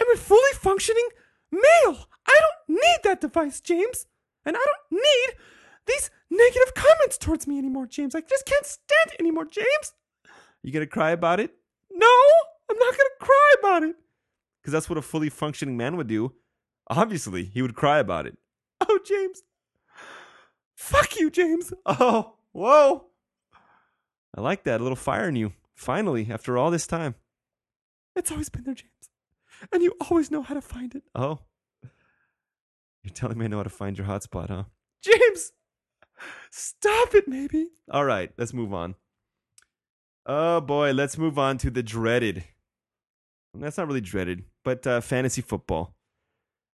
am 0.00 0.10
a 0.12 0.16
fully 0.16 0.52
functioning 0.54 1.08
male. 1.50 2.06
I 2.26 2.38
don't 2.40 2.76
need 2.76 2.98
that 3.04 3.20
device, 3.20 3.60
James. 3.60 4.06
And 4.44 4.56
I 4.56 4.60
don't 4.60 5.00
need 5.00 5.36
these 5.86 6.10
negative 6.30 6.74
comments 6.74 7.18
towards 7.18 7.46
me 7.46 7.58
anymore, 7.58 7.86
James. 7.86 8.14
I 8.14 8.20
just 8.20 8.46
can't 8.46 8.66
stand 8.66 9.12
it 9.14 9.20
anymore, 9.20 9.46
James. 9.46 9.94
You 10.62 10.72
gonna 10.72 10.86
cry 10.86 11.10
about 11.10 11.40
it? 11.40 11.54
No, 11.90 12.06
I'm 12.70 12.78
not 12.78 12.92
to 12.94 13.10
cry 13.20 13.54
about 13.60 13.82
it. 13.84 13.96
Because 14.68 14.82
that's 14.82 14.90
what 14.90 14.98
a 14.98 15.02
fully 15.02 15.30
functioning 15.30 15.78
man 15.78 15.96
would 15.96 16.08
do. 16.08 16.34
Obviously, 16.90 17.46
he 17.46 17.62
would 17.62 17.74
cry 17.74 18.00
about 18.00 18.26
it. 18.26 18.36
Oh, 18.86 18.98
James. 19.02 19.42
Fuck 20.74 21.16
you, 21.18 21.30
James. 21.30 21.72
Oh, 21.86 22.34
whoa. 22.52 23.06
I 24.36 24.42
like 24.42 24.64
that. 24.64 24.80
A 24.80 24.82
little 24.82 24.94
fire 24.94 25.30
in 25.30 25.36
you. 25.36 25.54
Finally, 25.74 26.28
after 26.30 26.58
all 26.58 26.70
this 26.70 26.86
time. 26.86 27.14
It's 28.14 28.30
always 28.30 28.50
been 28.50 28.64
there, 28.64 28.74
James. 28.74 29.08
And 29.72 29.82
you 29.82 29.94
always 30.10 30.30
know 30.30 30.42
how 30.42 30.52
to 30.52 30.60
find 30.60 30.94
it. 30.94 31.04
Oh. 31.14 31.38
You're 33.02 33.14
telling 33.14 33.38
me 33.38 33.46
I 33.46 33.48
know 33.48 33.56
how 33.56 33.62
to 33.62 33.70
find 33.70 33.96
your 33.96 34.06
hotspot, 34.06 34.48
huh? 34.48 34.64
James, 35.02 35.52
stop 36.50 37.14
it, 37.14 37.26
maybe. 37.26 37.68
All 37.90 38.04
right, 38.04 38.32
let's 38.36 38.52
move 38.52 38.74
on. 38.74 38.96
Oh 40.26 40.60
boy, 40.60 40.92
let's 40.92 41.16
move 41.16 41.38
on 41.38 41.56
to 41.56 41.70
the 41.70 41.82
dreaded. 41.82 42.44
That's 43.60 43.78
not 43.78 43.86
really 43.86 44.00
dreaded, 44.00 44.44
but 44.64 44.86
uh, 44.86 45.00
fantasy 45.00 45.42
football. 45.42 45.94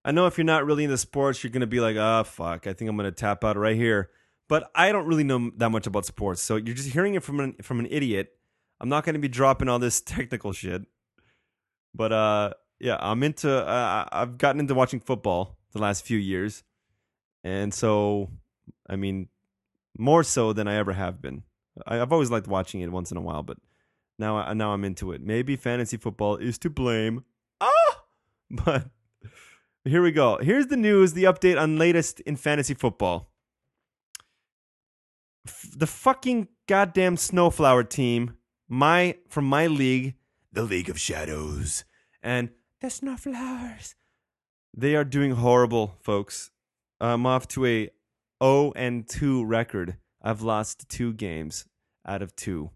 I 0.05 0.11
know 0.11 0.26
if 0.26 0.37
you're 0.37 0.45
not 0.45 0.66
really 0.66 0.85
into 0.85 0.99
sports, 0.99 1.43
you're 1.43 1.51
gonna 1.51 1.66
be 1.66 1.80
like, 1.80 1.97
"Ah, 1.97 2.22
fuck, 2.24 2.66
I 2.66 2.72
think 2.72 2.89
I'm 2.91 2.97
gonna 2.97 3.12
tap 3.12 3.45
out 3.45 3.57
right 3.57 3.76
here." 3.76 4.11
But 4.49 4.70
I 4.74 4.93
don't 4.93 5.07
really 5.07 5.24
know 5.24 5.51
that 5.57 5.70
much 5.70 5.87
about 5.87 6.05
sports, 6.05 6.43
so 6.43 6.57
you're 6.57 6.74
just 6.74 6.91
hearing 6.91 7.14
it 7.14 7.22
from 7.22 7.41
an 7.41 7.55
from 7.62 7.80
an 7.80 7.87
idiot. 7.91 8.33
I'm 8.80 8.89
not 8.89 9.05
gonna 9.05 9.20
be 9.20 9.28
dropping 9.28 9.68
all 9.68 9.78
this 9.78 10.01
technical 10.01 10.53
shit. 10.53 10.83
But 11.95 12.12
uh, 12.12 12.53
yeah, 12.80 12.97
I'm 13.01 13.22
into. 13.22 13.51
Uh, 13.51 14.09
I've 14.11 14.39
gotten 14.39 14.61
into 14.61 14.74
watching 14.74 15.01
football 15.01 15.57
the 15.72 15.80
last 15.80 16.05
few 16.05 16.18
years, 16.18 16.64
and 17.45 17.72
so 17.72 18.30
I 18.89 18.97
mean, 18.97 19.28
more 19.97 20.24
so 20.24 20.53
than 20.53 20.66
I 20.66 20.76
ever 20.76 20.93
have 20.93 21.22
been. 21.22 21.45
I, 21.87 22.01
I've 22.01 22.12
always 22.12 22.30
liked 22.30 22.49
watching 22.49 22.80
it 22.80 22.91
once 22.91 23.11
in 23.11 23.16
a 23.16 23.20
while, 23.20 23.43
but 23.43 23.59
now 24.23 24.37
I, 24.39 24.53
now 24.55 24.73
I'm 24.73 24.85
into 24.85 25.12
it. 25.12 25.20
Maybe 25.20 25.57
fantasy 25.57 25.97
football 25.97 26.37
is 26.37 26.57
to 26.59 26.70
blame. 26.70 27.25
Ah, 27.61 28.05
but 28.51 28.87
here 29.85 30.03
we 30.03 30.12
go. 30.12 30.39
Here's 30.39 30.68
the 30.68 30.77
news, 30.77 31.12
the 31.12 31.25
update 31.25 31.61
on 31.61 31.77
latest 31.79 32.20
in 32.20 32.37
fantasy 32.37 32.75
football. 32.75 33.31
F- 35.47 35.70
the 35.77 35.87
fucking 35.87 36.49
goddamn 36.68 37.16
snowflower 37.16 37.85
team, 37.85 38.37
my 38.68 39.16
from 39.29 39.45
my 39.47 39.66
league, 39.66 40.14
the 40.53 40.62
League 40.62 40.89
of 40.89 40.99
Shadows, 40.99 41.85
and 42.23 42.51
The 42.81 42.91
snowflowers. 42.91 43.95
they 44.77 44.95
are 44.95 45.05
doing 45.05 45.33
horrible, 45.33 45.97
folks. 46.01 46.51
I'm 47.01 47.27
off 47.27 47.49
to 47.49 47.66
a 47.66 47.91
0 48.43 48.73
and 48.77 49.09
2 49.09 49.45
record. 49.45 49.97
I've 50.23 50.43
lost 50.43 50.89
two 50.89 51.12
games 51.12 51.66
out 52.07 52.23
of 52.23 52.37
two. 52.37 52.70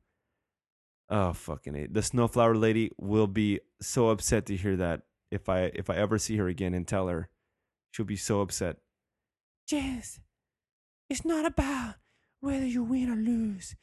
Oh 1.08 1.32
fucking 1.32 1.76
A. 1.76 1.86
The 1.86 2.02
snowflower 2.02 2.56
lady 2.56 2.90
will 2.98 3.26
be 3.26 3.60
so 3.80 4.08
upset 4.08 4.46
to 4.46 4.56
hear 4.56 4.76
that 4.76 5.02
if 5.30 5.48
I 5.48 5.70
if 5.74 5.88
I 5.88 5.96
ever 5.96 6.18
see 6.18 6.36
her 6.36 6.48
again 6.48 6.74
and 6.74 6.86
tell 6.86 7.08
her. 7.08 7.28
She'll 7.92 8.06
be 8.06 8.16
so 8.16 8.40
upset. 8.40 8.76
James, 9.66 10.20
it's 11.08 11.24
not 11.24 11.46
about 11.46 11.94
whether 12.40 12.66
you 12.66 12.82
win 12.82 13.10
or 13.10 13.16
lose. 13.16 13.74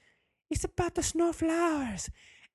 It's 0.50 0.64
about 0.64 0.96
the 0.96 1.04
snowflowers 1.04 2.10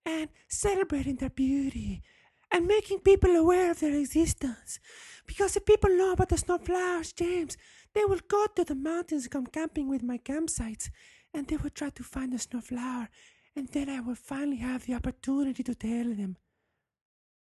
and 0.07 0.29
celebrating 0.49 1.17
their 1.17 1.31
beauty 1.31 2.03
and 2.51 2.67
making 2.67 3.01
people 3.01 3.35
aware 3.35 3.71
of 3.71 3.81
their 3.81 3.95
existence. 3.95 4.79
Because 5.27 5.57
if 5.57 5.67
people 5.67 5.91
know 5.91 6.13
about 6.13 6.29
the 6.29 6.39
snowflowers, 6.39 7.13
James, 7.13 7.57
they 7.95 8.05
will 8.05 8.21
go 8.29 8.47
to 8.55 8.65
the 8.65 8.75
mountains 8.75 9.25
and 9.25 9.33
come 9.33 9.47
camping 9.47 9.89
with 9.89 10.03
my 10.03 10.19
campsites 10.19 10.91
and 11.35 11.47
they 11.47 11.57
will 11.57 11.71
try 11.71 11.91
to 11.91 12.03
find 12.03 12.33
the 12.33 12.39
snowflower 12.39 13.09
and 13.57 13.69
then 13.69 13.89
I 13.89 14.01
will 14.01 14.15
finally 14.15 14.57
have 14.59 14.87
the 14.87 14.95
opportunity 14.95 15.63
to 15.63 15.75
tell 15.75 16.05
them, 16.05 16.37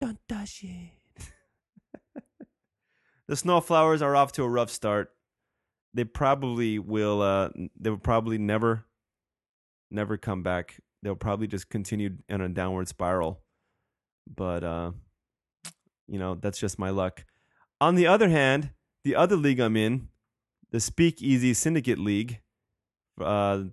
don't 0.01 0.19
touch 0.29 0.65
it. 0.65 0.91
The 3.29 3.37
snowflowers 3.37 4.03
are 4.03 4.15
off 4.15 4.33
to 4.33 4.45
a 4.45 4.49
rough 4.49 4.71
start. 4.71 5.13
They 5.95 6.05
probably 6.05 6.79
will 6.79 7.23
uh 7.23 7.49
they 7.79 7.91
will 7.91 7.99
probably 7.99 8.39
never 8.39 8.85
never 9.91 10.17
come 10.17 10.43
back. 10.43 10.81
They'll 11.03 11.17
probably 11.17 11.47
just 11.47 11.69
continue 11.69 12.19
in 12.29 12.41
a 12.41 12.49
downward 12.49 12.89
spiral. 12.89 13.41
But 14.33 14.63
uh 14.63 14.93
you 16.07 16.19
know, 16.19 16.35
that's 16.37 16.59
just 16.59 16.79
my 16.79 16.91
luck. 16.91 17.25
On 17.81 17.97
the 17.97 18.07
other 18.07 18.29
hand, 18.29 18.71
the 19.03 19.17
other 19.17 19.37
league 19.37 19.59
I'm 19.59 19.77
in, 19.77 20.09
the 20.71 20.79
Speakeasy 20.79 21.53
Syndicate 21.53 21.99
League, 21.99 22.43
uh 23.21 23.65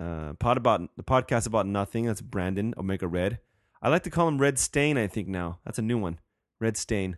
uh 0.00 0.32
pod 0.34 0.56
about 0.56 0.96
the 0.96 1.02
podcast 1.02 1.46
about 1.46 1.66
nothing, 1.66 2.06
that's 2.06 2.20
Brandon 2.20 2.74
Omega 2.76 3.06
Red. 3.06 3.38
I 3.80 3.88
like 3.88 4.04
to 4.04 4.10
call 4.10 4.28
him 4.28 4.38
Red 4.38 4.58
Stain, 4.58 4.96
I 4.96 5.06
think 5.06 5.28
now. 5.28 5.58
That's 5.64 5.78
a 5.78 5.82
new 5.82 5.98
one. 5.98 6.20
Red 6.60 6.76
Stain. 6.76 7.16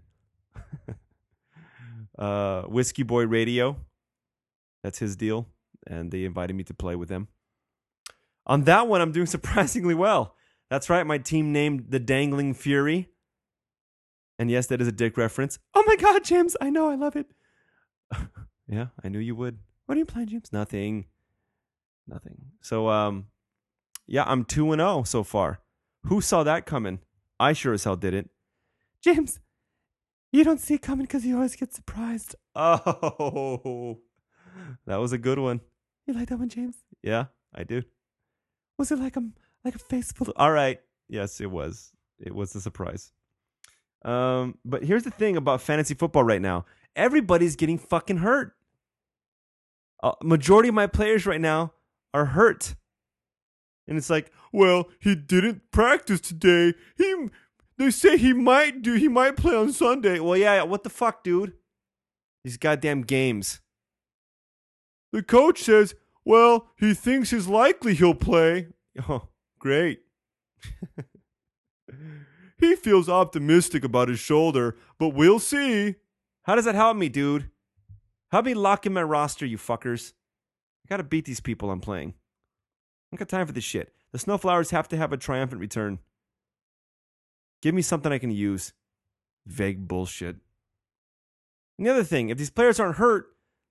uh, 2.19 2.63
Whiskey 2.63 3.03
Boy 3.03 3.27
Radio. 3.27 3.77
That's 4.83 4.99
his 4.99 5.17
deal, 5.17 5.47
and 5.87 6.11
they 6.11 6.25
invited 6.25 6.55
me 6.55 6.65
to 6.65 6.75
play 6.75 6.97
with 6.97 7.09
them. 7.09 7.29
On 8.47 8.65
that 8.65 8.89
one, 8.89 9.01
I'm 9.01 9.13
doing 9.13 9.27
surprisingly 9.37 9.95
well. 9.95 10.35
That's 10.71 10.89
right, 10.89 11.07
my 11.07 11.19
team 11.19 11.53
named 11.53 11.87
the 11.91 12.01
Dangling 12.01 12.55
Fury. 12.55 13.11
And 14.39 14.51
yes, 14.51 14.67
that 14.67 14.81
is 14.81 14.89
a 14.89 14.93
dick 14.93 15.17
reference. 15.17 15.59
Oh 15.75 15.85
my 15.87 15.97
god, 15.97 16.25
James, 16.25 16.57
I 16.61 16.71
know, 16.71 16.89
I 16.89 16.95
love 16.95 17.17
it. 17.17 17.27
Yeah, 18.67 18.87
I 19.05 19.11
knew 19.11 19.19
you 19.19 19.35
would. 19.37 19.59
What 19.85 19.97
are 19.97 19.99
you 19.99 20.07
playing, 20.07 20.29
James? 20.29 20.51
Nothing. 20.51 21.05
Nothing. 22.07 22.37
So 22.61 22.89
um 22.89 23.27
yeah, 24.07 24.25
I'm 24.27 24.45
2 24.45 24.73
and 24.73 24.81
0 24.81 25.03
so 25.05 25.23
far. 25.23 25.61
Who 26.07 26.21
saw 26.21 26.43
that 26.43 26.67
coming? 26.67 26.99
I 27.41 27.53
sure 27.55 27.73
as 27.73 27.85
hell 27.85 27.97
did 27.97 28.15
it. 28.15 28.29
James, 29.01 29.41
You 30.33 30.45
don't 30.45 30.61
see 30.61 30.75
it 30.75 30.83
coming 30.83 31.07
because 31.07 31.25
you 31.25 31.37
always 31.37 31.57
get 31.57 31.73
surprised. 31.75 32.35
Oh, 32.57 33.99
that 34.87 34.97
was 34.97 35.13
a 35.13 35.19
good 35.19 35.39
one. 35.39 35.61
You 36.07 36.15
like 36.15 36.29
that 36.29 36.39
one, 36.39 36.49
James? 36.49 36.77
Yeah, 37.03 37.27
I 37.55 37.65
do. 37.65 37.83
Was 38.79 38.91
it 38.93 38.99
like 38.99 39.17
a 39.17 39.23
like 39.65 39.75
a 39.75 39.79
face 39.79 40.13
full? 40.13 40.29
All 40.37 40.53
right. 40.53 40.81
Yes, 41.09 41.41
it 41.41 41.51
was. 41.51 41.93
It 42.19 42.35
was 42.35 42.55
a 42.55 42.61
surprise. 42.61 43.13
Um, 44.05 44.59
but 44.65 44.85
here's 44.85 45.03
the 45.03 45.11
thing 45.11 45.37
about 45.37 45.61
fantasy 45.63 45.95
football 45.95 46.23
right 46.25 46.41
now. 46.41 46.67
Everybody's 46.95 47.57
getting 47.57 47.79
fucking 47.79 48.19
hurt. 48.19 48.55
A 50.03 50.13
majority 50.23 50.69
of 50.69 50.75
my 50.75 50.87
players 50.87 51.27
right 51.27 51.41
now 51.41 51.73
are 52.15 52.27
hurt. 52.27 52.75
And 53.87 53.99
it's 53.99 54.09
like, 54.09 54.33
well, 54.53 54.89
he 55.01 55.15
didn't 55.15 55.71
practice 55.71 56.21
today. 56.21 56.73
He 56.97 57.29
they 57.77 57.91
say 57.91 58.17
he 58.17 58.33
might 58.33 58.81
do 58.83 58.95
he 58.95 59.09
might 59.09 59.37
play 59.37 59.55
on 59.55 59.73
Sunday. 59.73 60.21
Well, 60.21 60.37
yeah, 60.37 60.63
what 60.63 60.85
the 60.85 60.91
fuck, 60.91 61.25
dude? 61.25 61.53
These 62.45 62.57
goddamn 62.57 63.03
games. 63.03 63.61
The 65.13 65.23
coach 65.23 65.63
says, 65.63 65.95
well, 66.25 66.69
he 66.79 66.95
thinks 66.95 67.33
it's 67.33 67.49
likely 67.49 67.95
he'll 67.95 68.15
play. 68.15 68.69
Oh, 69.09 69.27
great. 69.59 70.03
he 72.61 72.77
feels 72.77 73.09
optimistic 73.09 73.83
about 73.83 74.07
his 74.07 74.21
shoulder, 74.21 74.77
but 75.01 75.09
we'll 75.09 75.41
see. 75.41 75.97
How 76.45 76.55
does 76.55 76.65
that 76.67 76.77
help 76.77 76.97
me, 76.97 77.09
dude? 77.09 77.51
Help 78.31 78.45
me 78.45 78.55
lock 78.55 78.87
in 78.87 78.93
my 78.93 79.03
roster, 79.03 79.45
you 79.45 79.59
fuckers. 79.59 80.13
I 80.85 80.89
gotta 80.89 81.05
beat 81.05 81.25
these 81.25 81.41
people 81.41 81.71
I'm 81.71 81.81
playing. 81.81 82.11
I 82.11 83.17
don't 83.17 83.19
got 83.19 83.29
time 83.29 83.47
for 83.47 83.53
this 83.53 83.65
shit. 83.65 83.93
The 84.13 84.19
Snowflowers 84.19 84.71
have 84.71 84.89
to 84.89 84.97
have 84.97 85.13
a 85.13 85.17
triumphant 85.17 85.61
return. 85.61 85.99
Give 87.63 87.75
me 87.75 87.83
something 87.83 88.13
I 88.13 88.19
can 88.19 88.31
use. 88.31 88.73
Vague 89.47 89.89
bullshit. 89.89 90.37
And 91.79 91.87
the 91.87 91.91
other 91.91 92.05
thing, 92.05 92.29
if 92.29 92.39
these 92.39 92.51
players 92.51 92.79
aren't 92.79 92.97
hurt, 92.97 93.27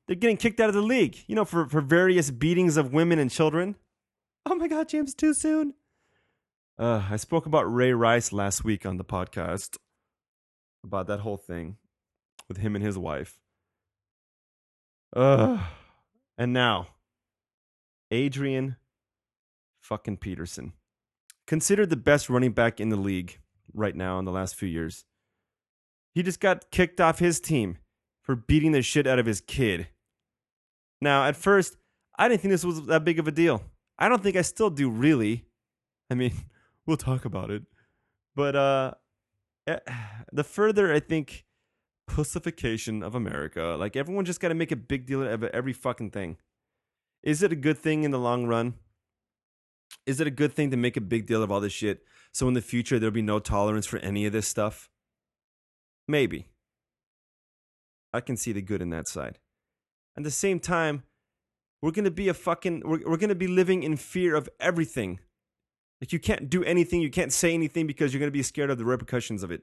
they're 0.08 0.16
getting 0.16 0.38
kicked 0.38 0.60
out 0.60 0.70
of 0.70 0.76
the 0.76 0.82
league, 0.82 1.18
you 1.28 1.36
know, 1.36 1.46
for, 1.46 1.68
for 1.68 1.82
various 1.82 2.32
beatings 2.32 2.76
of 2.76 2.94
women 2.94 3.20
and 3.20 3.32
children. 3.32 3.76
oh 4.46 4.56
my 4.56 4.68
God, 4.68 4.90
James! 4.90 5.14
Too 5.14 5.34
soon. 5.34 5.76
Uh, 6.78 7.04
I 7.10 7.18
spoke 7.18 7.46
about 7.46 7.72
Ray 7.74 7.94
Rice 7.94 8.34
last 8.34 8.64
week 8.64 8.86
on 8.86 8.98
the 8.98 9.06
podcast 9.06 9.78
about 10.84 11.08
that 11.08 11.22
whole 11.22 11.38
thing 11.38 11.78
with 12.48 12.58
him 12.58 12.76
and 12.76 12.84
his 12.84 12.98
wife. 12.98 13.40
Uh, 15.16 15.60
and 16.38 16.52
now, 16.52 16.88
Adrian 18.14 18.76
fucking 19.82 20.18
Peterson, 20.18 20.74
considered 21.48 21.90
the 21.90 21.98
best 21.98 22.30
running 22.30 22.52
back 22.52 22.80
in 22.80 22.90
the 22.90 22.96
league 22.96 23.40
right 23.74 23.96
now 23.96 24.20
in 24.20 24.26
the 24.26 24.32
last 24.32 24.56
few 24.56 24.70
years. 24.70 25.06
He 26.14 26.22
just 26.22 26.40
got 26.40 26.70
kicked 26.70 27.02
off 27.02 27.18
his 27.18 27.40
team 27.40 27.80
for 28.22 28.36
beating 28.36 28.72
the 28.72 28.84
shit 28.84 29.08
out 29.08 29.18
of 29.18 29.26
his 29.26 29.42
kid. 29.42 29.88
Now, 31.02 31.26
at 31.26 31.36
first, 31.36 31.76
I 32.18 32.28
didn't 32.28 32.42
think 32.42 32.52
this 32.52 32.64
was 32.64 32.86
that 32.86 33.04
big 33.04 33.18
of 33.18 33.28
a 33.28 33.32
deal. 33.32 33.64
I 33.98 34.10
don't 34.10 34.22
think 34.22 34.36
I 34.36 34.44
still 34.44 34.70
do 34.70 34.92
really. 34.92 35.46
I 36.12 36.14
mean, 36.14 36.34
we'll 36.86 36.98
talk 36.98 37.26
about 37.26 37.50
it. 37.50 37.64
But 38.36 38.56
uh 38.56 38.94
eh, 39.66 39.80
the 40.32 40.44
further 40.44 40.94
I 40.94 41.00
think 41.00 41.46
pussification 42.08 43.02
of 43.02 43.16
America, 43.16 43.76
like 43.80 43.96
everyone 43.96 44.26
just 44.26 44.40
got 44.40 44.50
to 44.50 44.56
make 44.56 44.72
a 44.72 44.76
big 44.76 45.08
deal 45.08 45.24
out 45.24 45.32
of 45.32 45.44
every 45.46 45.74
fucking 45.74 46.12
thing. 46.12 46.38
Is 47.24 47.42
it 47.42 47.54
a 47.54 47.56
good 47.56 47.78
thing 47.78 48.04
in 48.04 48.12
the 48.12 48.20
long 48.20 48.46
run? 48.46 48.76
Is 50.06 50.20
it 50.20 50.28
a 50.28 50.32
good 50.32 50.54
thing 50.54 50.72
to 50.72 50.78
make 50.78 50.98
a 50.98 51.02
big 51.02 51.26
deal 51.26 51.42
of 51.42 51.52
all 51.52 51.62
this 51.62 51.74
shit 51.74 52.04
so 52.34 52.48
in 52.48 52.54
the 52.54 52.62
future 52.62 53.00
there'll 53.00 53.14
be 53.14 53.22
no 53.22 53.40
tolerance 53.40 53.86
for 53.86 53.98
any 54.00 54.26
of 54.26 54.34
this 54.34 54.48
stuff? 54.48 54.90
Maybe. 56.08 56.50
I 58.14 58.20
can 58.20 58.36
see 58.36 58.52
the 58.52 58.62
good 58.62 58.82
in 58.82 58.90
that 58.90 59.08
side. 59.08 59.40
At 60.18 60.24
the 60.24 60.32
same 60.32 60.60
time, 60.60 61.04
we're 61.82 61.92
going 61.92 62.06
to 62.06 62.12
be 62.12 62.28
a 62.28 62.34
fucking 62.34 62.84
we're, 62.86 63.02
we're 63.06 63.18
going 63.18 63.30
to 63.30 63.36
be 63.36 63.48
living 63.48 63.84
in 63.84 63.98
fear 63.98 64.36
of 64.36 64.50
everything. 64.60 65.20
Like 66.02 66.12
you 66.12 66.20
can't 66.20 66.50
do 66.50 66.64
anything, 66.64 67.02
you 67.02 67.10
can't 67.10 67.32
say 67.32 67.54
anything 67.54 67.88
because 67.88 68.14
you're 68.14 68.20
going 68.20 68.32
to 68.32 68.32
be 68.32 68.44
scared 68.44 68.70
of 68.70 68.78
the 68.78 68.86
repercussions 68.86 69.42
of 69.42 69.52
it. 69.52 69.62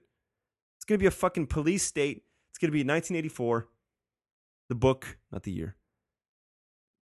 It's 0.78 0.86
going 0.86 0.98
to 0.98 1.02
be 1.02 1.06
a 1.06 1.10
fucking 1.10 1.46
police 1.46 1.82
state. 1.82 2.24
It's 2.50 2.58
going 2.58 2.70
to 2.70 2.72
be 2.72 2.80
1984. 2.80 3.68
The 4.70 4.74
book, 4.74 5.18
not 5.30 5.42
the 5.42 5.52
year. 5.52 5.76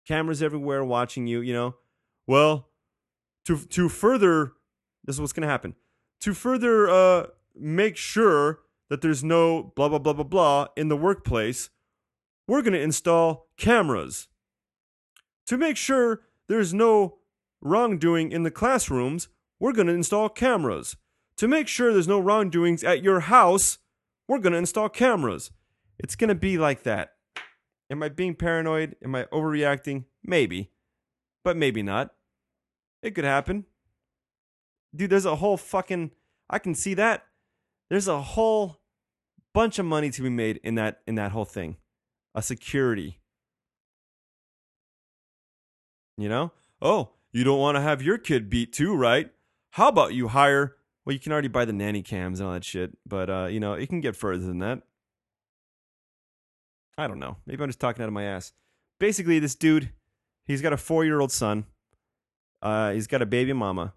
Cameras 0.09 0.43
everywhere 0.43 0.83
watching 0.83 1.27
you, 1.27 1.43
you 1.43 1.53
know. 1.53 1.75
Well, 2.27 2.71
to 3.45 3.59
to 3.59 3.91
further 3.91 4.55
this 5.05 5.17
is 5.17 5.21
what's 5.21 5.35
going 5.35 5.47
to 5.47 5.49
happen. 5.49 5.75
To 6.21 6.33
further 6.33 6.89
uh 6.89 7.27
make 7.55 7.99
sure 7.99 8.61
that 8.89 9.03
there's 9.03 9.23
no 9.23 9.75
blah 9.77 9.91
blah 9.91 9.99
blah 9.99 10.15
blah 10.15 10.25
blah 10.25 10.67
in 10.79 10.89
the 10.89 10.97
workplace, 10.97 11.69
we're 12.47 12.63
going 12.63 12.73
to 12.73 12.81
install 12.81 13.49
cameras. 13.59 14.29
To 15.47 15.59
make 15.59 15.77
sure 15.77 16.23
there's 16.49 16.73
no 16.73 17.19
wrongdoing 17.61 18.33
in 18.33 18.45
the 18.45 18.51
classrooms, 18.51 19.29
we're 19.61 19.73
going 19.73 19.89
to 19.89 19.93
install 19.93 20.31
cameras. 20.31 20.97
To 21.37 21.47
make 21.47 21.69
sure 21.69 21.93
there's 21.93 22.09
no 22.09 22.19
wrongdoings 22.19 22.83
at 22.83 23.03
your 23.03 23.21
house, 23.21 23.79
we're 24.27 24.39
going 24.39 24.55
to 24.55 24.59
install 24.59 24.89
cameras. 24.89 25.51
It's 25.99 26.17
going 26.17 26.29
to 26.29 26.35
be 26.35 26.57
like 26.57 26.85
that. 26.85 27.18
Am 27.91 28.03
I 28.03 28.09
being 28.09 28.35
paranoid? 28.35 28.97
Am 29.03 29.15
I 29.15 29.25
overreacting? 29.25 30.05
Maybe, 30.23 30.71
but 31.45 31.57
maybe 31.57 31.83
not. 31.83 32.15
It 33.03 33.15
could 33.15 33.25
happen. 33.25 33.65
Dude, 34.95 35.11
there's 35.11 35.25
a 35.25 35.37
whole 35.37 35.57
fucking 35.57 36.11
I 36.51 36.59
can 36.59 36.75
see 36.75 36.95
that. 36.95 37.25
There's 37.91 38.09
a 38.09 38.21
whole 38.21 38.81
bunch 39.55 39.79
of 39.79 39.87
money 39.87 40.11
to 40.11 40.23
be 40.23 40.31
made 40.31 40.61
in 40.63 40.75
that 40.77 41.01
in 41.07 41.15
that 41.17 41.33
whole 41.33 41.45
thing. 41.45 41.77
A 42.35 42.43
security. 42.43 43.21
You 46.17 46.29
know? 46.29 46.53
Oh, 46.83 47.11
you 47.33 47.45
don't 47.45 47.61
want 47.61 47.77
to 47.77 47.81
have 47.81 48.03
your 48.03 48.19
kid 48.19 48.51
beat 48.51 48.73
too, 48.73 48.95
right? 48.95 49.31
How 49.73 49.89
about 49.89 50.15
you 50.15 50.29
hire 50.29 50.77
well, 51.09 51.15
you 51.15 51.21
can 51.21 51.33
already 51.33 51.49
buy 51.49 51.65
the 51.65 51.73
nanny 51.73 52.03
cams 52.03 52.39
and 52.39 52.47
all 52.47 52.53
that 52.53 52.65
shit, 52.65 52.99
but 53.07 53.31
uh, 53.31 53.47
you 53.47 53.61
know, 53.61 53.73
it 53.73 53.89
can 53.89 54.03
get 54.03 54.15
further 54.15 54.45
than 54.45 54.59
that. 54.59 54.83
I 56.99 57.07
don't 57.07 57.21
know. 57.21 57.37
Maybe 57.47 57.63
I'm 57.63 57.69
just 57.69 57.79
talking 57.79 58.03
out 58.03 58.09
of 58.09 58.13
my 58.13 58.25
ass. 58.25 58.53
Basically, 58.99 59.39
this 59.39 59.55
dude, 59.55 59.91
he's 60.45 60.61
got 60.61 60.73
a 60.73 60.77
four 60.77 61.05
year 61.05 61.21
old 61.21 61.31
son. 61.31 61.65
Uh, 62.61 62.91
he's 62.91 63.07
got 63.07 63.23
a 63.23 63.27
baby 63.27 63.53
mama. 63.53 63.95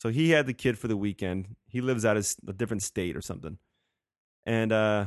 So 0.00 0.08
he 0.08 0.30
had 0.30 0.46
the 0.46 0.52
kid 0.52 0.76
for 0.76 0.88
the 0.88 0.96
weekend. 0.96 1.54
He 1.68 1.80
lives 1.80 2.04
out 2.04 2.16
of 2.16 2.28
a 2.48 2.52
different 2.52 2.82
state 2.82 3.16
or 3.16 3.20
something. 3.20 3.58
And 4.44 4.72
uh, 4.72 5.06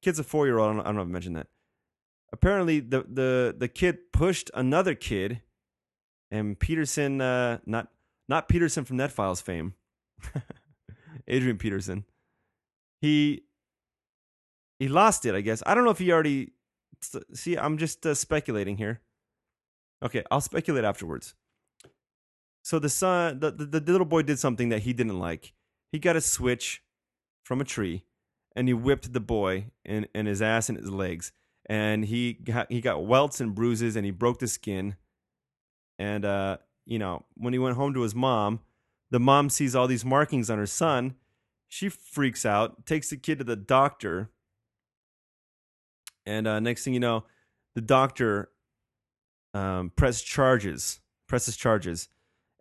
kid's 0.00 0.18
a 0.18 0.24
four 0.24 0.46
year 0.46 0.58
old. 0.58 0.70
I 0.70 0.72
don't, 0.72 0.80
I 0.80 0.84
don't 0.84 0.96
know 0.96 1.02
if 1.02 1.08
I 1.08 1.10
mentioned 1.10 1.36
that. 1.36 1.48
Apparently, 2.32 2.80
the, 2.80 3.04
the, 3.06 3.54
the 3.56 3.68
kid 3.68 4.12
pushed 4.12 4.50
another 4.54 4.94
kid, 4.94 5.42
and 6.30 6.58
Peterson, 6.58 7.20
uh, 7.20 7.58
not 7.66 7.88
not 8.26 8.48
Peterson 8.48 8.84
from 8.84 8.96
Net 8.96 9.12
Files 9.12 9.40
fame, 9.40 9.74
Adrian 11.28 11.58
Peterson, 11.58 12.06
he 13.00 13.43
he 14.78 14.88
lost 14.88 15.24
it. 15.26 15.34
I 15.34 15.40
guess 15.40 15.62
I 15.66 15.74
don't 15.74 15.84
know 15.84 15.90
if 15.90 15.98
he 15.98 16.12
already. 16.12 16.52
See, 17.34 17.56
I'm 17.56 17.78
just 17.78 18.04
uh, 18.06 18.14
speculating 18.14 18.76
here. 18.76 19.00
Okay, 20.02 20.22
I'll 20.30 20.40
speculate 20.40 20.84
afterwards. 20.84 21.34
So 22.62 22.78
the 22.78 22.88
son, 22.88 23.40
the, 23.40 23.50
the, 23.50 23.80
the 23.80 23.92
little 23.92 24.06
boy 24.06 24.22
did 24.22 24.38
something 24.38 24.70
that 24.70 24.80
he 24.80 24.92
didn't 24.94 25.18
like. 25.18 25.52
He 25.92 25.98
got 25.98 26.16
a 26.16 26.20
switch 26.20 26.82
from 27.44 27.60
a 27.60 27.64
tree, 27.64 28.04
and 28.56 28.66
he 28.66 28.74
whipped 28.74 29.12
the 29.12 29.20
boy 29.20 29.66
in, 29.84 30.06
in 30.14 30.26
his 30.26 30.40
ass 30.40 30.70
and 30.70 30.78
his 30.78 30.90
legs, 30.90 31.32
and 31.66 32.06
he 32.06 32.32
got 32.32 32.70
he 32.72 32.80
got 32.80 33.04
welts 33.04 33.40
and 33.40 33.54
bruises, 33.54 33.96
and 33.96 34.04
he 34.04 34.10
broke 34.10 34.38
the 34.38 34.48
skin. 34.48 34.96
And 35.98 36.24
uh, 36.24 36.56
you 36.86 36.98
know, 36.98 37.24
when 37.36 37.52
he 37.52 37.58
went 37.58 37.76
home 37.76 37.94
to 37.94 38.00
his 38.00 38.14
mom, 38.14 38.60
the 39.10 39.20
mom 39.20 39.50
sees 39.50 39.76
all 39.76 39.86
these 39.86 40.04
markings 40.04 40.50
on 40.50 40.58
her 40.58 40.66
son. 40.66 41.14
She 41.68 41.88
freaks 41.88 42.46
out, 42.46 42.86
takes 42.86 43.10
the 43.10 43.16
kid 43.16 43.38
to 43.38 43.44
the 43.44 43.56
doctor, 43.56 44.30
and 46.26 46.46
uh, 46.46 46.60
next 46.60 46.84
thing 46.84 46.94
you 46.94 47.00
know, 47.00 47.24
the 47.74 47.80
doctor 47.80 48.50
um, 49.52 49.92
charges, 49.96 51.00
presses 51.28 51.56
charges, 51.56 52.08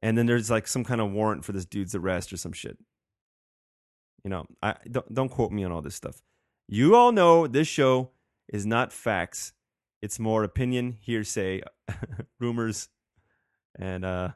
and 0.01 0.17
then 0.17 0.25
there's 0.25 0.49
like 0.49 0.67
some 0.67 0.83
kind 0.83 1.01
of 1.01 1.11
warrant 1.11 1.45
for 1.45 1.51
this 1.51 1.65
dude's 1.65 1.95
arrest 1.95 2.31
or 2.31 2.37
some 2.37 2.53
shit. 2.53 2.77
You 4.23 4.29
know, 4.29 4.45
I 4.61 4.75
don't 4.89 5.13
don't 5.13 5.29
quote 5.29 5.51
me 5.51 5.63
on 5.63 5.71
all 5.71 5.81
this 5.81 5.95
stuff. 5.95 6.21
You 6.67 6.95
all 6.95 7.11
know 7.11 7.47
this 7.47 7.67
show 7.67 8.11
is 8.47 8.65
not 8.65 8.93
facts; 8.93 9.53
it's 10.01 10.19
more 10.19 10.43
opinion, 10.43 10.97
hearsay, 11.01 11.61
rumors, 12.39 12.89
and 13.77 14.05
uh, 14.05 14.29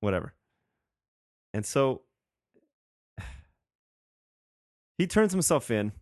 whatever. 0.00 0.34
And 1.54 1.64
so 1.64 2.02
he 4.98 5.06
turns 5.06 5.32
himself 5.32 5.70
in, 5.70 5.92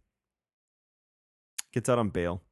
gets 1.75 1.89
out 1.89 1.99
on 1.99 2.09
bail, 2.09 2.43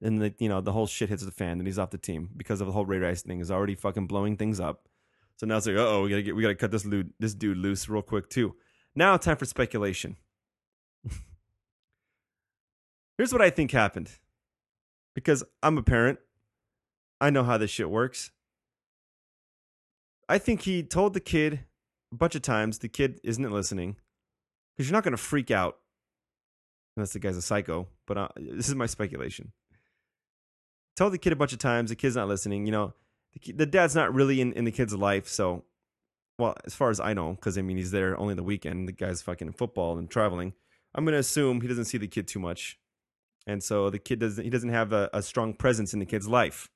and 0.00 0.20
the 0.20 0.34
you 0.38 0.48
know 0.48 0.60
the 0.60 0.72
whole 0.72 0.86
shit 0.86 1.10
hits 1.10 1.24
the 1.24 1.30
fan, 1.30 1.58
and 1.58 1.66
he's 1.66 1.78
off 1.78 1.90
the 1.90 1.98
team 1.98 2.30
because 2.36 2.60
of 2.60 2.66
the 2.66 2.72
whole 2.72 2.86
Ray 2.86 2.98
Rice 2.98 3.22
thing 3.22 3.40
is 3.40 3.50
already 3.50 3.74
fucking 3.74 4.06
blowing 4.06 4.36
things 4.36 4.58
up. 4.58 4.88
So 5.36 5.46
now 5.46 5.58
it's 5.58 5.66
like, 5.66 5.76
oh, 5.76 6.02
we 6.02 6.10
gotta 6.10 6.22
get, 6.22 6.34
we 6.34 6.42
gotta 6.42 6.54
cut 6.54 6.70
this 6.70 6.82
dude, 6.82 7.12
this 7.18 7.34
dude 7.34 7.58
loose 7.58 7.88
real 7.88 8.02
quick 8.02 8.28
too. 8.28 8.56
Now 8.94 9.16
time 9.16 9.36
for 9.36 9.44
speculation. 9.44 10.16
Here's 13.18 13.32
what 13.32 13.42
I 13.42 13.50
think 13.50 13.70
happened. 13.70 14.10
Because 15.14 15.44
I'm 15.62 15.76
a 15.76 15.82
parent. 15.82 16.18
I 17.20 17.30
know 17.30 17.44
how 17.44 17.58
this 17.58 17.70
shit 17.70 17.90
works. 17.90 18.30
I 20.28 20.38
think 20.38 20.62
he 20.62 20.82
told 20.82 21.12
the 21.12 21.20
kid 21.20 21.60
a 22.12 22.16
bunch 22.16 22.34
of 22.34 22.42
times 22.42 22.78
the 22.78 22.88
kid 22.88 23.20
isn't 23.22 23.50
listening. 23.50 23.96
Because 24.76 24.88
you're 24.88 24.96
not 24.96 25.04
to 25.04 25.16
freak 25.18 25.50
out 25.50 25.78
unless 26.96 27.12
the 27.12 27.18
guy's 27.18 27.36
a 27.36 27.42
psycho. 27.42 27.88
But 28.06 28.18
uh, 28.18 28.28
this 28.36 28.68
is 28.68 28.74
my 28.74 28.86
speculation. 28.86 29.52
Tell 30.96 31.10
the 31.10 31.18
kid 31.18 31.32
a 31.32 31.36
bunch 31.36 31.52
of 31.52 31.58
times 31.58 31.90
the 31.90 31.96
kid's 31.96 32.16
not 32.16 32.28
listening. 32.28 32.66
You 32.66 32.72
know, 32.72 32.94
the, 33.32 33.52
the 33.52 33.66
dad's 33.66 33.94
not 33.94 34.14
really 34.14 34.40
in, 34.40 34.52
in 34.52 34.64
the 34.64 34.72
kid's 34.72 34.94
life. 34.94 35.28
So, 35.28 35.64
well, 36.38 36.54
as 36.64 36.74
far 36.74 36.90
as 36.90 37.00
I 37.00 37.14
know, 37.14 37.32
because 37.32 37.56
I 37.56 37.62
mean, 37.62 37.76
he's 37.76 37.90
there 37.90 38.18
only 38.18 38.34
the 38.34 38.42
weekend. 38.42 38.88
The 38.88 38.92
guy's 38.92 39.22
fucking 39.22 39.46
in 39.46 39.52
football 39.52 39.98
and 39.98 40.10
traveling. 40.10 40.52
I'm 40.94 41.06
to 41.06 41.14
assume 41.14 41.60
he 41.60 41.68
doesn't 41.68 41.86
see 41.86 41.98
the 41.98 42.08
kid 42.08 42.28
too 42.28 42.38
much. 42.40 42.78
And 43.46 43.62
so 43.62 43.90
the 43.90 43.98
kid 43.98 44.20
doesn't, 44.20 44.44
he 44.44 44.50
doesn't 44.50 44.68
have 44.68 44.92
a, 44.92 45.08
a 45.12 45.22
strong 45.22 45.54
presence 45.54 45.94
in 45.94 46.00
the 46.00 46.06
kid's 46.06 46.28
life. 46.28 46.68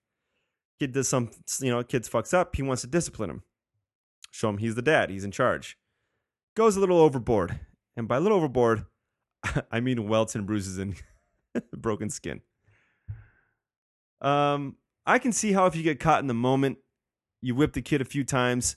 Kid 0.80 0.92
does 0.92 1.08
some, 1.08 1.30
you 1.60 1.70
know, 1.70 1.82
kid 1.82 2.04
fucks 2.04 2.34
up. 2.34 2.56
He 2.56 2.62
wants 2.62 2.82
to 2.82 2.88
discipline 2.88 3.30
him. 3.30 3.42
Show 4.30 4.48
him 4.48 4.58
he's 4.58 4.74
the 4.74 4.82
dad. 4.82 5.10
He's 5.10 5.24
in 5.24 5.30
charge. 5.30 5.78
Goes 6.54 6.76
a 6.76 6.80
little 6.80 6.98
overboard. 6.98 7.60
And 7.96 8.08
by 8.08 8.16
a 8.16 8.20
little 8.20 8.38
overboard, 8.38 8.84
I 9.70 9.80
mean 9.80 10.09
welts 10.09 10.34
and 10.34 10.46
bruises 10.46 10.78
and 10.78 10.94
broken 11.76 12.11
skin. 12.11 12.40
Um, 14.20 14.76
I 15.04 15.18
can 15.18 15.32
see 15.32 15.52
how 15.52 15.66
if 15.66 15.76
you 15.76 15.82
get 15.82 16.00
caught 16.00 16.20
in 16.20 16.26
the 16.26 16.34
moment, 16.34 16.78
you 17.42 17.54
whip 17.54 17.72
the 17.74 17.82
kid 17.82 18.00
a 18.00 18.04
few 18.04 18.24
times, 18.24 18.76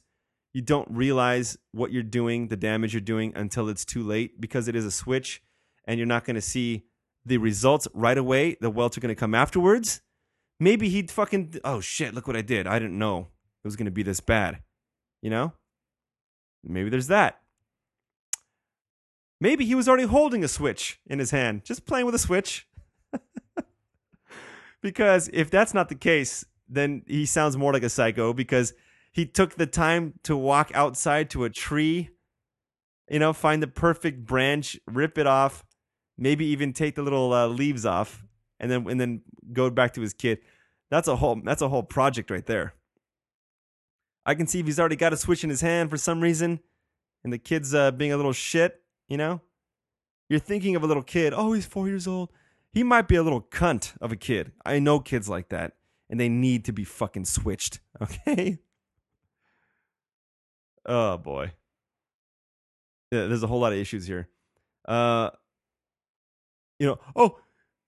you 0.53 0.61
don't 0.61 0.87
realize 0.89 1.57
what 1.71 1.91
you're 1.91 2.03
doing, 2.03 2.47
the 2.47 2.57
damage 2.57 2.93
you're 2.93 3.01
doing 3.01 3.33
until 3.35 3.69
it's 3.69 3.85
too 3.85 4.03
late 4.03 4.39
because 4.41 4.67
it 4.67 4.75
is 4.75 4.85
a 4.85 4.91
switch 4.91 5.41
and 5.85 5.97
you're 5.97 6.07
not 6.07 6.25
going 6.25 6.35
to 6.35 6.41
see 6.41 6.85
the 7.25 7.37
results 7.37 7.87
right 7.93 8.17
away. 8.17 8.57
The 8.59 8.69
welts 8.69 8.97
are 8.97 9.01
going 9.01 9.15
to 9.15 9.19
come 9.19 9.35
afterwards. 9.35 10.01
Maybe 10.59 10.89
he'd 10.89 11.09
fucking, 11.09 11.55
oh 11.63 11.79
shit, 11.79 12.13
look 12.13 12.27
what 12.27 12.35
I 12.35 12.41
did. 12.41 12.67
I 12.67 12.79
didn't 12.79 12.97
know 12.97 13.29
it 13.63 13.67
was 13.67 13.75
going 13.75 13.85
to 13.85 13.91
be 13.91 14.03
this 14.03 14.19
bad. 14.19 14.61
You 15.21 15.29
know? 15.29 15.53
Maybe 16.63 16.89
there's 16.89 17.07
that. 17.07 17.41
Maybe 19.41 19.65
he 19.65 19.75
was 19.75 19.87
already 19.87 20.03
holding 20.03 20.43
a 20.43 20.47
switch 20.47 20.99
in 21.05 21.19
his 21.19 21.31
hand, 21.31 21.63
just 21.63 21.85
playing 21.85 22.05
with 22.05 22.15
a 22.15 22.19
switch. 22.19 22.67
because 24.81 25.29
if 25.31 25.49
that's 25.49 25.73
not 25.73 25.89
the 25.89 25.95
case, 25.95 26.45
then 26.67 27.03
he 27.07 27.25
sounds 27.25 27.55
more 27.57 27.73
like 27.73 27.83
a 27.83 27.89
psycho 27.89 28.33
because 28.33 28.73
he 29.11 29.25
took 29.25 29.55
the 29.55 29.65
time 29.65 30.13
to 30.23 30.35
walk 30.35 30.71
outside 30.73 31.29
to 31.31 31.45
a 31.45 31.49
tree, 31.49 32.09
you 33.09 33.19
know, 33.19 33.33
find 33.33 33.63
the 33.63 33.67
perfect 33.67 34.25
branch, 34.25 34.77
rip 34.87 35.17
it 35.17 35.25
off, 35.25 35.65
maybe 36.17 36.45
even 36.45 36.73
take 36.73 36.95
the 36.95 37.01
little 37.01 37.33
uh, 37.33 37.47
leaves 37.47 37.85
off, 37.85 38.23
and 38.59 38.69
then 38.69 38.87
and 38.89 38.99
then 38.99 39.21
go 39.53 39.69
back 39.69 39.93
to 39.93 40.01
his 40.01 40.13
kid. 40.13 40.39
That's 40.91 41.07
a 41.07 41.15
whole 41.15 41.41
that's 41.43 41.61
a 41.61 41.69
whole 41.69 41.83
project 41.83 42.29
right 42.29 42.45
there. 42.45 42.73
I 44.25 44.35
can 44.35 44.47
see 44.47 44.59
if 44.59 44.65
he's 44.65 44.79
already 44.79 44.95
got 44.95 45.13
a 45.13 45.17
switch 45.17 45.43
in 45.43 45.49
his 45.49 45.61
hand 45.61 45.89
for 45.89 45.97
some 45.97 46.21
reason, 46.21 46.59
and 47.23 47.33
the 47.33 47.39
kid's 47.39 47.73
uh, 47.73 47.91
being 47.91 48.11
a 48.11 48.17
little 48.17 48.33
shit, 48.33 48.78
you 49.09 49.17
know. 49.17 49.41
You're 50.29 50.39
thinking 50.39 50.75
of 50.75 50.83
a 50.83 50.87
little 50.87 51.03
kid. 51.03 51.33
Oh, 51.35 51.53
he's 51.53 51.65
four 51.65 51.87
years 51.87 52.07
old. 52.07 52.29
He 52.71 52.83
might 52.83 53.07
be 53.07 53.15
a 53.15 53.23
little 53.23 53.41
cunt 53.41 53.93
of 53.99 54.11
a 54.11 54.15
kid. 54.15 54.51
I 54.63 54.77
know 54.77 54.99
kids 54.99 55.27
like 55.27 55.49
that, 55.49 55.73
and 56.09 56.19
they 56.19 56.29
need 56.29 56.65
to 56.65 56.71
be 56.71 56.83
fucking 56.83 57.25
switched. 57.25 57.79
Okay. 58.01 58.59
Oh 60.85 61.17
boy. 61.17 61.51
Yeah, 63.11 63.25
there's 63.25 63.43
a 63.43 63.47
whole 63.47 63.59
lot 63.59 63.73
of 63.73 63.77
issues 63.77 64.07
here. 64.07 64.29
Uh, 64.87 65.31
you 66.79 66.87
know, 66.87 66.99
oh, 67.15 67.39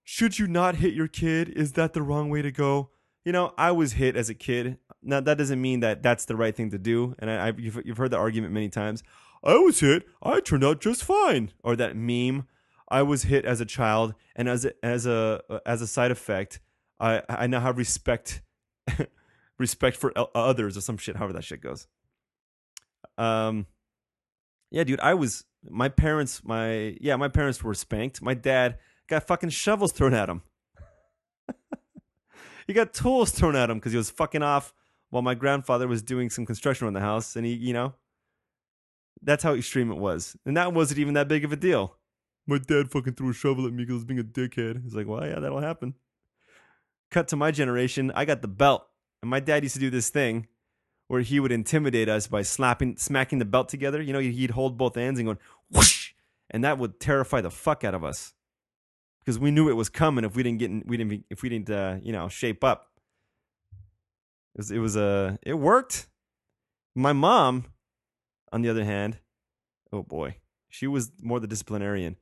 should 0.04 0.38
you 0.38 0.48
not 0.48 0.76
hit 0.76 0.94
your 0.94 1.08
kid? 1.08 1.50
Is 1.50 1.74
that 1.74 1.94
the 1.94 2.02
wrong 2.02 2.30
way 2.30 2.42
to 2.42 2.52
go? 2.52 2.90
You 3.24 3.32
know, 3.32 3.54
I 3.58 3.72
was 3.72 3.94
hit 3.94 4.16
as 4.16 4.30
a 4.30 4.34
kid. 4.34 4.78
Now 5.02 5.22
that 5.22 5.38
doesn't 5.38 5.62
mean 5.62 5.80
that 5.80 6.04
that's 6.04 6.26
the 6.26 6.36
right 6.36 6.56
thing 6.56 6.72
to 6.72 6.78
do, 6.78 7.16
and 7.20 7.30
I, 7.30 7.48
I've 7.48 7.60
you've, 7.60 7.82
you've 7.86 7.98
heard 7.98 8.12
the 8.12 8.18
argument 8.18 8.54
many 8.54 8.70
times. 8.70 9.04
I 9.44 9.56
was 9.56 9.80
hit. 9.80 10.08
I 10.22 10.40
turned 10.40 10.64
out 10.64 10.82
just 10.82 11.04
fine. 11.04 11.52
Or 11.64 11.76
that 11.76 11.96
meme. 11.96 12.48
I 12.90 13.04
was 13.04 13.24
hit 13.24 13.46
as 13.46 13.62
a 13.62 13.66
child, 13.66 14.16
and 14.36 14.50
as 14.50 14.66
a, 14.66 14.74
as 14.86 15.06
a 15.06 15.42
as 15.66 15.82
a 15.82 15.88
side 15.88 16.12
effect, 16.12 16.60
I 17.00 17.24
I 17.30 17.48
now 17.48 17.62
have 17.62 17.78
respect 17.78 18.42
respect 19.58 19.96
for 19.96 20.14
others 20.36 20.76
or 20.76 20.82
some 20.82 20.98
shit. 20.98 21.16
However 21.16 21.34
that 21.34 21.46
shit 21.46 21.62
goes. 21.62 21.88
Um, 23.18 23.68
yeah, 24.72 24.84
dude. 24.84 25.00
I 25.00 25.14
was 25.14 25.46
my 25.70 25.88
parents. 25.88 26.44
My 26.44 26.98
yeah, 27.00 27.16
my 27.16 27.30
parents 27.30 27.64
were 27.64 27.74
spanked. 27.74 28.22
My 28.22 28.34
dad 28.34 28.78
got 29.08 29.26
fucking 29.26 29.50
shovels 29.50 29.94
thrown 29.94 30.14
at 30.14 30.28
him. 30.28 30.42
he 32.68 32.74
got 32.74 32.94
tools 32.94 33.32
thrown 33.32 33.56
at 33.56 33.70
him 33.70 33.78
because 33.78 33.94
he 33.94 33.98
was 33.98 34.10
fucking 34.10 34.44
off 34.44 34.74
while 35.12 35.22
my 35.22 35.36
grandfather 35.36 35.88
was 35.88 36.02
doing 36.02 36.30
some 36.30 36.46
construction 36.46 36.88
on 36.88 36.94
the 36.94 37.00
house, 37.00 37.36
and 37.36 37.46
he, 37.46 37.54
you 37.54 37.74
know, 37.74 37.94
that's 39.22 39.44
how 39.44 39.54
extreme 39.54 39.92
it 39.92 39.98
was. 39.98 40.36
And 40.46 40.58
that 40.58 40.74
wasn't 40.74 41.00
even 41.00 41.14
that 41.16 41.28
big 41.28 41.46
of 41.46 41.52
a 41.52 41.56
deal. 41.56 41.96
My 42.48 42.58
dad 42.58 42.92
fucking 42.92 43.14
threw 43.14 43.30
a 43.30 43.34
shovel 43.34 43.66
at 43.66 43.72
me 43.72 43.84
because 43.84 43.94
I 43.94 43.96
was 43.96 44.06
being 44.06 44.20
a 44.20 44.24
dickhead. 44.24 44.84
He's 44.84 44.96
like, 44.96 45.08
well, 45.08 45.26
yeah, 45.26 45.40
that'll 45.40 45.62
happen. 45.62 45.94
Cut 47.12 47.28
to 47.30 47.36
my 47.36 47.52
generation, 47.52 48.12
I 48.16 48.26
got 48.26 48.42
the 48.42 48.48
belt. 48.48 48.88
And 49.22 49.30
my 49.30 49.40
dad 49.40 49.64
used 49.64 49.76
to 49.76 49.80
do 49.80 49.90
this 49.90 50.10
thing 50.10 50.48
where 51.08 51.22
he 51.22 51.40
would 51.40 51.52
intimidate 51.52 52.10
us 52.10 52.28
by 52.28 52.42
slapping, 52.42 52.98
smacking 52.98 53.38
the 53.40 53.46
belt 53.46 53.70
together. 53.70 54.02
You 54.02 54.14
know, 54.14 54.20
he'd 54.20 54.52
hold 54.52 54.78
both 54.78 54.98
ends 54.98 55.20
and 55.20 55.28
going 55.28 55.38
whoosh, 55.70 56.14
and 56.50 56.64
that 56.64 56.78
would 56.78 57.00
terrify 57.00 57.42
the 57.42 57.52
fuck 57.52 57.84
out 57.84 57.94
of 57.94 58.04
us 58.04 58.34
because 59.20 59.38
we 59.38 59.52
knew 59.52 59.70
it 59.70 59.74
was 59.74 59.90
coming 59.90 60.26
if 60.26 60.36
we 60.36 60.42
didn't 60.42 60.60
get, 60.60 60.72
in, 60.72 60.84
we 60.86 60.98
didn't, 60.98 61.26
if 61.30 61.44
we 61.44 61.50
didn't, 61.50 61.70
uh, 61.70 61.98
you 62.02 62.12
know, 62.12 62.28
shape 62.28 62.64
up. 62.64 62.88
It 64.56 64.58
was, 64.58 64.72
it 64.72 64.80
was, 64.80 64.98
uh, 64.98 65.38
it 65.44 65.54
worked. 65.54 66.08
My 66.96 67.14
mom, 67.14 67.66
on 68.52 68.62
the 68.62 68.70
other 68.70 68.84
hand, 68.84 69.20
oh 69.92 70.04
boy, 70.04 70.38
she 70.70 70.88
was 70.88 71.12
more 71.22 71.40
the 71.40 71.48
disciplinarian. 71.48 72.18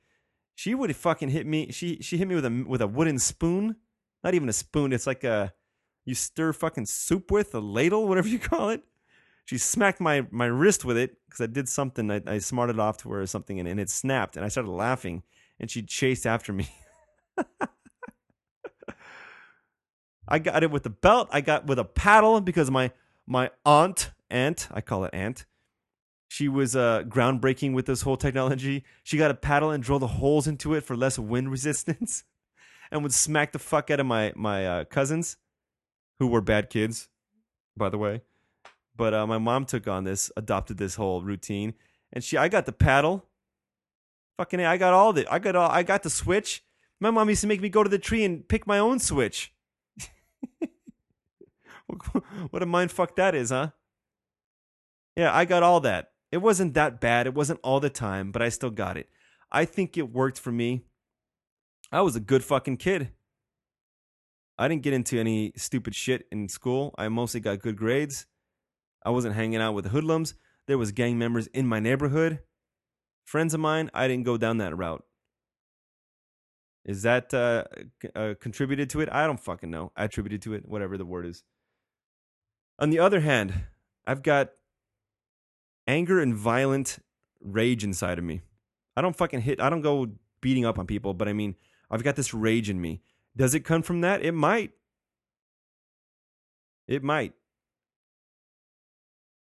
She 0.56 0.76
would 0.76 0.96
fucking 0.96 1.30
hit 1.30 1.46
me. 1.48 1.72
She 1.72 2.00
she 2.02 2.18
hit 2.18 2.28
me 2.28 2.36
with 2.36 2.46
a 2.46 2.66
with 2.68 2.82
a 2.82 2.88
wooden 2.88 3.20
spoon. 3.20 3.78
Not 4.24 4.34
even 4.34 4.50
a 4.50 4.54
spoon. 4.54 4.92
It's 4.92 5.08
like 5.08 5.24
a 5.24 5.54
you 6.06 6.16
stir 6.16 6.54
fucking 6.54 6.88
soup 6.88 7.32
with 7.32 7.54
a 7.56 7.60
ladle, 7.60 8.08
whatever 8.08 8.28
you 8.36 8.40
call 8.40 8.70
it. 8.70 8.84
She 9.46 9.58
smacked 9.58 10.02
my 10.02 10.28
my 10.32 10.46
wrist 10.46 10.84
with 10.86 10.98
it 10.98 11.18
because 11.26 11.42
I 11.42 11.48
did 11.48 11.70
something. 11.70 12.12
I, 12.12 12.22
I 12.28 12.38
smarted 12.40 12.80
off 12.80 12.98
to 12.98 13.10
her 13.12 13.22
or 13.22 13.28
something, 13.28 13.60
and, 13.60 13.68
and 13.68 13.80
it 13.80 13.90
snapped. 13.90 14.36
And 14.36 14.46
I 14.46 14.50
started 14.50 14.72
laughing, 14.72 15.24
and 15.60 15.72
she 15.72 15.82
chased 15.82 16.28
after 16.28 16.52
me. 16.54 16.70
I 20.28 20.38
got 20.38 20.62
it 20.62 20.70
with 20.70 20.84
the 20.84 20.92
belt. 20.92 21.30
I 21.32 21.42
got 21.42 21.66
with 21.66 21.80
a 21.80 21.86
paddle 21.86 22.42
because 22.42 22.70
my 22.70 22.92
my 23.26 23.50
aunt 23.66 24.12
aunt 24.30 24.68
I 24.72 24.82
call 24.82 25.06
it 25.06 25.14
aunt 25.14 25.46
she 26.30 26.48
was 26.48 26.76
uh, 26.76 27.04
groundbreaking 27.08 27.74
with 27.74 27.88
this 27.88 28.04
whole 28.04 28.16
technology. 28.16 28.86
She 29.04 29.18
got 29.18 29.32
a 29.32 29.34
paddle 29.34 29.72
and 29.72 29.84
drilled 29.84 30.04
the 30.04 30.08
holes 30.08 30.46
into 30.48 30.76
it 30.76 30.82
for 30.82 30.96
less 30.96 31.18
wind 31.18 31.50
resistance, 31.52 32.24
and 32.92 33.02
would 33.02 33.14
smack 33.14 33.52
the 33.52 33.60
fuck 33.60 33.90
out 33.90 34.00
of 34.00 34.06
my 34.06 34.32
my 34.36 34.66
uh, 34.66 34.84
cousins, 34.86 35.38
who 36.20 36.28
were 36.28 36.40
bad 36.40 36.70
kids, 36.70 37.10
by 37.76 37.90
the 37.90 37.98
way. 37.98 38.22
But 38.96 39.16
uh, 39.16 39.26
my 39.26 39.40
mom 39.40 39.66
took 39.66 39.88
on 39.88 40.04
this, 40.04 40.32
adopted 40.38 40.78
this 40.78 40.96
whole 40.96 41.24
routine, 41.24 41.74
and 42.14 42.24
she 42.24 42.38
I 42.38 42.48
got 42.48 42.68
the 42.68 42.74
paddle. 42.74 43.26
Fucking, 44.38 44.62
I 44.62 44.78
got 44.78 44.94
all 44.94 45.12
the 45.12 45.28
I 45.34 45.40
got 45.40 45.56
all 45.56 45.70
I 45.70 45.82
got 45.82 46.04
the 46.04 46.12
switch. 46.12 46.64
My 47.00 47.10
mom 47.10 47.28
used 47.30 47.42
to 47.42 47.48
make 47.48 47.62
me 47.62 47.70
go 47.70 47.82
to 47.82 47.90
the 47.90 47.98
tree 47.98 48.24
and 48.24 48.48
pick 48.48 48.68
my 48.68 48.78
own 48.78 49.00
switch. 49.00 49.52
what 52.52 52.62
a 52.62 52.68
mind 52.68 52.92
fuck 52.92 53.16
that 53.16 53.34
is, 53.34 53.50
huh? 53.50 53.70
Yeah, 55.16 55.36
I 55.36 55.46
got 55.46 55.64
all 55.64 55.80
that. 55.82 56.12
It 56.32 56.38
wasn't 56.38 56.74
that 56.76 57.02
bad. 57.02 57.28
It 57.28 57.34
wasn't 57.34 57.60
all 57.64 57.80
the 57.80 57.90
time, 57.90 58.32
but 58.32 58.42
I 58.42 58.50
still 58.50 58.70
got 58.70 58.98
it. 58.98 59.10
I 59.52 59.66
think 59.66 59.98
it 59.98 60.12
worked 60.14 60.40
for 60.40 60.52
me. 60.52 60.84
I 61.92 62.02
was 62.02 62.16
a 62.16 62.20
good 62.20 62.44
fucking 62.44 62.78
kid. 62.78 63.10
I 64.58 64.68
didn't 64.68 64.84
get 64.84 64.94
into 64.94 65.20
any 65.20 65.54
stupid 65.56 65.96
shit 65.96 66.28
in 66.32 66.50
school. 66.50 66.94
I 66.98 67.08
mostly 67.10 67.40
got 67.40 67.62
good 67.62 67.78
grades. 67.78 68.26
I 69.04 69.10
wasn't 69.10 69.36
hanging 69.36 69.62
out 69.62 69.74
with 69.74 69.86
the 69.86 69.90
hoodlums. 69.90 70.36
There 70.68 70.78
was 70.78 70.92
gang 70.92 71.18
members 71.18 71.48
in 71.48 71.66
my 71.66 71.80
neighborhood. 71.80 72.40
Friends 73.26 73.54
of 73.54 73.60
mine, 73.60 73.90
I 73.94 74.08
didn't 74.08 74.26
go 74.26 74.38
down 74.38 74.58
that 74.58 74.78
route. 74.78 75.04
Is 76.86 77.04
that 77.04 77.34
uh, 77.34 77.66
uh, 78.16 78.34
contributed 78.40 78.90
to 78.92 79.02
it? 79.02 79.10
I 79.12 79.26
don't 79.26 79.40
fucking 79.40 79.70
know. 79.70 79.92
I 79.96 80.06
attributed 80.06 80.42
to 80.44 80.54
it, 80.54 80.68
whatever 80.68 80.98
the 80.98 81.06
word 81.06 81.26
is. 81.26 81.44
On 82.78 82.90
the 82.90 83.00
other 83.00 83.20
hand, 83.20 83.54
I've 84.06 84.24
got 84.24 84.50
anger 85.90 86.20
and 86.20 86.36
violent 86.36 87.00
rage 87.42 87.84
inside 87.84 88.20
of 88.20 88.24
me. 88.24 88.42
I 88.96 89.02
don't 89.02 89.16
fucking 89.16 89.42
hit, 89.42 89.60
I 89.60 89.70
don't 89.70 89.82
go 89.82 90.08
beating 90.40 90.64
up 90.66 90.78
on 90.78 90.86
people, 90.86 91.16
but 91.16 91.28
I 91.28 91.34
mean, 91.34 91.56
I've 91.90 92.04
got 92.04 92.16
this 92.16 92.34
rage 92.34 92.70
in 92.70 92.80
me. 92.80 93.02
Does 93.36 93.56
it 93.56 93.62
come 93.62 93.82
from 93.82 94.02
that? 94.02 94.24
It 94.24 94.34
might. 94.34 94.72
It 96.88 97.04
might. 97.04 97.34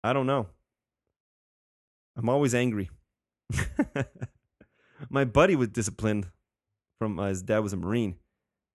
I 0.04 0.12
don't 0.12 0.26
know. 0.26 0.46
I'm 2.16 2.28
always 2.28 2.54
angry. 2.54 2.90
My 5.10 5.24
buddy 5.24 5.56
was 5.56 5.68
disciplined 5.68 6.28
from 6.98 7.18
uh, 7.18 7.28
his 7.28 7.42
dad 7.42 7.58
was 7.58 7.72
a 7.72 7.76
Marine. 7.76 8.16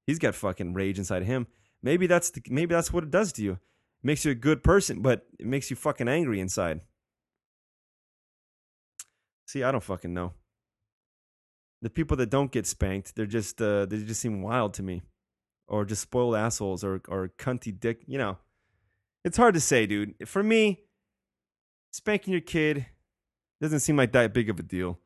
He's 0.08 0.20
got 0.20 0.36
fucking 0.36 0.74
rage 0.74 0.98
inside 1.00 1.22
of 1.22 1.28
him. 1.28 1.48
Maybe 1.82 2.06
that's 2.08 2.32
the, 2.32 2.42
maybe 2.50 2.76
that's 2.76 2.92
what 2.92 3.04
it 3.04 3.12
does 3.12 3.32
to 3.34 3.44
you. 3.44 3.54
It 3.54 4.04
makes 4.04 4.26
you 4.26 4.32
a 4.32 4.36
good 4.36 4.64
person, 4.64 5.02
but 5.02 5.26
it 5.40 5.46
makes 5.46 5.70
you 5.70 5.76
fucking 5.76 6.08
angry 6.08 6.40
inside. 6.40 6.82
See, 9.46 9.64
I 9.64 9.72
don't 9.72 9.84
fucking 9.84 10.14
know. 10.14 10.34
The 11.82 11.90
people 11.90 12.18
that 12.18 12.30
don't 12.30 12.52
get 12.52 12.66
spanked, 12.66 13.16
they're 13.16 13.26
just 13.26 13.62
uh, 13.62 13.86
they 13.86 13.98
just 14.04 14.22
seem 14.22 14.42
wild 14.42 14.74
to 14.76 14.84
me, 14.84 15.04
or 15.68 15.86
just 15.86 16.02
spoiled 16.02 16.36
assholes, 16.36 16.84
or 16.84 17.02
or 17.08 17.32
cunty 17.38 17.78
dick. 17.78 18.02
You 18.08 18.18
know, 18.18 18.38
it's 19.24 19.38
hard 19.38 19.54
to 19.54 19.62
say, 19.62 19.86
dude. 19.86 20.16
For 20.26 20.42
me, 20.42 20.86
spanking 21.92 22.32
your 22.32 22.42
kid 22.42 22.88
doesn't 23.62 23.82
seem 23.82 23.98
like 23.98 24.14
that 24.14 24.34
big 24.34 24.50
of 24.50 24.60
a 24.60 24.64
deal. 24.64 25.00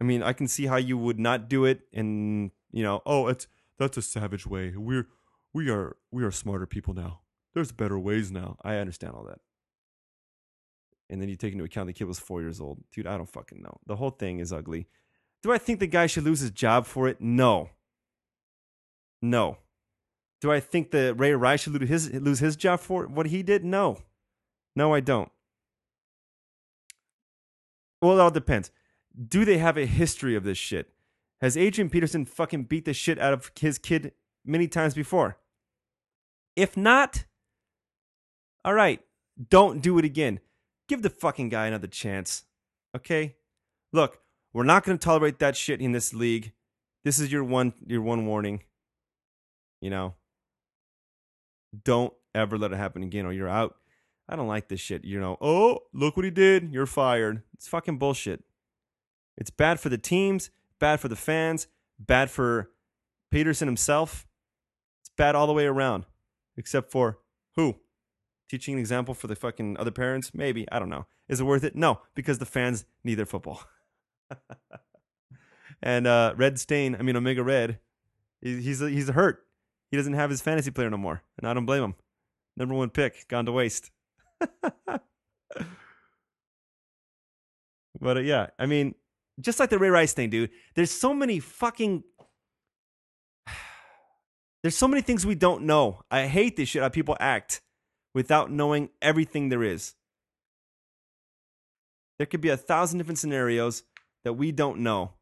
I 0.00 0.04
mean, 0.04 0.22
I 0.22 0.32
can 0.32 0.48
see 0.48 0.66
how 0.66 0.76
you 0.76 0.96
would 0.96 1.18
not 1.18 1.48
do 1.48 1.64
it, 1.64 1.82
and 1.92 2.50
you 2.70 2.82
know, 2.82 3.02
oh, 3.04 3.28
it's 3.28 3.46
that's 3.78 3.96
a 3.96 4.02
savage 4.02 4.46
way. 4.46 4.74
We're 4.76 5.06
we 5.52 5.70
are 5.70 5.96
we 6.10 6.24
are 6.24 6.30
smarter 6.30 6.66
people 6.66 6.94
now. 6.94 7.20
There's 7.54 7.72
better 7.72 7.98
ways 7.98 8.30
now. 8.30 8.56
I 8.62 8.76
understand 8.76 9.14
all 9.14 9.24
that. 9.24 9.40
And 11.08 11.20
then 11.20 11.28
you 11.28 11.36
take 11.36 11.52
into 11.52 11.64
account 11.64 11.86
the 11.86 11.92
kid 11.92 12.04
was 12.04 12.18
four 12.18 12.40
years 12.40 12.60
old. 12.60 12.82
Dude, 12.92 13.06
I 13.06 13.16
don't 13.16 13.30
fucking 13.30 13.62
know. 13.62 13.78
The 13.86 13.96
whole 13.96 14.10
thing 14.10 14.40
is 14.40 14.52
ugly. 14.52 14.88
Do 15.42 15.52
I 15.52 15.58
think 15.58 15.78
the 15.78 15.86
guy 15.86 16.06
should 16.06 16.24
lose 16.24 16.40
his 16.40 16.50
job 16.50 16.86
for 16.86 17.06
it? 17.08 17.20
No. 17.20 17.70
No. 19.22 19.58
Do 20.40 20.50
I 20.50 20.60
think 20.60 20.90
that 20.90 21.18
Ray 21.18 21.32
Rice 21.32 21.62
should 21.62 21.74
lose 21.74 21.88
his, 21.88 22.12
lose 22.12 22.40
his 22.40 22.56
job 22.56 22.80
for 22.80 23.06
what 23.06 23.26
he 23.26 23.42
did? 23.42 23.64
No. 23.64 23.98
No, 24.74 24.92
I 24.92 25.00
don't. 25.00 25.30
Well, 28.02 28.18
it 28.18 28.20
all 28.20 28.30
depends. 28.30 28.70
Do 29.28 29.44
they 29.44 29.58
have 29.58 29.76
a 29.76 29.86
history 29.86 30.34
of 30.36 30.44
this 30.44 30.58
shit? 30.58 30.90
Has 31.40 31.56
Adrian 31.56 31.90
Peterson 31.90 32.24
fucking 32.24 32.64
beat 32.64 32.84
the 32.84 32.92
shit 32.92 33.18
out 33.18 33.32
of 33.32 33.50
his 33.58 33.78
kid 33.78 34.12
many 34.44 34.68
times 34.68 34.94
before? 34.94 35.38
If 36.54 36.76
not, 36.76 37.24
all 38.64 38.74
right, 38.74 39.00
don't 39.50 39.80
do 39.82 39.98
it 39.98 40.04
again. 40.04 40.40
Give 40.88 41.02
the 41.02 41.10
fucking 41.10 41.48
guy 41.48 41.66
another 41.66 41.86
chance. 41.86 42.44
Okay? 42.96 43.36
Look, 43.92 44.20
we're 44.52 44.64
not 44.64 44.84
going 44.84 44.96
to 44.96 45.04
tolerate 45.04 45.38
that 45.40 45.56
shit 45.56 45.80
in 45.80 45.92
this 45.92 46.14
league. 46.14 46.52
This 47.04 47.18
is 47.18 47.30
your 47.30 47.44
one 47.44 47.72
your 47.86 48.02
one 48.02 48.26
warning. 48.26 48.62
You 49.80 49.90
know. 49.90 50.14
Don't 51.84 52.14
ever 52.34 52.56
let 52.56 52.72
it 52.72 52.76
happen 52.76 53.02
again 53.02 53.26
or 53.26 53.32
you're 53.32 53.48
out. 53.48 53.76
I 54.28 54.36
don't 54.36 54.48
like 54.48 54.68
this 54.68 54.80
shit. 54.80 55.04
You 55.04 55.20
know, 55.20 55.36
oh, 55.40 55.80
look 55.92 56.16
what 56.16 56.24
he 56.24 56.30
did. 56.30 56.72
You're 56.72 56.86
fired. 56.86 57.42
It's 57.54 57.68
fucking 57.68 57.98
bullshit. 57.98 58.42
It's 59.36 59.50
bad 59.50 59.78
for 59.78 59.88
the 59.88 59.98
teams, 59.98 60.50
bad 60.80 61.00
for 61.00 61.08
the 61.08 61.16
fans, 61.16 61.68
bad 61.98 62.30
for 62.30 62.70
Peterson 63.30 63.68
himself. 63.68 64.26
It's 65.02 65.10
bad 65.16 65.34
all 65.34 65.46
the 65.46 65.52
way 65.52 65.66
around. 65.66 66.06
Except 66.56 66.90
for 66.90 67.18
who? 67.54 67.76
Teaching 68.48 68.74
an 68.74 68.80
example 68.80 69.12
for 69.12 69.26
the 69.26 69.34
fucking 69.34 69.76
other 69.76 69.90
parents? 69.90 70.32
Maybe. 70.32 70.70
I 70.70 70.78
don't 70.78 70.88
know. 70.88 71.06
Is 71.28 71.40
it 71.40 71.44
worth 71.44 71.64
it? 71.64 71.74
No, 71.74 72.00
because 72.14 72.38
the 72.38 72.46
fans 72.46 72.84
need 73.02 73.16
their 73.16 73.26
football. 73.26 73.62
and 75.82 76.06
uh, 76.06 76.34
Red 76.36 76.60
Stain, 76.60 76.96
I 76.96 77.02
mean 77.02 77.16
Omega 77.16 77.42
Red, 77.42 77.80
he's 78.40 78.80
he's 78.80 79.08
hurt. 79.08 79.44
He 79.90 79.96
doesn't 79.96 80.14
have 80.14 80.30
his 80.30 80.40
fantasy 80.40 80.70
player 80.70 80.90
no 80.90 80.96
more, 80.96 81.22
and 81.38 81.48
I 81.48 81.54
don't 81.54 81.66
blame 81.66 81.82
him. 81.82 81.94
Number 82.56 82.74
one 82.74 82.90
pick 82.90 83.26
gone 83.28 83.46
to 83.46 83.52
waste. 83.52 83.90
but 84.40 85.02
uh, 88.00 88.20
yeah, 88.20 88.48
I 88.58 88.66
mean, 88.66 88.94
just 89.40 89.60
like 89.60 89.70
the 89.70 89.78
Ray 89.78 89.90
Rice 89.90 90.12
thing, 90.12 90.30
dude. 90.30 90.50
There's 90.74 90.90
so 90.90 91.12
many 91.14 91.40
fucking. 91.40 92.04
There's 94.62 94.76
so 94.76 94.88
many 94.88 95.02
things 95.02 95.26
we 95.26 95.34
don't 95.34 95.64
know. 95.64 96.02
I 96.10 96.26
hate 96.26 96.56
this 96.56 96.68
shit 96.68 96.82
how 96.82 96.88
people 96.88 97.16
act 97.20 97.60
without 98.16 98.50
knowing 98.50 98.88
everything 99.02 99.50
there 99.50 99.62
is. 99.62 99.94
There 102.16 102.26
could 102.26 102.40
be 102.40 102.48
a 102.48 102.56
thousand 102.56 102.96
different 102.96 103.18
scenarios 103.18 103.82
that 104.24 104.32
we 104.32 104.52
don't 104.52 104.78
know, 104.78 105.12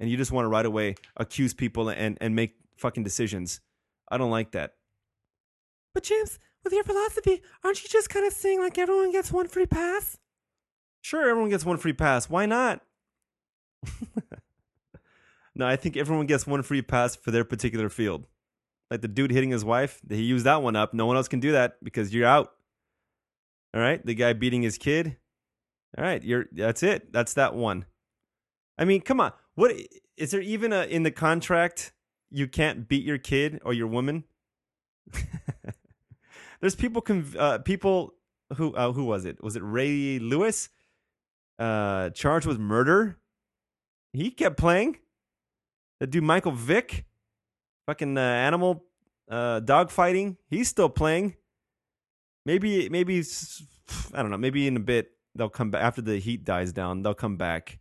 and 0.00 0.10
you 0.10 0.16
just 0.16 0.32
want 0.32 0.46
to 0.46 0.48
right 0.48 0.66
away 0.66 0.96
accuse 1.16 1.54
people 1.54 1.88
and, 1.88 2.18
and 2.20 2.34
make 2.34 2.56
fucking 2.76 3.04
decisions. 3.04 3.60
I 4.08 4.18
don't 4.18 4.32
like 4.32 4.50
that. 4.50 4.72
But 5.94 6.02
James, 6.02 6.40
with 6.64 6.72
your 6.72 6.82
philosophy, 6.82 7.40
aren't 7.62 7.84
you 7.84 7.88
just 7.88 8.10
kind 8.10 8.26
of 8.26 8.32
saying 8.32 8.58
like 8.58 8.78
everyone 8.78 9.12
gets 9.12 9.30
one 9.30 9.46
free 9.46 9.66
pass? 9.66 10.18
Sure, 11.02 11.30
everyone 11.30 11.50
gets 11.50 11.64
one 11.64 11.76
free 11.76 11.92
pass. 11.92 12.28
Why 12.28 12.46
not? 12.46 12.80
no, 15.54 15.68
I 15.68 15.76
think 15.76 15.96
everyone 15.96 16.26
gets 16.26 16.48
one 16.48 16.64
free 16.64 16.82
pass 16.82 17.14
for 17.14 17.30
their 17.30 17.44
particular 17.44 17.88
field. 17.88 18.26
Like 18.90 19.02
the 19.02 19.08
dude 19.08 19.30
hitting 19.30 19.50
his 19.50 19.64
wife, 19.64 20.00
he 20.08 20.22
used 20.22 20.46
that 20.46 20.62
one 20.62 20.74
up. 20.76 20.92
No 20.94 21.06
one 21.06 21.16
else 21.16 21.28
can 21.28 21.40
do 21.40 21.52
that 21.52 21.76
because 21.82 22.12
you're 22.12 22.26
out. 22.26 22.52
All 23.72 23.80
right, 23.80 24.04
the 24.04 24.14
guy 24.14 24.32
beating 24.32 24.62
his 24.62 24.78
kid. 24.78 25.16
All 25.96 26.04
right, 26.04 26.22
you're 26.22 26.46
that's 26.52 26.82
it. 26.82 27.12
That's 27.12 27.34
that 27.34 27.54
one. 27.54 27.84
I 28.78 28.84
mean, 28.84 29.00
come 29.00 29.20
on. 29.20 29.32
What 29.54 29.74
is 30.16 30.32
there 30.32 30.40
even 30.40 30.72
a 30.72 30.84
in 30.84 31.02
the 31.04 31.10
contract 31.10 31.92
you 32.30 32.48
can't 32.48 32.88
beat 32.88 33.04
your 33.04 33.18
kid 33.18 33.60
or 33.64 33.72
your 33.72 33.86
woman? 33.86 34.24
There's 36.60 36.74
people 36.74 37.02
conv- 37.02 37.36
uh, 37.36 37.58
people 37.58 38.14
who 38.56 38.74
uh, 38.74 38.92
who 38.92 39.04
was 39.04 39.24
it? 39.24 39.42
Was 39.42 39.56
it 39.56 39.62
Ray 39.62 40.18
Lewis? 40.18 40.68
Uh, 41.58 42.10
charged 42.10 42.46
with 42.46 42.58
murder. 42.58 43.18
He 44.12 44.30
kept 44.30 44.56
playing. 44.56 44.98
The 46.00 46.06
dude 46.06 46.24
Michael 46.24 46.52
Vick, 46.52 47.04
fucking 47.90 48.16
uh, 48.16 48.20
animal 48.20 48.84
uh, 49.28 49.58
dog 49.58 49.90
fighting. 49.90 50.36
He's 50.48 50.68
still 50.68 50.88
playing. 50.88 51.34
Maybe 52.46 52.88
maybe 52.88 53.22
I 54.14 54.22
don't 54.22 54.30
know. 54.30 54.38
Maybe 54.38 54.68
in 54.68 54.76
a 54.76 54.80
bit 54.80 55.10
they'll 55.34 55.48
come 55.48 55.72
back 55.72 55.82
after 55.82 56.00
the 56.00 56.18
heat 56.18 56.44
dies 56.44 56.72
down. 56.72 57.02
They'll 57.02 57.14
come 57.14 57.36
back. 57.36 57.80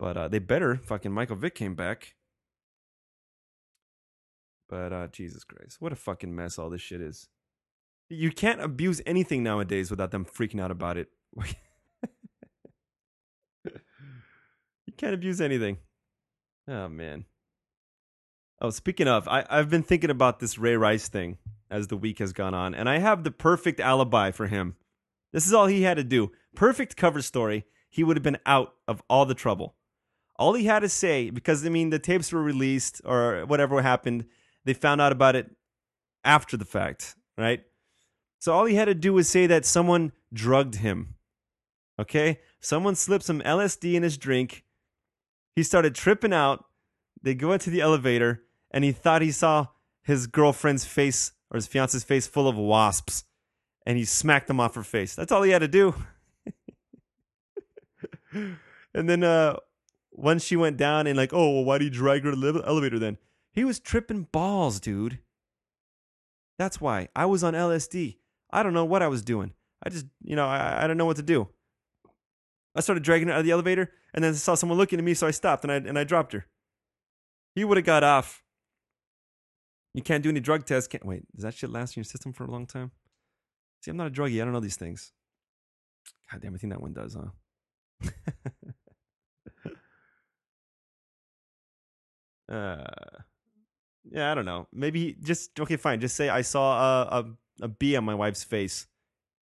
But 0.00 0.16
uh, 0.16 0.28
they 0.28 0.40
better. 0.40 0.76
Fucking 0.76 1.12
Michael 1.12 1.36
Vick 1.36 1.54
came 1.54 1.76
back. 1.76 2.14
But 4.68 4.92
uh, 4.92 5.06
Jesus 5.08 5.44
Christ, 5.44 5.76
what 5.80 5.92
a 5.92 5.96
fucking 5.96 6.34
mess 6.34 6.58
all 6.58 6.68
this 6.68 6.82
shit 6.82 7.00
is. 7.00 7.28
You 8.10 8.32
can't 8.32 8.60
abuse 8.60 9.00
anything 9.06 9.42
nowadays 9.42 9.90
without 9.90 10.10
them 10.10 10.24
freaking 10.24 10.60
out 10.60 10.70
about 10.70 10.96
it. 10.96 11.08
you 13.64 14.92
can't 14.96 15.14
abuse 15.14 15.40
anything. 15.40 15.78
Oh 16.66 16.88
man. 16.88 17.24
Oh, 18.60 18.70
speaking 18.70 19.06
of, 19.06 19.28
I, 19.28 19.44
I've 19.48 19.70
been 19.70 19.84
thinking 19.84 20.10
about 20.10 20.40
this 20.40 20.58
Ray 20.58 20.76
Rice 20.76 21.08
thing 21.08 21.38
as 21.70 21.86
the 21.86 21.96
week 21.96 22.18
has 22.18 22.32
gone 22.32 22.54
on, 22.54 22.74
and 22.74 22.88
I 22.88 22.98
have 22.98 23.22
the 23.22 23.30
perfect 23.30 23.78
alibi 23.78 24.32
for 24.32 24.48
him. 24.48 24.74
This 25.32 25.46
is 25.46 25.52
all 25.52 25.66
he 25.66 25.82
had 25.82 25.96
to 25.96 26.04
do. 26.04 26.32
Perfect 26.56 26.96
cover 26.96 27.22
story. 27.22 27.66
He 27.88 28.02
would 28.02 28.16
have 28.16 28.24
been 28.24 28.38
out 28.46 28.74
of 28.88 29.02
all 29.08 29.26
the 29.26 29.34
trouble. 29.34 29.76
All 30.36 30.54
he 30.54 30.64
had 30.64 30.80
to 30.80 30.88
say, 30.88 31.30
because 31.30 31.64
I 31.64 31.68
mean, 31.68 31.90
the 31.90 31.98
tapes 31.98 32.32
were 32.32 32.42
released 32.42 33.00
or 33.04 33.44
whatever 33.46 33.80
happened, 33.82 34.24
they 34.64 34.74
found 34.74 35.00
out 35.00 35.12
about 35.12 35.36
it 35.36 35.50
after 36.24 36.56
the 36.56 36.64
fact, 36.64 37.14
right? 37.36 37.62
So 38.40 38.52
all 38.52 38.64
he 38.64 38.76
had 38.76 38.86
to 38.86 38.94
do 38.94 39.12
was 39.12 39.28
say 39.28 39.46
that 39.46 39.64
someone 39.64 40.12
drugged 40.32 40.76
him. 40.76 41.14
Okay? 41.98 42.40
Someone 42.60 42.94
slipped 42.94 43.24
some 43.24 43.40
LSD 43.40 43.94
in 43.94 44.02
his 44.02 44.16
drink. 44.16 44.64
He 45.54 45.62
started 45.62 45.94
tripping 45.94 46.32
out. 46.32 46.64
They 47.20 47.34
go 47.34 47.52
into 47.52 47.70
the 47.70 47.80
elevator, 47.80 48.42
and 48.70 48.84
he 48.84 48.92
thought 48.92 49.22
he 49.22 49.30
saw 49.30 49.66
his 50.02 50.26
girlfriend's 50.26 50.84
face 50.84 51.32
or 51.50 51.56
his 51.56 51.66
fiance's 51.66 52.04
face 52.04 52.26
full 52.26 52.48
of 52.48 52.56
wasps, 52.56 53.24
and 53.86 53.96
he 53.98 54.04
smacked 54.04 54.48
them 54.48 54.60
off 54.60 54.74
her 54.74 54.82
face. 54.82 55.14
That's 55.14 55.32
all 55.32 55.42
he 55.42 55.50
had 55.50 55.60
to 55.60 55.68
do. 55.68 55.94
and 58.32 59.08
then 59.08 59.24
uh, 59.24 59.56
once 60.12 60.44
she 60.44 60.56
went 60.56 60.76
down 60.76 61.06
and 61.06 61.16
like, 61.16 61.32
oh, 61.32 61.54
well, 61.54 61.64
why 61.64 61.78
do 61.78 61.84
you 61.84 61.90
drag 61.90 62.24
her 62.24 62.30
to 62.30 62.36
the 62.36 62.62
elevator 62.66 62.98
then? 62.98 63.18
He 63.52 63.64
was 63.64 63.80
tripping 63.80 64.28
balls, 64.30 64.80
dude. 64.80 65.20
That's 66.58 66.80
why 66.80 67.08
I 67.14 67.26
was 67.26 67.42
on 67.44 67.54
LSD. 67.54 68.18
I 68.50 68.62
don't 68.62 68.74
know 68.74 68.84
what 68.84 69.02
I 69.02 69.08
was 69.08 69.22
doing. 69.22 69.52
I 69.82 69.90
just, 69.90 70.06
you 70.22 70.36
know, 70.36 70.46
I, 70.46 70.84
I 70.84 70.86
don't 70.86 70.96
know 70.96 71.06
what 71.06 71.16
to 71.16 71.22
do. 71.22 71.48
I 72.74 72.80
started 72.80 73.02
dragging 73.02 73.28
her 73.28 73.34
out 73.34 73.40
of 73.40 73.44
the 73.44 73.52
elevator, 73.52 73.92
and 74.12 74.22
then 74.22 74.32
I 74.32 74.36
saw 74.36 74.54
someone 74.54 74.78
looking 74.78 74.98
at 74.98 75.04
me, 75.04 75.14
so 75.14 75.26
I 75.26 75.30
stopped 75.30 75.64
and 75.64 75.72
I 75.72 75.76
and 75.76 75.98
I 75.98 76.04
dropped 76.04 76.32
her. 76.32 76.46
He 77.54 77.64
would 77.64 77.76
have 77.76 77.86
got 77.86 78.04
off. 78.04 78.44
You 79.94 80.02
can't 80.02 80.22
do 80.22 80.28
any 80.28 80.40
drug 80.40 80.66
tests. 80.66 80.88
Can't 80.88 81.04
wait. 81.04 81.24
Does 81.34 81.44
that 81.44 81.54
shit 81.54 81.70
last 81.70 81.96
in 81.96 82.00
your 82.00 82.04
system 82.04 82.32
for 82.32 82.44
a 82.44 82.50
long 82.50 82.66
time? 82.66 82.90
See, 83.80 83.90
I'm 83.90 83.96
not 83.96 84.08
a 84.08 84.10
druggie. 84.10 84.40
I 84.40 84.44
don't 84.44 84.52
know 84.52 84.60
these 84.60 84.76
things. 84.76 85.12
God 86.30 86.42
damn, 86.42 86.54
I 86.54 86.58
think 86.58 86.72
that 86.72 86.82
one 86.82 86.92
does, 86.92 87.16
huh? 87.16 87.30
uh, 92.52 92.84
yeah, 94.10 94.30
I 94.30 94.34
don't 94.34 94.44
know. 94.44 94.68
Maybe 94.72 95.16
just 95.22 95.58
okay, 95.58 95.76
fine. 95.76 96.00
Just 96.00 96.16
say 96.16 96.28
I 96.28 96.42
saw 96.42 96.78
a, 96.78 97.20
a, 97.20 97.24
a 97.62 97.68
bee 97.68 97.96
on 97.96 98.04
my 98.04 98.14
wife's 98.14 98.44
face. 98.44 98.86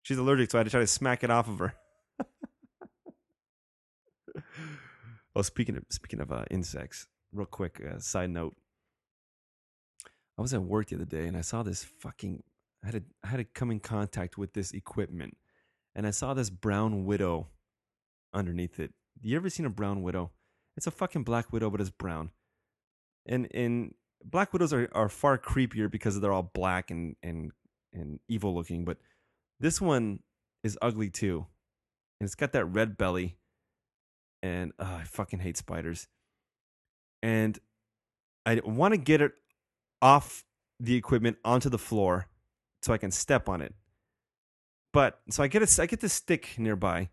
She's 0.03 0.17
allergic, 0.17 0.51
so 0.51 0.57
I 0.57 0.61
had 0.61 0.65
to 0.65 0.71
try 0.71 0.79
to 0.79 0.87
smack 0.87 1.23
it 1.23 1.29
off 1.29 1.47
of 1.47 1.59
her. 1.59 1.75
well, 5.35 5.43
speaking 5.43 5.77
of 5.77 5.83
speaking 5.89 6.19
of 6.19 6.31
uh, 6.31 6.45
insects, 6.49 7.05
real 7.31 7.45
quick 7.45 7.79
uh, 7.87 7.99
side 7.99 8.31
note. 8.31 8.55
I 10.41 10.43
was 10.43 10.55
at 10.55 10.63
work 10.63 10.87
the 10.87 10.95
other 10.95 11.05
day 11.05 11.27
and 11.27 11.37
I 11.37 11.41
saw 11.41 11.61
this 11.61 11.83
fucking. 11.83 12.41
I 12.83 12.87
had 12.87 12.95
to, 12.95 13.03
I 13.23 13.27
had 13.27 13.37
to 13.37 13.43
come 13.43 13.69
in 13.69 13.79
contact 13.79 14.39
with 14.39 14.53
this 14.53 14.71
equipment, 14.71 15.37
and 15.93 16.07
I 16.07 16.09
saw 16.09 16.33
this 16.33 16.49
brown 16.49 17.05
widow 17.05 17.49
underneath 18.33 18.79
it. 18.79 18.91
You 19.21 19.35
ever 19.35 19.51
seen 19.51 19.67
a 19.67 19.69
brown 19.69 20.01
widow? 20.01 20.31
It's 20.75 20.87
a 20.87 20.91
fucking 20.91 21.25
black 21.25 21.53
widow, 21.53 21.69
but 21.69 21.79
it's 21.79 21.91
brown. 21.91 22.31
And 23.27 23.49
and 23.53 23.93
black 24.25 24.51
widows 24.51 24.73
are, 24.73 24.89
are 24.93 25.09
far 25.09 25.37
creepier 25.37 25.91
because 25.91 26.19
they're 26.19 26.33
all 26.33 26.49
black 26.55 26.89
and 26.89 27.15
and 27.21 27.51
and 27.93 28.19
evil 28.27 28.55
looking. 28.55 28.83
But 28.83 28.97
this 29.59 29.79
one 29.79 30.21
is 30.63 30.75
ugly 30.81 31.11
too, 31.11 31.45
and 32.19 32.25
it's 32.25 32.33
got 32.33 32.51
that 32.53 32.65
red 32.65 32.97
belly. 32.97 33.37
And 34.41 34.71
uh, 34.79 35.01
I 35.01 35.03
fucking 35.03 35.37
hate 35.37 35.57
spiders. 35.57 36.07
And 37.21 37.59
I 38.43 38.59
want 38.65 38.95
to 38.95 38.97
get 38.97 39.21
it 39.21 39.33
off 40.01 40.43
the 40.79 40.95
equipment 40.95 41.37
onto 41.45 41.69
the 41.69 41.77
floor 41.77 42.27
so 42.81 42.93
I 42.93 42.97
can 42.97 43.11
step 43.11 43.47
on 43.47 43.61
it. 43.61 43.73
But 44.93 45.21
so 45.29 45.43
I 45.43 45.47
get 45.47 45.63
a, 45.63 45.81
I 45.81 45.85
get 45.85 46.01
this 46.01 46.13
stick 46.13 46.55
nearby, 46.57 47.09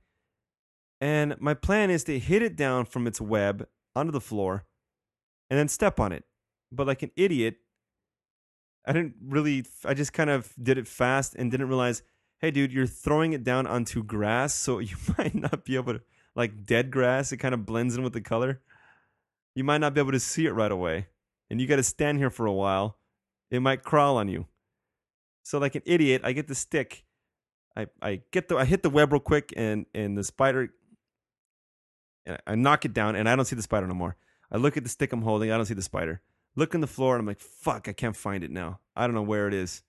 and 1.00 1.36
my 1.38 1.54
plan 1.54 1.90
is 1.90 2.04
to 2.04 2.18
hit 2.18 2.42
it 2.42 2.56
down 2.56 2.86
from 2.86 3.06
its 3.06 3.20
web 3.20 3.68
onto 3.94 4.10
the 4.10 4.20
floor, 4.20 4.64
and 5.48 5.58
then 5.58 5.68
step 5.68 6.00
on 6.00 6.10
it. 6.10 6.24
But 6.72 6.88
like 6.88 7.02
an 7.02 7.12
idiot, 7.16 7.58
I 8.84 8.92
didn't 8.92 9.14
really. 9.24 9.64
I 9.84 9.94
just 9.94 10.12
kind 10.12 10.30
of 10.30 10.52
did 10.60 10.76
it 10.78 10.88
fast 10.88 11.34
and 11.36 11.50
didn't 11.50 11.68
realize. 11.68 12.02
Hey, 12.40 12.50
dude, 12.50 12.72
you're 12.72 12.86
throwing 12.86 13.32
it 13.32 13.42
down 13.42 13.66
onto 13.66 14.02
grass, 14.02 14.54
so 14.54 14.78
you 14.80 14.96
might 15.16 15.34
not 15.34 15.64
be 15.64 15.76
able 15.76 15.94
to 15.94 16.00
like 16.34 16.66
dead 16.66 16.90
grass. 16.90 17.30
It 17.30 17.36
kind 17.36 17.54
of 17.54 17.64
blends 17.64 17.96
in 17.96 18.02
with 18.02 18.12
the 18.12 18.20
color. 18.20 18.60
You 19.54 19.64
might 19.64 19.78
not 19.78 19.94
be 19.94 20.00
able 20.00 20.12
to 20.12 20.20
see 20.20 20.46
it 20.46 20.52
right 20.52 20.70
away, 20.70 21.08
and 21.50 21.60
you 21.60 21.66
got 21.66 21.76
to 21.76 21.82
stand 21.82 22.18
here 22.18 22.30
for 22.30 22.46
a 22.46 22.52
while. 22.52 22.98
It 23.50 23.60
might 23.60 23.82
crawl 23.82 24.16
on 24.16 24.28
you. 24.28 24.46
So 25.42 25.58
like 25.58 25.74
an 25.74 25.82
idiot, 25.86 26.22
I 26.24 26.32
get 26.32 26.48
the 26.48 26.54
stick. 26.54 27.04
I, 27.76 27.86
I 28.02 28.22
get 28.32 28.48
the 28.48 28.56
I 28.56 28.64
hit 28.64 28.82
the 28.82 28.90
web 28.90 29.12
real 29.12 29.20
quick 29.20 29.52
and 29.56 29.86
and 29.94 30.18
the 30.18 30.24
spider 30.24 30.70
and 32.26 32.38
I 32.46 32.54
knock 32.54 32.84
it 32.84 32.92
down 32.92 33.16
and 33.16 33.28
I 33.28 33.36
don't 33.36 33.44
see 33.44 33.56
the 33.56 33.62
spider 33.62 33.86
no 33.86 33.94
more. 33.94 34.16
I 34.50 34.56
look 34.56 34.76
at 34.76 34.82
the 34.82 34.88
stick 34.88 35.12
I'm 35.12 35.22
holding, 35.22 35.52
I 35.52 35.56
don't 35.56 35.66
see 35.66 35.74
the 35.74 35.82
spider. 35.82 36.20
Look 36.56 36.74
in 36.74 36.80
the 36.80 36.86
floor 36.86 37.14
and 37.14 37.20
I'm 37.20 37.26
like, 37.26 37.40
fuck, 37.40 37.88
I 37.88 37.92
can't 37.92 38.16
find 38.16 38.42
it 38.42 38.50
now. 38.50 38.80
I 38.96 39.06
don't 39.06 39.14
know 39.14 39.22
where 39.22 39.46
it 39.46 39.54
is. 39.54 39.82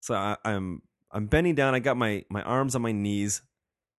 So 0.00 0.14
I, 0.14 0.36
I'm 0.44 0.82
I'm 1.14 1.26
bending 1.26 1.54
down, 1.54 1.76
I 1.76 1.78
got 1.78 1.96
my, 1.96 2.24
my 2.28 2.42
arms 2.42 2.74
on 2.74 2.82
my 2.82 2.90
knees. 2.90 3.42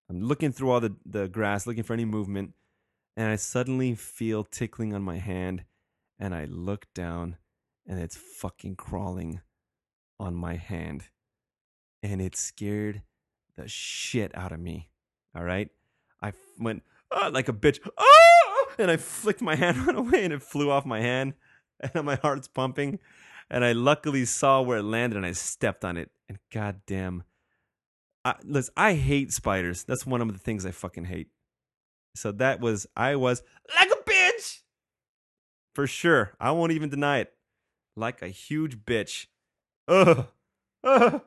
I'm 0.10 0.22
looking 0.22 0.52
through 0.52 0.70
all 0.70 0.82
the, 0.82 0.96
the 1.06 1.30
grass, 1.30 1.66
looking 1.66 1.84
for 1.84 1.94
any 1.94 2.04
movement, 2.04 2.54
and 3.16 3.32
I 3.32 3.38
suddenly 3.38 3.96
feel 3.96 4.44
tickling 4.44 4.94
on 4.94 5.02
my 5.02 5.18
hand, 5.18 5.64
and 6.20 6.34
I 6.34 6.46
look 6.46 6.86
down 6.94 7.38
and 7.88 8.00
it's 8.00 8.18
fucking 8.18 8.76
crawling 8.76 9.42
on 10.20 10.34
my 10.34 10.56
hand. 10.56 11.06
And 12.02 12.22
it 12.22 12.36
scared 12.36 13.02
the 13.58 13.68
shit 13.68 14.36
out 14.36 14.52
of 14.52 14.60
me. 14.60 14.90
All 15.36 15.44
right. 15.44 15.70
I 16.22 16.34
went 16.60 16.84
"Ah," 17.12 17.30
like 17.32 17.50
a 17.50 17.54
bitch. 17.54 17.80
"Ah!" 17.98 18.66
And 18.78 18.92
I 18.92 18.98
flicked 18.98 19.42
my 19.42 19.56
hand 19.64 19.86
right 19.88 19.96
away 19.96 20.24
and 20.24 20.34
it 20.34 20.44
flew 20.44 20.70
off 20.70 20.86
my 20.86 21.02
hand. 21.02 21.34
And 21.94 22.06
my 22.06 22.16
heart's 22.16 22.48
pumping. 22.48 23.00
And 23.50 23.66
I 23.66 23.74
luckily 23.74 24.24
saw 24.24 24.62
where 24.62 24.78
it 24.78 24.84
landed 24.84 25.18
and 25.18 25.26
I 25.26 25.34
stepped 25.34 25.84
on 25.84 25.98
it. 25.98 26.10
And 26.30 26.40
goddamn. 26.52 27.24
I, 28.24 28.36
listen, 28.44 28.74
I 28.78 28.94
hate 28.94 29.34
spiders. 29.34 29.84
That's 29.84 30.06
one 30.06 30.22
of 30.22 30.32
the 30.32 30.40
things 30.40 30.66
I 30.66 30.72
fucking 30.72 31.04
hate. 31.04 31.28
So 32.16 32.32
that 32.32 32.62
was, 32.62 32.88
I 32.96 33.18
was 33.18 33.44
like. 33.78 33.95
For 35.76 35.86
sure. 35.86 36.32
I 36.40 36.52
won't 36.52 36.72
even 36.72 36.90
deny 36.90 37.20
it. 37.20 37.34
Like 37.98 38.22
a 38.22 38.30
huge 38.30 38.78
bitch. 38.86 39.28
Ugh. 39.88 40.28
Ugh. 40.84 41.22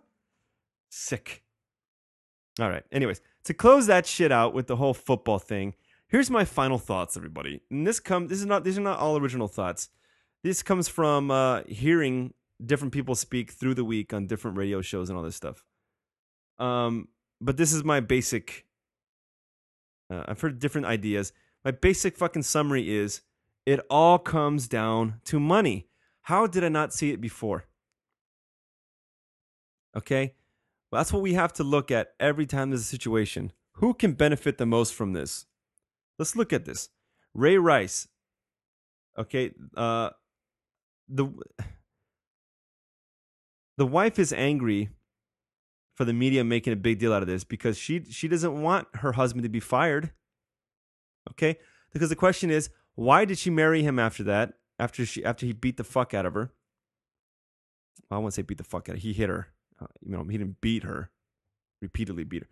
Sick. 0.91 1.45
All 2.59 2.71
right. 2.71 2.83
Anyways, 2.91 3.21
to 3.45 3.55
close 3.55 3.87
that 3.87 4.07
shit 4.07 4.33
out 4.33 4.55
with 4.55 4.67
the 4.67 4.77
whole 4.77 4.95
football 4.95 5.39
thing, 5.39 5.75
here's 6.09 6.31
my 6.31 6.45
final 6.45 6.79
thoughts, 6.79 7.17
everybody. 7.17 7.61
And 7.71 7.87
this 7.87 8.01
come 8.01 8.29
this 8.29 8.41
is 8.41 8.47
not 8.47 8.65
these 8.65 8.79
are 8.79 8.83
not 8.83 8.99
all 8.99 9.19
original 9.19 9.49
thoughts. 9.49 9.91
This 10.43 10.63
comes 10.63 10.89
from 10.89 11.31
uh, 11.31 11.63
hearing 11.69 12.33
different 12.65 12.93
people 12.93 13.15
speak 13.15 13.53
through 13.53 13.75
the 13.75 13.85
week 13.85 14.13
on 14.13 14.27
different 14.27 14.57
radio 14.57 14.81
shows 14.81 15.11
and 15.11 15.19
all 15.19 15.25
this 15.25 15.37
stuff. 15.37 15.65
Um, 16.59 17.09
but 17.41 17.57
this 17.57 17.73
is 17.73 17.85
my 17.85 18.01
basic. 18.01 18.65
Uh, 20.11 20.25
I've 20.27 20.41
heard 20.41 20.59
different 20.59 20.87
ideas. 20.87 21.33
My 21.65 21.71
basic 21.71 22.17
fucking 22.17 22.43
summary 22.43 22.91
is: 22.97 23.21
it 23.69 23.81
all 23.91 24.19
comes 24.19 24.67
down 24.67 25.21
to 25.27 25.39
money. 25.39 25.89
How 26.23 26.47
did 26.47 26.65
I 26.65 26.71
not 26.71 26.95
see 26.95 27.11
it 27.11 27.21
before? 27.21 27.67
Okay, 29.95 30.33
well, 30.91 31.01
that's 31.01 31.13
what 31.13 31.21
we 31.21 31.35
have 31.35 31.53
to 31.55 31.65
look 31.65 31.91
at 31.91 32.15
every 32.19 32.47
time 32.47 32.71
there's 32.71 32.81
a 32.81 32.85
situation. 32.85 33.53
Who 33.73 33.93
can 33.93 34.15
benefit 34.15 34.57
the 34.57 34.65
most 34.65 34.95
from 34.95 35.13
this? 35.13 35.45
Let's 36.19 36.35
look 36.35 36.51
at 36.51 36.65
this. 36.65 36.89
Ray 37.35 37.59
Rice. 37.59 38.09
Okay, 39.19 39.53
uh, 39.77 40.11
the 41.07 41.29
the 43.77 43.87
wife 43.87 44.19
is 44.19 44.33
angry 44.33 44.89
for 45.95 46.07
the 46.07 46.15
media 46.15 46.43
making 46.43 46.73
a 46.73 46.77
big 46.77 46.99
deal 47.01 47.13
out 47.13 47.21
of 47.21 47.29
this 47.29 47.45
because 47.45 47.77
she 47.77 48.05
she 48.09 48.29
doesn't 48.29 48.63
want 48.63 48.89
her 48.95 49.13
husband 49.13 49.43
to 49.43 49.51
be 49.51 49.61
fired. 49.61 50.13
Okay, 51.33 51.59
because 51.93 52.09
the 52.09 52.17
question 52.17 52.51
is, 52.51 52.71
why 52.99 53.25
did 53.25 53.39
she 53.39 53.49
marry 53.49 53.85
him 53.85 54.01
after 54.01 54.25
that? 54.25 54.55
After 54.77 55.07
she 55.07 55.25
after 55.25 55.47
he 55.47 55.53
beat 55.53 55.77
the 55.77 55.85
fuck 55.85 56.15
out 56.15 56.27
of 56.27 56.35
her. 56.35 56.51
Well, 58.11 58.19
I 58.19 58.21
won't 58.21 58.35
say 58.35 58.43
beat 58.43 58.59
the 58.59 58.65
fuck 58.65 58.89
out. 58.89 58.97
of 58.97 58.97
her. 58.97 59.01
He 59.01 59.13
hit 59.13 59.29
her. 59.29 59.47
Uh, 59.81 59.87
you 60.01 60.11
know, 60.11 60.25
he 60.25 60.37
didn't 60.37 60.61
beat 60.61 60.83
her, 60.83 61.13
repeatedly 61.81 62.25
beat 62.25 62.43
her. 62.43 62.49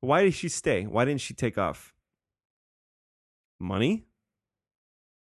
Why 0.00 0.22
did 0.22 0.32
she 0.32 0.48
stay? 0.48 0.84
Why 0.84 1.04
didn't 1.04 1.20
she 1.20 1.34
take 1.34 1.58
off? 1.58 1.92
Money? 3.60 4.06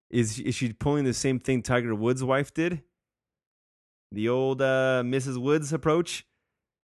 Is 0.09 0.39
is 0.39 0.55
she 0.55 0.71
pulling 0.71 1.03
the 1.03 1.13
same 1.13 1.39
thing 1.39 1.61
Tiger 1.61 1.93
Woods' 1.93 2.23
wife 2.23 2.53
did? 2.53 2.83
The 4.13 4.29
old 4.29 4.61
uh, 4.61 5.03
Mrs. 5.05 5.37
Woods 5.37 5.73
approach: 5.73 6.25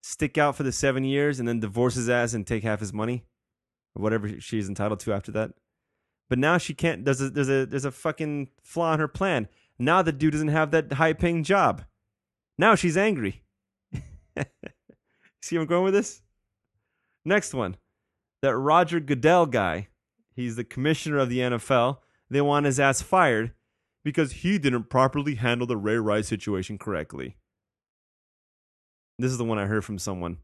stick 0.04 0.38
out 0.38 0.58
for 0.58 0.64
the 0.64 0.74
seven 0.74 1.06
years 1.06 1.40
and 1.40 1.48
then 1.48 1.62
divorce 1.62 1.96
his 1.96 2.10
ass 2.10 2.34
and 2.34 2.46
take 2.46 2.64
half 2.64 2.82
his 2.82 2.92
money, 2.92 3.24
or 3.96 4.04
whatever 4.04 4.38
she's 4.42 4.68
entitled 4.68 5.00
to 5.00 5.14
after 5.14 5.32
that. 5.32 5.52
But 6.30 6.40
now 6.40 6.58
she 6.58 6.74
can't. 6.74 7.06
There's 7.06 7.22
a 7.22 7.30
there's 7.30 7.50
a 7.50 7.66
there's 7.66 7.86
a 7.86 7.92
fucking 7.92 8.50
flaw 8.62 8.94
in 8.94 9.00
her 9.00 9.08
plan. 9.08 9.48
Now 9.80 10.02
the 10.02 10.12
dude 10.12 10.34
doesn't 10.34 10.50
have 10.50 10.72
that 10.72 10.94
high 10.94 11.14
paying 11.14 11.44
job. 11.44 11.84
Now 12.58 12.76
she's 12.76 12.98
angry. 12.98 13.44
See 15.42 15.56
where 15.56 15.62
I'm 15.62 15.68
going 15.68 15.86
with 15.86 15.94
this? 15.94 16.22
Next 17.26 17.54
one. 17.54 17.78
That 18.42 18.56
Roger 18.56 19.00
Goodell 19.00 19.46
guy. 19.46 19.88
He's 20.34 20.56
the 20.56 20.64
commissioner 20.64 21.18
of 21.18 21.30
the 21.30 21.40
NFL. 21.40 21.98
They 22.30 22.42
want 22.42 22.66
his 22.66 22.80
ass 22.80 23.02
fired 23.02 23.54
because 24.04 24.32
he 24.32 24.58
didn't 24.58 24.90
properly 24.90 25.36
handle 25.36 25.68
the 25.68 25.78
Ray 25.78 25.98
Rice 25.98 26.28
situation 26.28 26.78
correctly. 26.78 27.38
This 29.18 29.32
is 29.32 29.38
the 29.38 29.46
one 29.46 29.60
I 29.60 29.66
heard 29.66 29.84
from 29.84 29.98
someone. 30.00 30.38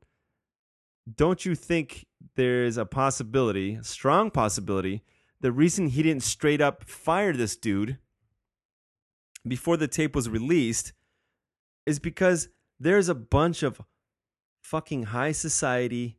Don't 1.13 1.45
you 1.45 1.55
think 1.55 2.05
there's 2.35 2.77
a 2.77 2.85
possibility, 2.85 3.79
strong 3.83 4.31
possibility, 4.31 5.03
the 5.45 5.51
reason 5.51 5.89
he 5.89 6.01
didn't 6.01 6.23
straight 6.23 6.59
up 6.59 6.85
fire 6.85 7.31
this 7.31 7.55
dude 7.55 7.99
before 9.47 9.77
the 9.77 9.87
tape 9.87 10.15
was 10.15 10.27
released 10.27 10.91
is 11.85 11.99
because 11.99 12.49
there's 12.79 13.09
a 13.09 13.13
bunch 13.13 13.61
of 13.61 13.79
fucking 14.63 15.03
high 15.03 15.31
society, 15.31 16.17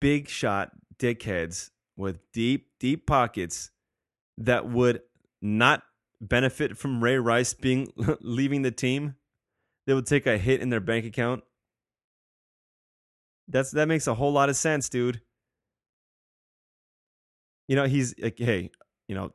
big 0.00 0.28
shot 0.28 0.72
dickheads 0.98 1.70
with 1.96 2.18
deep, 2.32 2.70
deep 2.80 3.06
pockets 3.06 3.70
that 4.38 4.68
would 4.68 5.02
not 5.40 5.84
benefit 6.20 6.76
from 6.76 7.04
Ray 7.04 7.16
Rice 7.16 7.54
being 7.54 7.92
leaving 8.20 8.62
the 8.62 8.72
team. 8.72 9.14
They 9.86 9.94
would 9.94 10.06
take 10.06 10.26
a 10.26 10.36
hit 10.36 10.60
in 10.60 10.70
their 10.70 10.80
bank 10.80 11.06
account. 11.06 11.44
That's 13.46 13.70
that 13.70 13.86
makes 13.86 14.08
a 14.08 14.14
whole 14.14 14.32
lot 14.32 14.48
of 14.48 14.56
sense, 14.56 14.88
dude. 14.88 15.20
You 17.70 17.76
know, 17.76 17.84
he's 17.84 18.16
like, 18.20 18.36
hey, 18.36 18.72
you 19.06 19.14
know, 19.14 19.32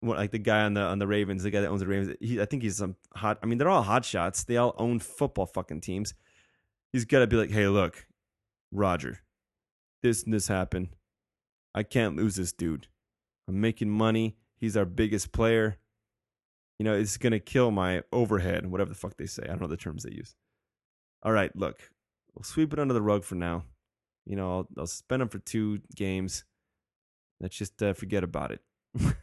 what 0.00 0.18
like 0.18 0.32
the 0.32 0.38
guy 0.38 0.62
on 0.62 0.74
the 0.74 0.80
on 0.80 0.98
the 0.98 1.06
Ravens, 1.06 1.44
the 1.44 1.50
guy 1.50 1.60
that 1.60 1.68
owns 1.68 1.80
the 1.80 1.86
Ravens. 1.86 2.16
He, 2.20 2.40
I 2.40 2.44
think 2.44 2.64
he's 2.64 2.78
some 2.78 2.96
hot. 3.14 3.38
I 3.40 3.46
mean, 3.46 3.56
they're 3.56 3.68
all 3.68 3.84
hot 3.84 4.04
shots. 4.04 4.42
They 4.42 4.56
all 4.56 4.74
own 4.78 4.98
football 4.98 5.46
fucking 5.46 5.80
teams. 5.80 6.12
He's 6.92 7.04
got 7.04 7.20
to 7.20 7.28
be 7.28 7.36
like, 7.36 7.52
hey, 7.52 7.68
look, 7.68 8.04
Roger, 8.72 9.20
this 10.02 10.24
and 10.24 10.34
this 10.34 10.48
happened. 10.48 10.88
I 11.72 11.84
can't 11.84 12.16
lose 12.16 12.34
this 12.34 12.50
dude. 12.50 12.88
I'm 13.46 13.60
making 13.60 13.90
money. 13.90 14.34
He's 14.56 14.76
our 14.76 14.84
biggest 14.84 15.30
player. 15.30 15.78
You 16.80 16.84
know, 16.84 16.94
it's 16.94 17.16
gonna 17.16 17.38
kill 17.38 17.70
my 17.70 18.02
overhead, 18.12 18.64
and 18.64 18.72
whatever 18.72 18.90
the 18.90 18.98
fuck 18.98 19.16
they 19.18 19.26
say. 19.26 19.44
I 19.44 19.50
don't 19.50 19.60
know 19.60 19.68
the 19.68 19.76
terms 19.76 20.02
they 20.02 20.16
use. 20.16 20.34
All 21.22 21.30
right, 21.30 21.54
look, 21.54 21.92
we'll 22.34 22.42
sweep 22.42 22.72
it 22.72 22.80
under 22.80 22.94
the 22.94 23.02
rug 23.02 23.22
for 23.22 23.36
now. 23.36 23.66
You 24.26 24.34
know, 24.34 24.50
I'll, 24.50 24.68
I'll 24.76 24.86
spend 24.88 25.22
him 25.22 25.28
for 25.28 25.38
two 25.38 25.78
games. 25.94 26.42
Let's 27.40 27.56
just 27.56 27.82
uh, 27.82 27.94
forget 27.94 28.22
about 28.22 28.52
it. 28.52 28.60
and 28.98 29.14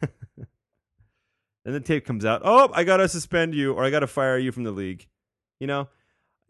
the 1.65 1.79
tape 1.79 2.05
comes 2.05 2.25
out. 2.25 2.41
Oh, 2.43 2.69
I 2.73 2.83
gotta 2.83 3.07
suspend 3.07 3.53
you 3.53 3.73
or 3.73 3.83
I 3.83 3.89
gotta 3.89 4.07
fire 4.07 4.37
you 4.37 4.51
from 4.51 4.63
the 4.63 4.71
league. 4.71 5.07
You 5.59 5.67
know, 5.67 5.89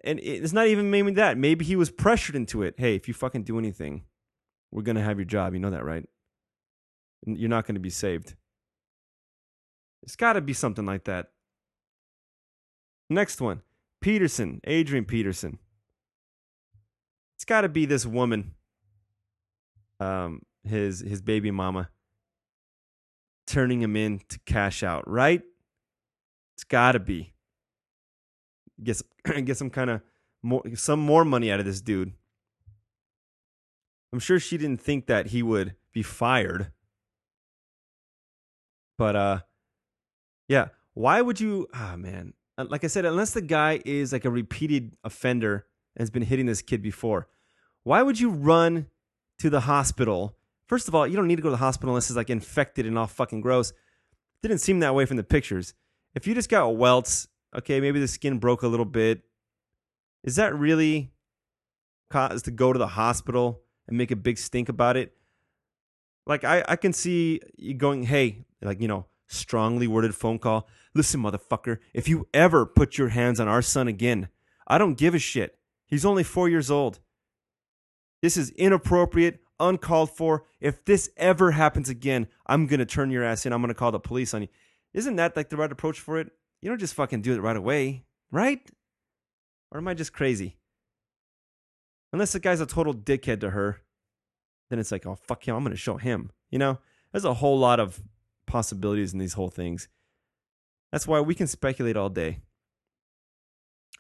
and 0.04 0.20
it's 0.20 0.54
not 0.54 0.68
even 0.68 0.92
maybe 0.92 1.12
that. 1.12 1.38
Maybe 1.38 1.66
he 1.66 1.76
was 1.76 1.90
pressured 1.90 2.36
into 2.36 2.62
it. 2.64 2.76
Hey, 2.78 2.96
if 2.96 3.08
you 3.08 3.14
fucking 3.14 3.44
do 3.44 3.58
anything, 3.58 4.04
we're 4.72 4.84
gonna 4.84 5.04
have 5.04 5.18
your 5.18 5.26
job. 5.26 5.54
You 5.54 5.60
know 5.60 5.70
that, 5.70 5.86
right? 5.86 6.06
You're 7.26 7.50
not 7.50 7.66
gonna 7.66 7.80
be 7.80 7.90
saved. 7.90 8.36
It's 10.04 10.16
got 10.16 10.34
to 10.34 10.42
be 10.42 10.54
something 10.54 10.86
like 10.86 11.04
that. 11.04 11.32
Next 13.10 13.42
one, 13.42 13.62
Peterson, 14.02 14.62
Adrian 14.66 15.04
Peterson. 15.04 15.60
It's 17.36 17.44
got 17.44 17.62
to 17.62 17.70
be 17.70 17.86
this 17.86 18.06
woman, 18.06 18.56
um, 20.00 20.44
his 20.68 21.00
his 21.00 21.22
baby 21.22 21.52
mama, 21.52 21.90
turning 23.46 23.82
him 23.82 23.96
in 23.96 24.22
to 24.30 24.40
cash 24.46 24.84
out, 24.84 25.10
right? 25.10 25.42
It's 26.56 26.64
got 26.64 26.94
to 26.94 27.00
be. 27.00 27.34
Get 28.84 28.98
some, 28.98 29.08
get 29.46 29.58
some 29.58 29.70
kind 29.70 29.90
of 29.90 30.02
more 30.42 30.64
some 30.76 31.00
more 31.00 31.26
money 31.26 31.52
out 31.52 31.60
of 31.60 31.66
this 31.66 31.82
dude. 31.82 32.14
I'm 34.14 34.20
sure 34.20 34.40
she 34.40 34.58
didn't 34.58 34.82
think 34.82 35.08
that 35.08 35.28
he 35.28 35.44
would 35.44 35.76
be 35.94 36.02
fired. 36.02 36.72
But 38.98 39.16
uh 39.16 39.40
yeah, 40.48 40.70
why 40.94 41.22
would 41.22 41.40
you 41.40 41.68
ah 41.74 41.94
oh 41.94 41.98
man. 41.98 42.34
Uh, 42.58 42.66
like 42.70 42.84
I 42.84 42.88
said, 42.88 43.06
unless 43.06 43.32
the 43.32 43.42
guy 43.42 43.82
is 43.86 44.12
like 44.12 44.26
a 44.26 44.32
repeated 44.32 44.98
offender 45.04 45.68
and 45.96 46.02
has 46.02 46.10
been 46.10 46.24
hitting 46.24 46.48
this 46.48 46.64
kid 46.64 46.82
before, 46.82 47.28
why 47.84 48.02
would 48.02 48.20
you 48.20 48.30
run 48.32 48.88
to 49.40 49.50
the 49.50 49.62
hospital? 49.62 50.37
First 50.68 50.88
of 50.88 50.96
all, 50.96 51.08
you 51.08 51.16
don't 51.16 51.28
need 51.28 51.38
to 51.38 51.42
go 51.42 51.50
to 51.50 51.52
the 51.52 51.58
hospital 51.58 51.92
unless 51.92 52.10
it's 52.10 52.18
like 52.18 52.30
infected 52.30 52.86
and 52.86 52.98
all 52.98 53.08
fucking 53.08 53.42
gross. 53.42 53.74
Didn't 54.42 54.60
seem 54.60 54.80
that 54.82 54.94
way 54.94 55.06
from 55.06 55.18
the 55.18 55.24
pictures. 55.24 55.74
If 56.14 56.28
you 56.28 56.34
just 56.34 56.50
got 56.50 56.76
welts, 56.76 57.28
okay, 57.56 57.80
maybe 57.80 58.00
the 58.00 58.08
skin 58.08 58.38
broke 58.38 58.64
a 58.64 58.68
little 58.68 58.86
bit. 58.86 59.22
Is 60.24 60.36
that 60.36 60.56
really 60.56 61.12
cause 62.10 62.42
to 62.44 62.52
go 62.52 62.74
to 62.74 62.80
the 62.80 62.88
hospital 62.88 63.62
and 63.88 63.98
make 63.98 64.12
a 64.12 64.16
big 64.16 64.38
stink 64.38 64.68
about 64.68 64.98
it? 64.98 65.14
Like 66.26 66.44
I, 66.44 66.64
I 66.68 66.76
can 66.76 66.92
see 66.92 67.40
you 67.58 67.74
going, 67.74 68.04
hey, 68.04 68.46
like 68.62 68.82
you 68.82 68.88
know, 68.88 69.06
strongly 69.28 69.88
worded 69.88 70.16
phone 70.16 70.40
call. 70.40 70.68
Listen, 70.94 71.22
motherfucker, 71.22 71.78
if 71.94 72.08
you 72.08 72.28
ever 72.34 72.66
put 72.66 72.98
your 72.98 73.10
hands 73.10 73.40
on 73.40 73.48
our 73.48 73.62
son 73.62 73.88
again, 73.88 74.28
I 74.68 74.78
don't 74.78 74.98
give 74.98 75.16
a 75.16 75.20
shit. 75.20 75.58
He's 75.86 76.06
only 76.06 76.24
four 76.24 76.50
years 76.50 76.70
old. 76.70 77.00
This 78.22 78.36
is 78.36 78.50
inappropriate, 78.52 79.40
uncalled 79.60 80.12
for. 80.12 80.46
If 80.60 80.86
this 80.86 81.10
ever 81.18 81.52
happens 81.52 81.90
again, 81.90 82.28
I'm 82.46 82.68
going 82.68 82.80
to 82.80 82.86
turn 82.86 83.12
your 83.12 83.24
ass 83.24 83.46
in. 83.46 83.54
I'm 83.54 83.62
going 83.62 83.70
to 83.70 83.76
call 83.76 83.92
the 83.92 84.00
police 84.00 84.34
on 84.34 84.44
you. 84.44 84.48
Isn't 84.94 85.16
that 85.18 85.36
like 85.36 85.50
the 85.50 85.58
right 85.58 85.72
approach 85.72 86.00
for 86.00 86.20
it? 86.20 86.32
You 86.62 86.70
don't 86.70 86.80
just 86.80 86.96
fucking 86.96 87.22
do 87.22 87.34
it 87.34 87.42
right 87.42 87.56
away, 87.56 88.06
right? 88.32 88.68
Or 89.72 89.78
am 89.80 89.88
I 89.88 89.94
just 89.94 90.14
crazy? 90.14 90.58
Unless 92.14 92.32
the 92.32 92.40
guy's 92.40 92.62
a 92.62 92.66
total 92.66 92.94
dickhead 92.94 93.42
to 93.42 93.52
her, 93.52 93.82
then 94.70 94.80
it's 94.80 94.92
like, 94.92 95.06
oh, 95.06 95.16
fuck 95.16 95.48
him. 95.48 95.56
I'm 95.56 95.64
going 95.64 95.72
to 95.72 95.78
show 95.78 95.98
him. 95.98 96.32
You 96.50 96.60
know, 96.60 96.80
there's 97.12 97.26
a 97.26 97.36
whole 97.36 97.60
lot 97.60 97.80
of 97.80 98.02
possibilities 98.46 99.14
in 99.14 99.20
these 99.20 99.34
whole 99.34 99.50
things. 99.50 99.88
That's 100.92 101.08
why 101.08 101.20
we 101.20 101.36
can 101.36 101.48
speculate 101.48 101.98
all 101.98 102.10
day. 102.10 102.40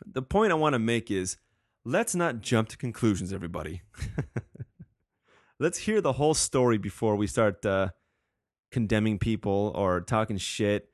The 0.05 0.21
point 0.21 0.51
I 0.51 0.55
want 0.55 0.73
to 0.73 0.79
make 0.79 1.11
is 1.11 1.37
let's 1.83 2.15
not 2.15 2.41
jump 2.41 2.69
to 2.69 2.77
conclusions, 2.77 3.33
everybody. 3.33 3.81
let's 5.59 5.79
hear 5.79 6.01
the 6.01 6.13
whole 6.13 6.33
story 6.33 6.77
before 6.77 7.15
we 7.15 7.27
start 7.27 7.65
uh, 7.65 7.89
condemning 8.71 9.17
people 9.17 9.71
or 9.75 10.01
talking 10.01 10.37
shit. 10.37 10.89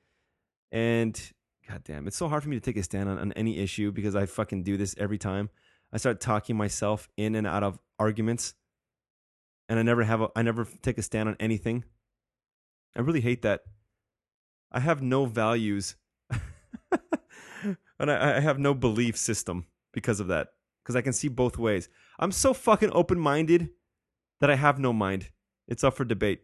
And 0.71 1.19
goddamn, 1.67 2.07
it's 2.07 2.17
so 2.17 2.27
hard 2.27 2.43
for 2.43 2.49
me 2.49 2.55
to 2.55 2.61
take 2.61 2.77
a 2.77 2.83
stand 2.83 3.09
on, 3.09 3.19
on 3.19 3.31
any 3.33 3.59
issue 3.59 3.91
because 3.91 4.15
I 4.15 4.25
fucking 4.25 4.63
do 4.63 4.77
this 4.77 4.95
every 4.97 5.17
time. 5.17 5.49
I 5.91 5.97
start 5.97 6.19
talking 6.19 6.55
myself 6.55 7.07
in 7.17 7.35
and 7.35 7.45
out 7.45 7.63
of 7.63 7.77
arguments, 7.99 8.55
and 9.69 9.77
I 9.77 9.83
never 9.83 10.03
have 10.03 10.21
a, 10.21 10.29
I 10.35 10.41
never 10.41 10.67
take 10.81 10.97
a 10.97 11.03
stand 11.03 11.29
on 11.29 11.35
anything. 11.39 11.83
I 12.95 13.01
really 13.01 13.21
hate 13.21 13.43
that. 13.43 13.61
I 14.71 14.79
have 14.79 15.03
no 15.03 15.25
values, 15.25 15.95
and 17.99 18.09
I, 18.11 18.37
I 18.37 18.39
have 18.39 18.57
no 18.57 18.73
belief 18.73 19.17
system 19.17 19.67
because 19.93 20.19
of 20.19 20.27
that. 20.29 20.47
Because 20.83 20.95
I 20.95 21.01
can 21.01 21.13
see 21.13 21.27
both 21.27 21.57
ways. 21.59 21.89
I'm 22.19 22.31
so 22.31 22.53
fucking 22.53 22.89
open 22.91 23.19
minded 23.19 23.69
that 24.41 24.49
I 24.49 24.55
have 24.55 24.79
no 24.79 24.93
mind. 24.93 25.29
It's 25.67 25.83
up 25.83 25.95
for 25.95 26.05
debate. 26.05 26.41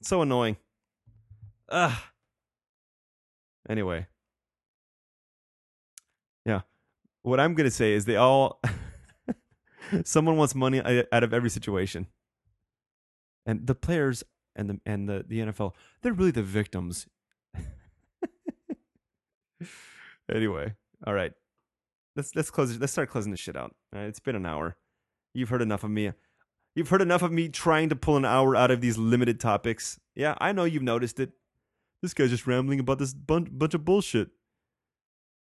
It's 0.00 0.08
so 0.08 0.22
annoying. 0.22 0.56
Ugh. 1.68 1.98
Anyway. 3.68 4.06
Yeah. 6.44 6.62
What 7.22 7.40
I'm 7.40 7.54
going 7.54 7.68
to 7.68 7.70
say 7.70 7.92
is 7.92 8.04
they 8.04 8.16
all. 8.16 8.60
someone 10.04 10.36
wants 10.36 10.54
money 10.54 10.80
uh, 10.80 11.04
out 11.12 11.24
of 11.24 11.32
every 11.32 11.50
situation. 11.50 12.06
And 13.44 13.66
the 13.66 13.74
players 13.74 14.24
and 14.54 14.70
the 14.70 14.80
and 14.84 15.08
the, 15.08 15.24
the 15.26 15.38
NFL, 15.38 15.72
they're 16.02 16.12
really 16.12 16.32
the 16.32 16.42
victims. 16.42 17.06
anyway, 20.32 20.74
all 21.06 21.14
right. 21.14 21.32
Let's 22.16 22.34
let's 22.34 22.50
close 22.50 22.76
let's 22.78 22.92
start 22.92 23.10
closing 23.10 23.30
this 23.30 23.40
shit 23.40 23.56
out. 23.56 23.74
It's 23.92 24.20
been 24.20 24.36
an 24.36 24.46
hour. 24.46 24.76
You've 25.34 25.50
heard 25.50 25.62
enough 25.62 25.84
of 25.84 25.90
me. 25.90 26.12
You've 26.76 26.90
heard 26.90 27.00
enough 27.00 27.22
of 27.22 27.32
me 27.32 27.48
trying 27.48 27.88
to 27.88 27.96
pull 27.96 28.18
an 28.18 28.26
hour 28.26 28.54
out 28.54 28.70
of 28.70 28.82
these 28.82 28.98
limited 28.98 29.40
topics. 29.40 29.98
Yeah, 30.14 30.34
I 30.38 30.52
know 30.52 30.64
you've 30.64 30.82
noticed 30.82 31.18
it. 31.18 31.30
This 32.02 32.12
guy's 32.12 32.28
just 32.28 32.46
rambling 32.46 32.80
about 32.80 32.98
this 32.98 33.14
bunch, 33.14 33.48
bunch 33.50 33.72
of 33.72 33.86
bullshit. 33.86 34.28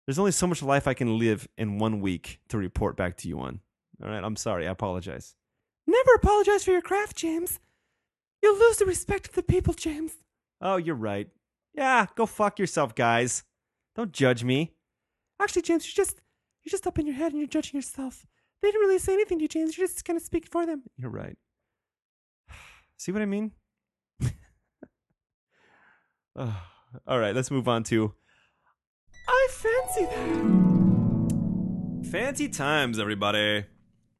There's 0.05 0.19
only 0.19 0.31
so 0.31 0.45
much 0.45 0.61
life 0.61 0.87
I 0.87 0.93
can 0.93 1.17
live 1.17 1.47
in 1.57 1.79
one 1.79 1.99
week 1.99 2.39
to 2.49 2.59
report 2.59 2.95
back 2.95 3.17
to 3.17 3.27
you 3.27 3.39
on. 3.39 3.59
All 4.03 4.09
right, 4.09 4.23
I'm 4.23 4.35
sorry. 4.35 4.67
I 4.67 4.71
apologize. 4.71 5.35
Never 5.87 6.13
apologize 6.13 6.63
for 6.63 6.71
your 6.71 6.81
craft, 6.81 7.15
James. 7.17 7.59
You'll 8.43 8.59
lose 8.59 8.77
the 8.77 8.85
respect 8.85 9.29
of 9.29 9.33
the 9.33 9.41
people, 9.41 9.73
James. 9.73 10.11
Oh, 10.61 10.77
you're 10.77 10.93
right. 10.93 11.27
Yeah, 11.73 12.05
go 12.15 12.27
fuck 12.27 12.59
yourself, 12.59 12.93
guys. 12.93 13.43
Don't 13.95 14.11
judge 14.11 14.43
me. 14.43 14.73
Actually, 15.41 15.63
James, 15.63 15.85
you're 15.87 16.05
just 16.05 16.21
you're 16.63 16.71
just 16.71 16.85
up 16.85 16.99
in 16.99 17.07
your 17.07 17.15
head 17.15 17.31
and 17.31 17.39
you're 17.39 17.47
judging 17.47 17.79
yourself. 17.79 18.27
They 18.65 18.71
didn't 18.71 18.87
really 18.87 18.97
say 18.97 19.13
anything 19.13 19.37
to 19.37 19.43
you, 19.43 19.47
James. 19.47 19.77
You're 19.77 19.85
just 19.85 20.03
kind 20.03 20.17
of 20.17 20.23
speaking 20.23 20.49
for 20.49 20.65
them. 20.65 20.81
You're 20.97 21.11
right. 21.11 21.37
See 22.97 23.11
what 23.11 23.21
I 23.21 23.27
mean? 23.27 23.51
all 26.35 27.19
right, 27.19 27.35
let's 27.35 27.51
move 27.51 27.67
on 27.67 27.83
to 27.83 28.15
I 29.29 29.47
fancy 29.51 30.05
that. 30.05 32.09
Fancy 32.09 32.49
times, 32.49 32.97
everybody. 32.97 33.65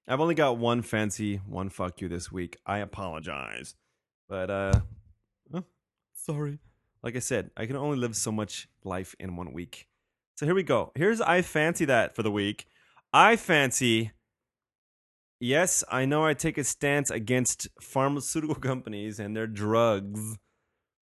I've 0.08 0.22
only 0.22 0.36
got 0.36 0.60
one 0.60 0.84
fancy, 0.84 1.38
one 1.38 1.70
fuck 1.70 2.00
you 2.00 2.08
this 2.08 2.32
week. 2.32 2.60
I 2.68 2.78
apologize. 2.78 3.74
But 4.30 4.52
uh 4.52 4.80
oh, 5.56 5.64
sorry. 6.14 6.60
Like 7.02 7.16
I 7.16 7.20
said, 7.20 7.50
I 7.58 7.66
can 7.66 7.78
only 7.78 7.98
live 7.98 8.16
so 8.16 8.32
much 8.32 8.70
life 8.84 9.16
in 9.20 9.38
one 9.38 9.54
week. 9.54 9.88
So 10.36 10.46
here 10.46 10.54
we 10.54 10.62
go. 10.62 10.92
Here's 10.94 11.20
I 11.20 11.42
fancy 11.42 11.86
that 11.86 12.16
for 12.16 12.22
the 12.22 12.30
week. 12.30 12.68
I 13.12 13.38
fancy 13.38 14.12
Yes, 15.48 15.84
I 15.92 16.06
know 16.06 16.26
I 16.26 16.34
take 16.34 16.58
a 16.58 16.64
stance 16.64 17.12
against 17.12 17.68
pharmaceutical 17.80 18.56
companies 18.72 19.20
and 19.20 19.36
their 19.36 19.46
drugs, 19.46 20.40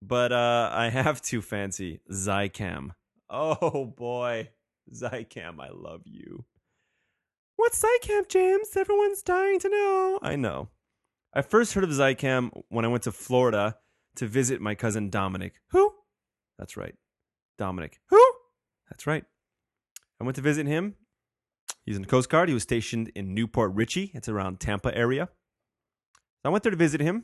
but 0.02 0.34
uh 0.34 0.70
I 0.74 0.90
have 0.90 1.22
to 1.30 1.42
fancy 1.42 2.02
Zycam. 2.12 2.90
Oh 3.30 3.86
boy, 3.86 4.50
Zycam, 4.94 5.62
I 5.62 5.70
love 5.74 6.02
you. 6.04 6.44
What's 7.56 7.82
Zycam, 7.82 8.28
James? 8.28 8.76
Everyone's 8.76 9.22
dying 9.22 9.62
to 9.62 9.70
know. 9.70 10.20
I 10.22 10.36
know. 10.36 10.68
I 11.34 11.42
first 11.42 11.74
heard 11.74 11.86
of 11.86 11.92
Zycam 11.92 12.52
when 12.68 12.84
I 12.84 12.90
went 12.90 13.04
to 13.04 13.14
Florida 13.14 13.78
to 14.18 14.28
visit 14.28 14.60
my 14.60 14.76
cousin 14.76 15.10
Dominic. 15.10 15.54
Who? 15.70 15.94
That's 16.60 16.76
right. 16.76 16.96
Dominic. 17.58 18.02
Who? 18.10 18.22
That's 18.90 19.08
right. 19.08 19.24
I 20.20 20.26
went 20.26 20.36
to 20.36 20.42
visit 20.42 20.68
him. 20.68 20.96
He's 21.88 21.96
in 21.96 22.04
the 22.04 22.08
Coast 22.08 22.30
Guard. 22.30 22.50
He 22.50 22.54
was 22.54 22.62
stationed 22.62 23.12
in 23.16 23.34
New 23.34 23.48
Port 23.48 23.74
Richey. 23.74 24.12
It's 24.14 24.30
around 24.30 24.60
Tampa 24.60 24.96
area. 24.96 25.30
So 26.44 26.46
I 26.46 26.50
went 26.50 26.64
there 26.64 26.70
to 26.70 26.78
visit 26.78 27.02
him. 27.02 27.24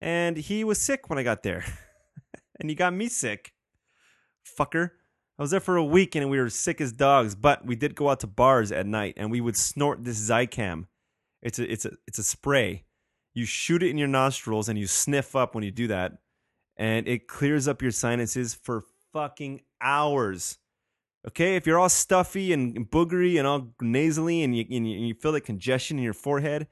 And 0.00 0.36
he 0.36 0.62
was 0.62 0.80
sick 0.80 1.10
when 1.10 1.18
I 1.18 1.24
got 1.24 1.42
there. 1.42 1.64
and 2.60 2.70
he 2.70 2.76
got 2.76 2.94
me 2.94 3.08
sick. 3.08 3.52
Fucker. 4.46 4.90
I 5.36 5.42
was 5.42 5.50
there 5.50 5.58
for 5.58 5.76
a 5.76 5.84
week 5.84 6.14
and 6.14 6.30
we 6.30 6.38
were 6.38 6.48
sick 6.48 6.80
as 6.80 6.92
dogs, 6.92 7.34
but 7.34 7.66
we 7.66 7.74
did 7.74 7.96
go 7.96 8.08
out 8.08 8.20
to 8.20 8.28
bars 8.28 8.70
at 8.70 8.86
night 8.86 9.14
and 9.16 9.32
we 9.32 9.40
would 9.40 9.56
snort 9.56 10.04
this 10.04 10.30
Zicam. 10.30 10.86
It's 11.42 11.58
a 11.58 11.70
it's 11.70 11.84
a 11.84 11.90
it's 12.06 12.18
a 12.18 12.22
spray 12.22 12.84
you 13.34 13.44
shoot 13.44 13.82
it 13.82 13.90
in 13.90 13.98
your 13.98 14.08
nostrils 14.08 14.68
and 14.68 14.78
you 14.78 14.86
sniff 14.86 15.34
up 15.34 15.54
when 15.54 15.64
you 15.64 15.72
do 15.72 15.88
that, 15.88 16.12
and 16.76 17.06
it 17.08 17.26
clears 17.26 17.68
up 17.68 17.82
your 17.82 17.90
sinuses 17.90 18.54
for 18.54 18.84
fucking 19.12 19.60
hours. 19.80 20.58
Okay, 21.26 21.56
if 21.56 21.66
you're 21.66 21.78
all 21.78 21.88
stuffy 21.88 22.52
and 22.52 22.90
boogery 22.90 23.38
and 23.38 23.46
all 23.46 23.68
nasally 23.80 24.42
and 24.42 24.56
you, 24.56 24.64
and 24.70 24.86
you, 24.86 25.14
feel 25.14 25.32
that 25.32 25.40
congestion 25.40 25.96
in 25.96 26.04
your 26.04 26.12
forehead, 26.12 26.66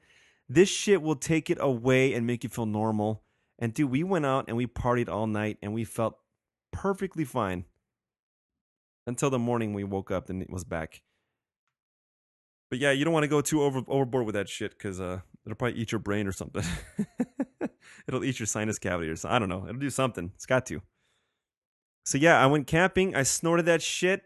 this 0.47 0.69
shit 0.69 1.01
will 1.01 1.15
take 1.15 1.49
it 1.49 1.57
away 1.59 2.13
and 2.13 2.27
make 2.27 2.43
you 2.43 2.49
feel 2.49 2.67
normal. 2.67 3.23
And 3.57 3.73
dude, 3.73 3.89
we 3.89 4.03
went 4.03 4.27
out 4.27 4.45
and 4.47 4.55
we 4.55 4.67
partied 4.67 5.09
all 5.09 5.25
night 5.25 5.57
and 5.63 5.73
we 5.73 5.83
felt 5.83 6.19
perfectly 6.71 7.25
fine 7.25 7.65
until 9.07 9.31
the 9.31 9.39
morning 9.39 9.73
we 9.73 9.83
woke 9.83 10.11
up 10.11 10.29
and 10.29 10.41
it 10.41 10.51
was 10.51 10.63
back. 10.63 11.01
But 12.69 12.79
yeah, 12.79 12.91
you 12.91 13.05
don't 13.05 13.13
want 13.13 13.23
to 13.23 13.29
go 13.29 13.41
too 13.41 13.63
over 13.63 13.81
overboard 13.87 14.25
with 14.25 14.35
that 14.35 14.49
shit 14.49 14.71
because 14.71 14.99
uh, 14.99 15.19
it'll 15.45 15.55
probably 15.55 15.79
eat 15.79 15.91
your 15.91 15.99
brain 15.99 16.27
or 16.27 16.31
something. 16.31 16.63
it'll 18.07 18.23
eat 18.23 18.39
your 18.39 18.47
sinus 18.47 18.79
cavity 18.79 19.09
or 19.09 19.15
something. 19.15 19.35
I 19.35 19.39
don't 19.39 19.49
know. 19.49 19.65
It'll 19.67 19.79
do 19.79 19.89
something. 19.89 20.31
It's 20.35 20.45
got 20.45 20.65
to. 20.67 20.81
So 22.05 22.17
yeah, 22.17 22.41
I 22.41 22.47
went 22.47 22.67
camping. 22.67 23.15
I 23.15 23.23
snorted 23.23 23.65
that 23.65 23.81
shit. 23.81 24.23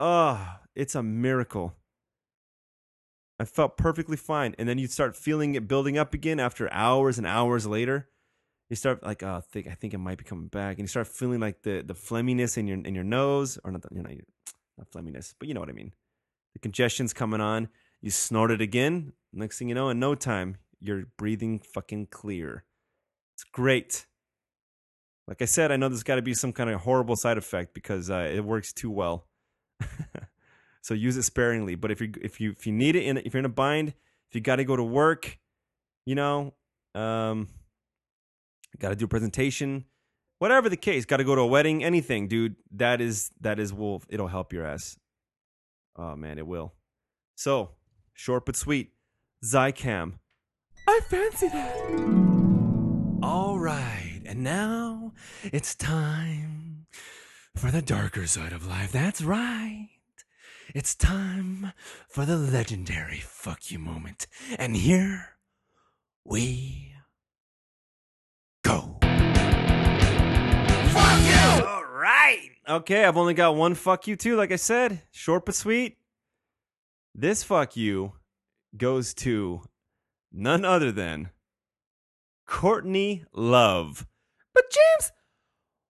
Oh, 0.00 0.56
it's 0.74 0.94
a 0.94 1.02
miracle. 1.02 1.76
I 3.38 3.44
felt 3.44 3.76
perfectly 3.76 4.16
fine. 4.16 4.54
And 4.58 4.68
then 4.68 4.78
you 4.78 4.86
start 4.86 5.16
feeling 5.16 5.54
it 5.54 5.66
building 5.66 5.98
up 5.98 6.14
again 6.14 6.38
after 6.38 6.72
hours 6.72 7.18
and 7.18 7.26
hours 7.26 7.66
later. 7.66 8.08
You 8.70 8.76
start 8.76 9.02
like, 9.02 9.22
oh, 9.22 9.34
I 9.36 9.40
think 9.40 9.66
I 9.66 9.74
think 9.74 9.92
it 9.92 9.98
might 9.98 10.16
be 10.16 10.24
coming 10.24 10.46
back, 10.46 10.78
and 10.78 10.84
you 10.84 10.86
start 10.86 11.06
feeling 11.06 11.40
like 11.40 11.62
the 11.62 11.82
the 11.82 11.94
phlegminess 11.94 12.56
in 12.56 12.66
your 12.66 12.78
in 12.78 12.94
your 12.94 13.04
nose, 13.04 13.58
or 13.64 13.70
not, 13.70 13.82
the, 13.82 13.88
you 13.92 14.02
know, 14.02 14.10
not 14.78 14.90
phlegminess, 14.90 15.34
but 15.38 15.46
you 15.48 15.54
know 15.54 15.60
what 15.60 15.68
I 15.68 15.72
mean. 15.72 15.92
The 16.54 16.60
congestion's 16.60 17.12
coming 17.12 17.40
on. 17.40 17.68
You 18.00 18.10
snort 18.10 18.50
it 18.50 18.60
again. 18.62 19.12
Next 19.32 19.58
thing 19.58 19.68
you 19.68 19.74
know, 19.74 19.90
in 19.90 19.98
no 19.98 20.14
time, 20.14 20.56
you're 20.80 21.04
breathing 21.18 21.60
fucking 21.60 22.06
clear. 22.06 22.64
It's 23.34 23.44
great. 23.44 24.06
Like 25.28 25.42
I 25.42 25.46
said, 25.46 25.70
I 25.70 25.76
know 25.76 25.88
there's 25.88 26.02
got 26.02 26.16
to 26.16 26.22
be 26.22 26.34
some 26.34 26.52
kind 26.52 26.70
of 26.70 26.80
horrible 26.80 27.16
side 27.16 27.38
effect 27.38 27.74
because 27.74 28.10
uh, 28.10 28.30
it 28.32 28.44
works 28.44 28.72
too 28.72 28.90
well. 28.90 29.26
so 30.82 30.94
use 30.94 31.16
it 31.16 31.22
sparingly. 31.22 31.74
But 31.74 31.90
if 31.90 32.00
you 32.00 32.12
if 32.20 32.40
you 32.40 32.50
if 32.50 32.66
you 32.66 32.72
need 32.72 32.96
it, 32.96 33.04
in, 33.04 33.18
if 33.18 33.32
you're 33.34 33.40
in 33.40 33.44
a 33.44 33.50
bind, 33.50 33.88
if 33.88 34.34
you 34.34 34.40
got 34.40 34.56
to 34.56 34.64
go 34.64 34.76
to 34.76 34.82
work, 34.82 35.38
you 36.04 36.14
know, 36.14 36.54
um, 36.94 37.48
got 38.78 38.90
to 38.90 38.96
do 38.96 39.04
a 39.04 39.08
presentation, 39.08 39.84
whatever 40.38 40.68
the 40.68 40.76
case, 40.76 41.04
got 41.04 41.18
to 41.18 41.24
go 41.24 41.34
to 41.34 41.42
a 41.42 41.46
wedding, 41.46 41.84
anything, 41.84 42.28
dude. 42.28 42.56
That 42.72 43.00
is 43.00 43.30
that 43.40 43.58
is 43.58 43.72
will 43.72 44.02
it'll 44.08 44.28
help 44.28 44.52
your 44.52 44.66
ass. 44.66 44.96
Oh 45.96 46.16
man, 46.16 46.38
it 46.38 46.46
will. 46.46 46.72
So 47.36 47.70
short 48.14 48.46
but 48.46 48.56
sweet, 48.56 48.92
Zycam. 49.44 50.14
I 50.88 51.00
fancy 51.08 51.48
that. 51.48 51.76
All 53.22 53.58
right, 53.58 54.20
and 54.26 54.42
now 54.42 55.12
it's 55.44 55.76
time 55.76 56.71
for 57.56 57.70
the 57.70 57.82
darker 57.82 58.26
side 58.26 58.52
of 58.52 58.66
life. 58.66 58.92
That's 58.92 59.22
right. 59.22 59.88
It's 60.74 60.94
time 60.94 61.72
for 62.08 62.24
the 62.24 62.36
legendary 62.36 63.20
fuck 63.20 63.70
you 63.70 63.78
moment. 63.78 64.26
And 64.58 64.76
here 64.76 65.36
we 66.24 66.94
go. 68.62 68.98
Fuck 70.90 71.20
you! 71.26 71.64
All 71.66 71.84
right. 71.84 72.50
Okay, 72.68 73.04
I've 73.04 73.16
only 73.16 73.34
got 73.34 73.56
one 73.56 73.74
fuck 73.74 74.06
you 74.06 74.16
too, 74.16 74.36
like 74.36 74.52
I 74.52 74.56
said. 74.56 75.02
Short 75.10 75.44
but 75.44 75.54
sweet. 75.54 75.98
This 77.14 77.42
fuck 77.42 77.76
you 77.76 78.14
goes 78.76 79.12
to 79.14 79.62
none 80.32 80.64
other 80.64 80.90
than 80.90 81.30
Courtney 82.46 83.24
Love. 83.34 84.06
But 84.54 84.70
James, 84.70 85.12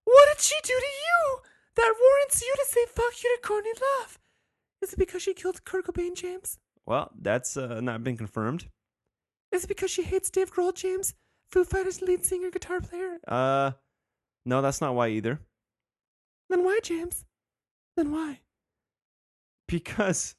what 0.04 0.28
did 0.30 0.40
she 0.40 0.56
do 0.62 0.74
to 0.74 0.86
you 0.86 1.51
that 1.76 1.94
warrants 2.00 2.42
you 2.42 2.54
to 2.56 2.66
say 2.68 2.80
fuck 2.86 3.22
you 3.22 3.36
to 3.36 3.46
Courtney 3.46 3.72
Love? 3.98 4.18
Is 4.82 4.92
it 4.92 4.98
because 4.98 5.22
she 5.22 5.34
killed 5.34 5.64
Kurt 5.64 5.86
Cobain, 5.86 6.14
James? 6.14 6.58
Well, 6.86 7.10
that's 7.20 7.56
uh, 7.56 7.80
not 7.80 8.02
been 8.02 8.16
confirmed. 8.16 8.68
Is 9.52 9.64
it 9.64 9.68
because 9.68 9.90
she 9.90 10.02
hates 10.02 10.30
Dave 10.30 10.52
Grohl, 10.52 10.74
James? 10.74 11.14
Foo 11.50 11.64
Fighters 11.64 12.02
lead 12.02 12.24
singer, 12.24 12.50
guitar 12.50 12.80
player? 12.80 13.18
Uh, 13.28 13.72
no, 14.44 14.62
that's 14.62 14.80
not 14.80 14.94
why 14.94 15.08
either. 15.08 15.40
Then 16.48 16.64
why, 16.64 16.80
James? 16.82 17.24
Then 17.96 18.10
why? 18.10 18.40
Because 19.68 20.34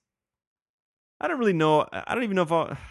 I 1.21 1.27
don't 1.27 1.39
really 1.39 1.53
know. 1.53 1.87
I 1.91 2.13
don't 2.13 2.23
even 2.23 2.35
know 2.35 2.43
if 2.43 2.51
I'll. 2.51 2.77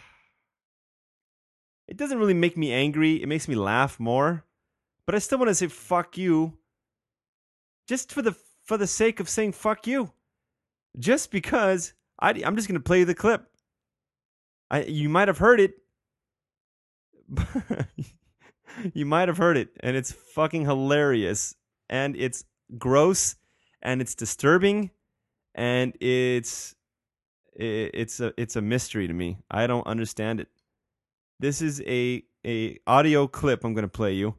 It 1.89 1.97
doesn't 1.99 2.19
really 2.19 2.33
make 2.33 2.57
me 2.57 2.73
angry. 2.73 3.23
It 3.23 3.29
makes 3.29 3.49
me 3.49 3.55
laugh 3.55 4.01
more. 4.01 4.47
But 5.05 5.15
I 5.15 5.19
still 5.19 5.37
want 5.37 5.51
to 5.51 5.55
say 5.55 5.67
fuck 5.67 6.17
you. 6.17 6.57
Just 7.87 8.13
for 8.13 8.23
the 8.23 8.37
for 8.65 8.77
the 8.77 8.87
sake 8.87 9.21
of 9.21 9.29
saying 9.29 9.53
fuck 9.53 9.87
you. 9.87 10.13
Just 10.99 11.31
because 11.31 11.95
I 12.21 12.31
I'm 12.45 12.57
just 12.57 12.69
gonna 12.69 12.81
play 12.81 13.01
you 13.01 13.05
the 13.05 13.15
clip. 13.15 13.47
I 14.71 14.85
you 14.85 15.09
might 15.09 15.29
have 15.29 15.39
heard 15.39 15.61
it. 15.61 15.75
you 18.95 19.07
might 19.07 19.29
have 19.29 19.39
heard 19.39 19.57
it, 19.57 19.71
and 19.81 19.97
it's 19.97 20.13
fucking 20.13 20.65
hilarious, 20.65 21.55
and 21.89 22.17
it's 22.17 22.45
gross, 22.79 23.37
and 23.83 24.01
it's 24.01 24.15
disturbing, 24.15 24.91
and 25.55 25.95
it's 26.01 26.75
it's 27.55 28.21
a 28.21 28.33
it's 28.41 28.57
a 28.57 28.63
mystery 28.63 29.07
to 29.07 29.15
me. 29.15 29.39
I 29.51 29.67
don't 29.67 29.87
understand 29.87 30.41
it. 30.41 30.49
This 31.41 31.61
is 31.61 31.83
a 31.83 32.23
a 32.47 32.79
audio 32.87 33.27
clip 33.27 33.65
I'm 33.65 33.75
going 33.75 33.83
to 33.83 33.89
play 33.89 34.15
you 34.15 34.35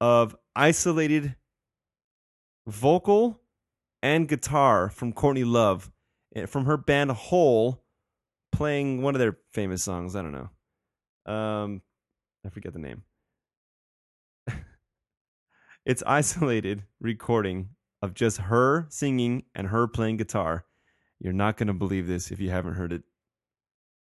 of 0.00 0.36
isolated 0.56 1.36
vocal 2.70 3.40
and 4.02 4.28
guitar 4.28 4.88
from 4.88 5.12
Courtney 5.12 5.44
Love 5.44 5.90
eh, 6.34 6.46
from 6.46 6.64
her 6.64 6.76
band 6.76 7.10
Hole 7.10 7.84
playing 8.52 9.02
one 9.02 9.14
of 9.14 9.18
their 9.18 9.38
famous 9.52 9.82
songs. 9.82 10.16
I 10.16 10.22
don't 10.22 10.32
know. 10.32 11.32
Um, 11.32 11.82
I 12.44 12.48
forget 12.48 12.72
the 12.72 12.78
name. 12.78 13.02
it's 15.86 16.02
isolated 16.06 16.84
recording 17.00 17.70
of 18.02 18.14
just 18.14 18.38
her 18.38 18.86
singing 18.88 19.44
and 19.54 19.68
her 19.68 19.86
playing 19.86 20.16
guitar. 20.16 20.64
You're 21.18 21.32
not 21.34 21.56
going 21.58 21.66
to 21.66 21.74
believe 21.74 22.06
this 22.06 22.30
if 22.30 22.40
you 22.40 22.50
haven't 22.50 22.74
heard 22.74 22.92
it. 22.92 23.02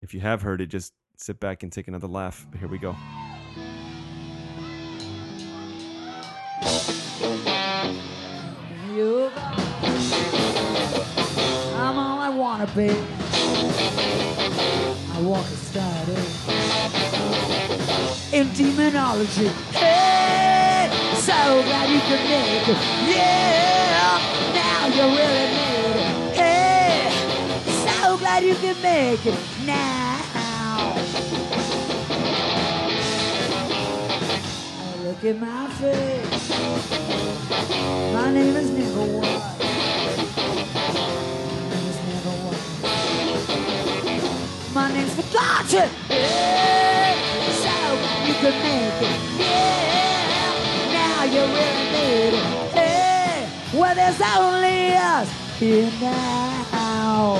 If 0.01 0.14
you 0.14 0.20
have 0.20 0.43
heard 0.43 0.60
it, 0.60 0.66
just 0.66 0.94
sit 1.18 1.39
back 1.39 1.62
and 1.62 1.70
take 1.70 1.89
another 1.89 2.09
laugh. 2.09 2.47
But 2.51 2.59
here 2.59 2.68
we 2.68 2.78
go. 2.78 2.97
Wanna 12.62 12.76
be. 12.76 12.90
I 15.12 15.20
want 15.22 15.47
to 15.47 15.56
study 15.56 16.16
in 18.36 18.52
demonology. 18.52 19.48
Hey, 19.72 20.90
so 21.14 21.32
glad 21.62 21.90
you 21.90 22.01
could 22.01 22.24
make 22.28 22.68
it. 22.68 22.76
Yeah, 23.09 24.18
now 24.55 24.86
you 24.86 25.02
really 25.02 25.48
made 25.56 25.97
it. 25.97 26.36
Hey, 26.36 27.10
so 27.84 28.16
glad 28.18 28.44
you 28.44 28.55
can 28.55 28.80
make 28.82 29.26
it 29.26 29.39
now. 29.64 30.20
Look 35.02 35.24
at 35.24 35.39
my 35.40 35.68
face. 35.68 36.51
My 38.12 38.30
name 38.32 38.56
is 38.56 38.70
Never 38.70 39.05
One. 39.18 39.71
My 44.74 44.90
name's 44.90 45.12
Forgotten. 45.14 45.90
Yeah, 46.08 47.14
so 47.60 47.74
you 48.26 48.34
could 48.40 48.56
make 48.64 49.02
it. 49.02 49.20
Yeah, 49.38 50.88
now 50.92 51.24
you 51.24 51.40
really 51.40 51.86
made 51.92 52.32
it. 52.32 52.44
Hey, 52.72 53.48
well, 53.74 53.94
there's 53.94 54.18
only 54.22 54.94
us 54.94 55.28
here 55.58 55.92
now. 56.00 57.36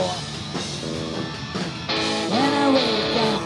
When 2.29 2.53
I 2.53 2.69
wake 2.75 3.17
up 3.17 3.43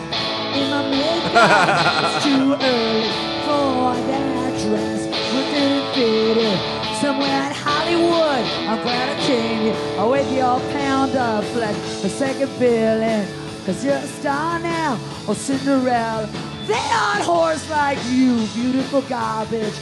in 0.56 0.64
my 0.68 0.82
makeup, 0.90 2.16
it's 2.16 2.24
too 2.24 2.46
early 2.58 3.10
for 3.46 3.94
that 4.08 4.52
dress. 4.66 5.00
We're 5.32 5.48
faded 5.94 6.58
somewhere 7.00 7.42
in 7.46 7.52
Hollywood. 7.54 8.46
I'm 8.66 8.82
glad 8.82 9.16
I 9.16 9.20
came 9.22 9.60
here. 9.62 9.76
I 9.96 10.04
weigh 10.06 10.34
your 10.34 10.58
pound 10.72 11.14
of 11.14 11.46
flesh, 11.50 11.76
a 12.02 12.08
second 12.08 12.48
feeling. 12.58 13.45
Cause 13.66 13.84
you're 13.84 13.96
a 13.96 14.06
star 14.06 14.60
now, 14.60 14.96
or 15.26 15.34
Cinderella. 15.34 16.28
They 16.68 16.74
aren't 16.74 17.24
whores 17.24 17.68
like 17.68 17.98
you, 18.06 18.46
beautiful 18.54 19.02
garbage, 19.02 19.74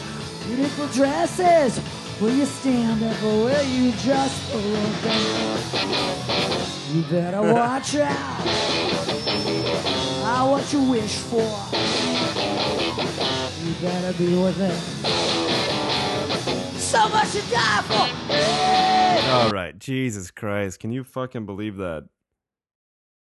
beautiful 0.46 0.86
dresses. 0.86 1.78
Will 2.18 2.34
you 2.34 2.46
stand 2.46 3.04
up 3.04 3.22
or 3.22 3.44
will 3.44 3.62
you 3.64 3.92
just 3.92 4.54
look? 4.54 5.04
You 6.94 7.02
better 7.10 7.42
watch 7.42 7.94
out. 7.96 8.40
Ah, 10.24 10.48
what 10.50 10.72
you 10.72 10.80
wish 10.84 11.16
for. 11.16 11.42
You 13.66 13.74
better 13.82 14.16
be 14.16 14.34
with 14.34 14.60
it. 14.62 14.78
So 16.78 17.06
much 17.10 17.32
to 17.32 17.42
die 17.50 17.82
for. 17.82 18.06
Hey! 18.32 19.30
All 19.30 19.50
right, 19.50 19.78
Jesus 19.78 20.30
Christ, 20.30 20.80
can 20.80 20.90
you 20.90 21.04
fucking 21.04 21.44
believe 21.44 21.76
that? 21.76 22.08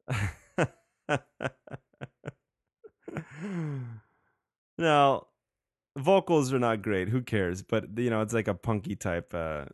now, 4.79 5.27
vocals 5.97 6.53
are 6.53 6.59
not 6.59 6.83
great. 6.83 7.09
Who 7.09 7.23
cares? 7.23 7.63
But 7.63 7.97
you 7.99 8.11
know, 8.11 8.21
it's 8.23 8.35
like 8.35 8.49
a 8.49 8.55
punky 8.55 8.97
type 8.97 9.33
uh 9.35 9.67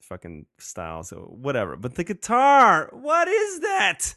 fucking 0.00 0.46
style, 0.58 1.02
so 1.02 1.16
whatever. 1.16 1.76
But 1.76 1.94
the 1.94 2.04
guitar, 2.04 2.88
what 2.92 3.28
is 3.28 3.60
that? 3.60 4.16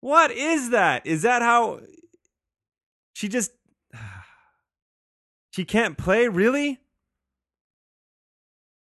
What 0.00 0.30
is 0.30 0.70
that? 0.70 1.06
Is 1.06 1.22
that 1.22 1.42
how 1.42 1.80
she 3.14 3.28
just 3.28 3.52
she 5.50 5.64
can't 5.64 5.98
play 5.98 6.28
really? 6.28 6.78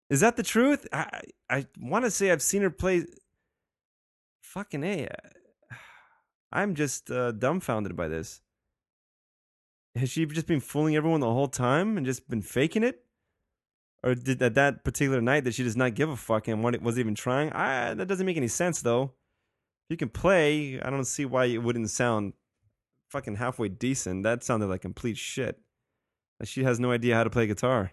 Is 0.08 0.20
that 0.20 0.36
the 0.36 0.42
truth? 0.42 0.86
I 0.92 1.22
I 1.50 1.66
want 1.80 2.04
to 2.04 2.10
say 2.10 2.30
I've 2.30 2.42
seen 2.42 2.62
her 2.62 2.70
play 2.70 3.06
fucking 4.42 4.84
A. 4.84 5.08
I'm 6.52 6.74
just 6.74 7.10
uh, 7.10 7.32
dumbfounded 7.32 7.96
by 7.96 8.08
this. 8.08 8.42
Has 9.94 10.10
she 10.10 10.24
just 10.26 10.46
been 10.46 10.60
fooling 10.60 10.96
everyone 10.96 11.20
the 11.20 11.32
whole 11.32 11.48
time 11.48 11.96
and 11.96 12.06
just 12.06 12.28
been 12.28 12.42
faking 12.42 12.82
it? 12.82 13.04
Or 14.04 14.14
did 14.14 14.42
at 14.42 14.54
that 14.54 14.84
particular 14.84 15.20
night 15.20 15.44
that 15.44 15.54
she 15.54 15.62
does 15.62 15.76
not 15.76 15.94
give 15.94 16.08
a 16.08 16.16
fuck 16.16 16.48
and 16.48 16.64
what 16.64 16.74
it 16.74 16.82
wasn't 16.82 17.00
even 17.00 17.14
trying? 17.14 17.52
I, 17.52 17.94
that 17.94 18.08
doesn't 18.08 18.26
make 18.26 18.36
any 18.36 18.48
sense 18.48 18.82
though. 18.82 19.04
If 19.04 19.90
you 19.90 19.96
can 19.96 20.08
play, 20.08 20.80
I 20.80 20.90
don't 20.90 21.04
see 21.04 21.24
why 21.24 21.46
it 21.46 21.62
wouldn't 21.62 21.90
sound 21.90 22.32
fucking 23.10 23.36
halfway 23.36 23.68
decent. 23.68 24.24
That 24.24 24.42
sounded 24.42 24.66
like 24.66 24.80
complete 24.80 25.18
shit. 25.18 25.60
She 26.44 26.64
has 26.64 26.80
no 26.80 26.90
idea 26.90 27.14
how 27.14 27.24
to 27.24 27.30
play 27.30 27.46
guitar. 27.46 27.92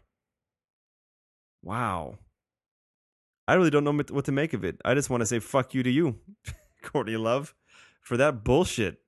Wow. 1.62 2.18
I 3.48 3.54
really 3.56 3.70
don't 3.70 3.84
know 3.84 3.94
what 3.94 4.26
to 4.26 4.32
make 4.32 4.54
of 4.54 4.64
it. 4.64 4.80
I 4.86 4.94
just 4.94 5.10
want 5.10 5.22
to 5.22 5.26
say 5.26 5.40
fuck 5.40 5.74
you 5.74 5.84
to 5.84 5.90
you, 5.90 6.20
Courtney 6.84 7.18
Love, 7.18 7.54
for 8.02 8.18
that 8.18 8.44
bullshit. 8.44 9.02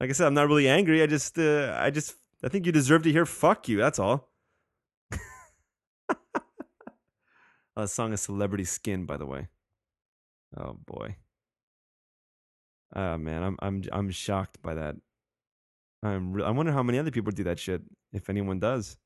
Like 0.00 0.10
I 0.10 0.12
said, 0.12 0.26
I'm 0.26 0.34
not 0.34 0.48
really 0.48 0.68
angry. 0.68 1.02
I 1.02 1.06
just, 1.06 1.38
uh, 1.38 1.76
I 1.78 1.90
just, 1.90 2.16
I 2.44 2.48
think 2.48 2.66
you 2.66 2.72
deserve 2.72 3.02
to 3.04 3.12
hear 3.12 3.24
"fuck 3.24 3.68
you." 3.68 3.78
That's 3.78 3.98
all. 3.98 4.30
A 7.76 7.88
song 7.88 8.12
is 8.12 8.20
"Celebrity 8.20 8.64
Skin," 8.64 9.06
by 9.06 9.16
the 9.16 9.26
way. 9.26 9.48
Oh 10.56 10.74
boy. 10.86 11.16
Oh 12.94 13.18
man, 13.18 13.42
I'm 13.42 13.56
I'm 13.60 13.82
I'm 13.92 14.10
shocked 14.10 14.62
by 14.62 14.74
that. 14.74 14.96
I'm 16.02 16.32
re- 16.32 16.44
I 16.44 16.50
wonder 16.50 16.72
how 16.72 16.82
many 16.82 16.98
other 16.98 17.10
people 17.10 17.32
do 17.32 17.44
that 17.44 17.58
shit, 17.58 17.82
if 18.12 18.30
anyone 18.30 18.58
does. 18.60 18.96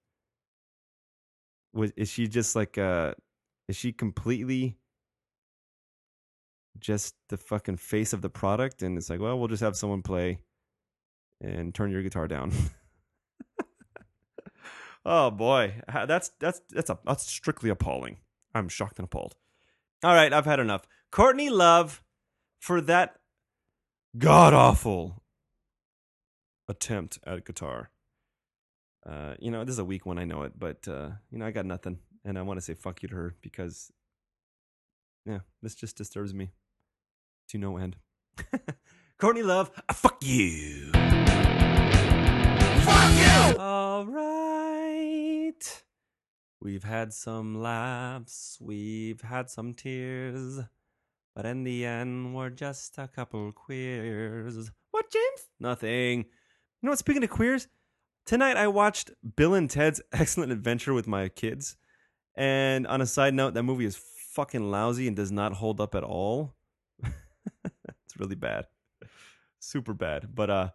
Was 1.72 1.92
is 1.96 2.08
she 2.08 2.28
just 2.28 2.54
like 2.56 2.78
uh, 2.78 3.14
is 3.68 3.76
she 3.76 3.92
completely 3.92 4.76
just 6.78 7.14
the 7.28 7.36
fucking 7.36 7.76
face 7.76 8.12
of 8.12 8.22
the 8.22 8.30
product, 8.30 8.82
and 8.82 8.96
it's 8.96 9.10
like, 9.10 9.20
well, 9.20 9.38
we'll 9.38 9.48
just 9.48 9.62
have 9.62 9.76
someone 9.76 10.02
play 10.02 10.38
and 11.40 11.74
turn 11.74 11.90
your 11.90 12.02
guitar 12.02 12.28
down. 12.28 12.52
oh 15.04 15.30
boy, 15.30 15.74
that's 16.06 16.30
that's 16.38 16.60
that's 16.70 16.90
a 16.90 16.98
that's 17.04 17.26
strictly 17.26 17.70
appalling. 17.70 18.18
I'm 18.54 18.68
shocked 18.68 18.98
and 18.98 19.04
appalled. 19.04 19.36
All 20.02 20.14
right, 20.14 20.32
I've 20.32 20.46
had 20.46 20.60
enough. 20.60 20.86
Courtney 21.10 21.50
Love 21.50 22.02
for 22.58 22.80
that 22.82 23.16
god 24.18 24.52
awful 24.52 25.22
attempt 26.68 27.18
at 27.26 27.44
guitar. 27.44 27.90
Uh, 29.04 29.34
you 29.38 29.50
know, 29.50 29.64
this 29.64 29.74
is 29.74 29.78
a 29.78 29.84
weak 29.84 30.04
one, 30.04 30.18
I 30.18 30.24
know 30.24 30.42
it, 30.42 30.52
but 30.58 30.86
uh, 30.86 31.10
you 31.30 31.38
know, 31.38 31.46
I 31.46 31.50
got 31.50 31.66
nothing, 31.66 31.98
and 32.24 32.38
I 32.38 32.42
want 32.42 32.58
to 32.58 32.60
say 32.62 32.74
fuck 32.74 33.02
you 33.02 33.08
to 33.08 33.16
her 33.16 33.34
because, 33.40 33.90
yeah, 35.24 35.40
this 35.62 35.74
just 35.74 35.96
disturbs 35.96 36.34
me 36.34 36.50
to 37.50 37.58
no 37.58 37.76
end. 37.76 37.96
Courtney 39.18 39.42
Love, 39.42 39.70
uh, 39.88 39.92
fuck 39.92 40.22
you. 40.22 40.92
Fuck 42.82 43.12
you! 43.18 43.58
All 43.58 44.06
right. 44.06 45.82
We've 46.60 46.84
had 46.84 47.12
some 47.12 47.60
laughs, 47.60 48.58
we've 48.60 49.20
had 49.22 49.50
some 49.50 49.74
tears, 49.74 50.60
but 51.34 51.44
in 51.44 51.64
the 51.64 51.84
end, 51.84 52.34
we're 52.34 52.50
just 52.50 52.98
a 52.98 53.08
couple 53.08 53.50
queers. 53.52 54.70
What, 54.92 55.10
James? 55.10 55.48
Nothing. 55.58 56.18
You 56.20 56.24
know 56.82 56.90
what? 56.90 56.98
Speaking 56.98 57.24
of 57.24 57.30
queers, 57.30 57.66
tonight 58.26 58.56
I 58.56 58.68
watched 58.68 59.10
Bill 59.36 59.54
and 59.54 59.68
Ted's 59.68 60.00
Excellent 60.12 60.52
Adventure 60.52 60.94
with 60.94 61.08
my 61.08 61.28
kids. 61.28 61.76
And 62.36 62.86
on 62.86 63.00
a 63.00 63.06
side 63.06 63.34
note, 63.34 63.54
that 63.54 63.64
movie 63.64 63.86
is 63.86 64.00
fucking 64.34 64.70
lousy 64.70 65.08
and 65.08 65.16
does 65.16 65.32
not 65.32 65.54
hold 65.54 65.80
up 65.80 65.96
at 65.96 66.04
all. 66.04 66.54
Really 68.20 68.36
bad. 68.36 68.66
Super 69.58 69.94
bad. 69.94 70.34
But 70.34 70.50
uh 70.50 70.68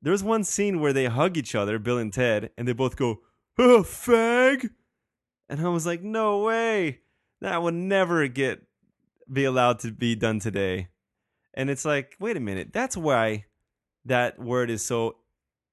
there's 0.00 0.22
one 0.22 0.44
scene 0.44 0.80
where 0.80 0.92
they 0.92 1.06
hug 1.06 1.36
each 1.38 1.54
other, 1.54 1.78
Bill 1.78 1.98
and 1.98 2.12
Ted, 2.12 2.50
and 2.58 2.68
they 2.68 2.74
both 2.74 2.94
go, 2.94 3.22
"Oh, 3.58 3.82
fag." 3.82 4.70
And 5.48 5.60
I 5.60 5.68
was 5.68 5.86
like, 5.86 6.02
"No 6.02 6.40
way. 6.42 7.00
That 7.40 7.62
would 7.62 7.74
never 7.74 8.28
get 8.28 8.62
be 9.32 9.44
allowed 9.44 9.78
to 9.80 9.90
be 9.92 10.14
done 10.14 10.40
today." 10.40 10.88
And 11.54 11.70
it's 11.70 11.84
like, 11.84 12.16
"Wait 12.20 12.36
a 12.36 12.40
minute. 12.40 12.72
That's 12.72 12.96
why 12.96 13.46
that 14.04 14.38
word 14.38 14.70
is 14.70 14.84
so 14.84 15.16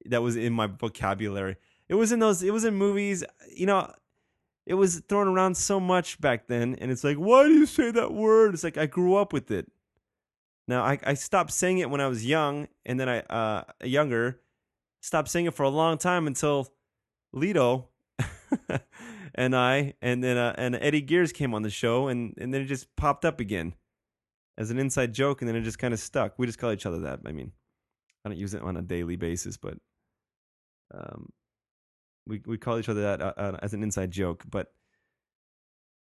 that 0.06 0.22
was 0.22 0.36
in 0.36 0.54
my 0.54 0.68
vocabulary. 0.68 1.58
It 1.90 1.96
was 1.96 2.12
in 2.12 2.20
those 2.20 2.42
it 2.42 2.54
was 2.54 2.64
in 2.64 2.76
movies, 2.76 3.24
you 3.54 3.66
know, 3.66 3.92
it 4.66 4.76
was 4.76 5.00
thrown 5.10 5.28
around 5.28 5.56
so 5.58 5.80
much 5.80 6.22
back 6.22 6.48
then 6.48 6.76
and 6.76 6.92
it's 6.92 7.04
like, 7.04 7.18
"Why 7.18 7.44
do 7.44 7.54
you 7.54 7.66
say 7.66 7.92
that 7.92 8.14
word?" 8.14 8.54
It's 8.54 8.64
like 8.64 8.78
I 8.78 8.86
grew 8.86 9.16
up 9.16 9.34
with 9.34 9.52
it. 9.52 9.70
Now 10.72 10.84
I, 10.84 10.98
I 11.04 11.14
stopped 11.16 11.52
saying 11.52 11.80
it 11.80 11.90
when 11.90 12.00
I 12.00 12.08
was 12.08 12.26
young, 12.26 12.70
and 12.86 12.98
then 12.98 13.10
I 13.10 13.20
uh 13.20 13.64
younger 13.84 14.40
stopped 15.02 15.28
saying 15.28 15.46
it 15.48 15.54
for 15.54 15.64
a 15.64 15.70
long 15.70 15.98
time 15.98 16.28
until 16.28 16.70
Lito 17.36 17.88
and 19.36 19.54
I 19.54 19.96
and 20.02 20.24
then 20.24 20.38
uh, 20.38 20.56
and 20.58 20.76
Eddie 20.76 21.02
Gears 21.02 21.34
came 21.34 21.54
on 21.54 21.64
the 21.64 21.70
show, 21.70 22.08
and 22.08 22.34
and 22.38 22.54
then 22.54 22.62
it 22.62 22.68
just 22.68 22.88
popped 22.96 23.26
up 23.26 23.42
again 23.42 23.74
as 24.58 24.72
an 24.72 24.80
inside 24.80 25.14
joke, 25.14 25.42
and 25.42 25.50
then 25.50 25.58
it 25.58 25.64
just 25.64 25.78
kind 25.78 25.94
of 25.94 26.00
stuck. 26.00 26.40
We 26.40 26.46
just 26.46 26.58
call 26.58 26.72
each 26.72 26.86
other 26.86 27.00
that. 27.00 27.20
I 27.26 27.34
mean, 27.34 27.52
I 28.24 28.30
don't 28.30 28.38
use 28.38 28.54
it 28.54 28.62
on 28.62 28.78
a 28.78 28.82
daily 28.82 29.18
basis, 29.18 29.58
but 29.58 29.78
um, 30.94 31.34
we 32.26 32.42
we 32.46 32.58
call 32.58 32.80
each 32.80 32.88
other 32.88 33.02
that 33.02 33.22
uh, 33.22 33.34
uh, 33.36 33.58
as 33.62 33.74
an 33.74 33.84
inside 33.84 34.12
joke, 34.12 34.46
but. 34.50 34.72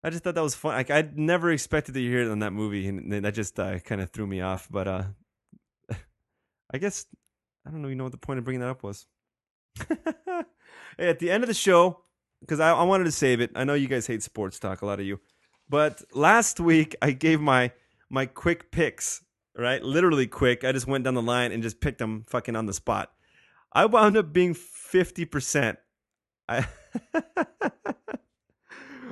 I 0.02 0.10
just 0.10 0.24
thought 0.24 0.34
that 0.34 0.42
was 0.42 0.54
fun. 0.54 0.74
Like 0.74 0.90
I 0.90 1.08
never 1.14 1.50
expected 1.50 1.94
to 1.94 2.00
hear 2.00 2.22
it 2.22 2.30
on 2.30 2.38
that 2.38 2.52
movie, 2.52 2.88
and 2.88 3.12
that 3.12 3.34
just 3.34 3.58
uh, 3.60 3.78
kind 3.80 4.00
of 4.00 4.10
threw 4.10 4.26
me 4.26 4.40
off. 4.40 4.68
But 4.70 4.88
uh, 4.88 5.02
I 6.72 6.78
guess 6.78 7.06
I 7.66 7.70
don't 7.70 7.82
know. 7.82 7.88
You 7.88 7.96
know 7.96 8.04
what 8.04 8.12
the 8.12 8.18
point 8.18 8.38
of 8.38 8.44
bringing 8.44 8.60
that 8.60 8.70
up 8.70 8.82
was? 8.82 9.06
hey, 9.88 10.44
at 10.98 11.18
the 11.18 11.30
end 11.30 11.44
of 11.44 11.48
the 11.48 11.54
show, 11.54 12.00
because 12.40 12.60
I, 12.60 12.72
I 12.72 12.82
wanted 12.84 13.04
to 13.04 13.12
save 13.12 13.40
it. 13.40 13.50
I 13.54 13.64
know 13.64 13.74
you 13.74 13.88
guys 13.88 14.06
hate 14.06 14.22
sports 14.22 14.58
talk, 14.58 14.80
a 14.80 14.86
lot 14.86 15.00
of 15.00 15.06
you, 15.06 15.20
but 15.68 16.02
last 16.14 16.60
week 16.60 16.96
I 17.02 17.12
gave 17.12 17.40
my 17.40 17.72
my 18.08 18.26
quick 18.26 18.70
picks. 18.70 19.22
Right, 19.56 19.82
literally 19.82 20.28
quick. 20.28 20.64
I 20.64 20.72
just 20.72 20.86
went 20.86 21.04
down 21.04 21.14
the 21.14 21.22
line 21.22 21.52
and 21.52 21.62
just 21.62 21.80
picked 21.80 21.98
them 21.98 22.24
fucking 22.28 22.56
on 22.56 22.66
the 22.66 22.72
spot. 22.72 23.10
I 23.72 23.84
wound 23.84 24.16
up 24.16 24.32
being 24.32 24.54
fifty 24.54 25.26
percent. 25.26 25.78
I. 26.48 26.66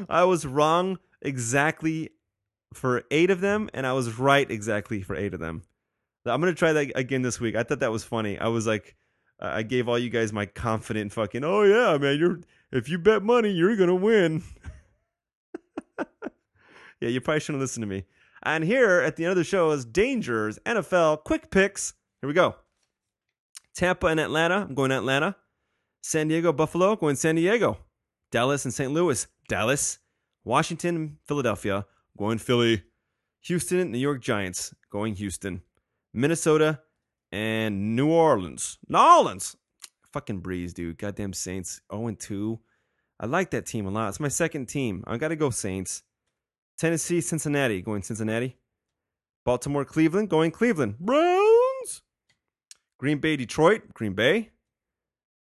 I 0.09 0.25
was 0.25 0.47
wrong 0.47 0.99
exactly 1.23 2.11
for 2.75 3.05
eight 3.11 3.31
of 3.31 3.41
them, 3.41 3.71
and 3.75 3.87
I 3.87 3.93
was 3.93 4.19
right 4.19 4.51
exactly 4.51 5.03
for 5.03 5.17
eight 5.17 5.35
of 5.35 5.41
them. 5.41 5.63
I'm 6.27 6.41
gonna 6.41 6.55
try 6.55 6.73
that 6.73 6.93
again 6.95 7.23
this 7.23 7.41
week. 7.41 7.57
I 7.57 7.63
thought 7.63 7.81
that 7.81 7.93
was 7.93 8.05
funny. 8.05 8.39
I 8.39 8.49
was 8.49 8.67
like, 8.67 8.97
I 9.41 9.63
gave 9.63 9.89
all 9.89 9.99
you 9.99 10.11
guys 10.11 10.33
my 10.33 10.47
confident 10.47 11.13
fucking. 11.13 11.45
Oh 11.45 11.63
yeah, 11.63 11.97
man, 11.99 12.19
you're 12.19 12.41
if 12.71 12.89
you 12.89 12.99
bet 12.99 13.23
money, 13.23 13.51
you're 13.51 13.77
gonna 13.77 13.95
win. 13.95 14.43
yeah, 17.01 17.09
you 17.09 17.21
probably 17.21 17.41
shouldn't 17.41 17.63
listen 17.63 17.81
to 17.81 17.87
me. 17.87 18.05
And 18.43 18.65
here 18.65 19.01
at 19.01 19.17
the 19.17 19.25
end 19.25 19.33
of 19.33 19.37
the 19.37 19.45
show 19.45 19.71
is 19.71 19.85
Dangers 19.85 20.59
NFL 20.67 21.25
quick 21.25 21.51
picks. 21.51 21.95
Here 22.21 22.29
we 22.29 22.35
go. 22.35 22.57
Tampa 23.75 24.09
and 24.09 24.21
Atlanta. 24.21 24.67
I'm 24.69 24.75
going 24.75 24.93
Atlanta. 24.93 25.37
San 26.03 26.29
Diego, 26.29 26.53
Buffalo. 26.53 26.97
Going 26.97 27.17
San 27.17 27.37
Diego. 27.37 27.79
Dallas 28.31 28.65
and 28.65 28.75
St. 28.75 28.93
Louis. 28.93 29.27
Dallas, 29.49 29.99
Washington, 30.45 31.19
Philadelphia, 31.27 31.87
going 32.17 32.39
Philly, 32.39 32.85
Houston, 33.43 33.91
New 33.91 33.99
York 33.99 34.21
Giants, 34.21 34.75
going 34.91 35.15
Houston, 35.17 35.63
Minnesota, 36.13 36.81
and 37.33 37.97
New 37.97 38.11
Orleans. 38.11 38.79
New 38.89 38.99
Orleans! 38.99 39.57
Fucking 40.13 40.43
Brees, 40.43 40.73
dude. 40.73 40.99
Goddamn 40.99 41.33
Saints. 41.33 41.81
0 41.93 42.15
2. 42.19 42.59
I 43.21 43.27
like 43.27 43.51
that 43.51 43.67
team 43.67 43.87
a 43.87 43.91
lot. 43.91 44.09
It's 44.09 44.21
my 44.21 44.29
second 44.29 44.67
team. 44.67 45.05
I 45.07 45.17
got 45.17 45.29
to 45.29 45.37
go 45.37 45.51
Saints. 45.51 46.03
Tennessee, 46.79 47.21
Cincinnati, 47.21 47.83
going 47.83 48.03
Cincinnati. 48.03 48.57
Baltimore, 49.45 49.85
Cleveland, 49.85 50.31
going 50.31 50.51
Cleveland. 50.51 50.99
Browns! 50.99 52.03
Green 52.99 53.19
Bay, 53.19 53.37
Detroit, 53.37 53.95
Green 53.95 54.15
Bay. 54.15 54.51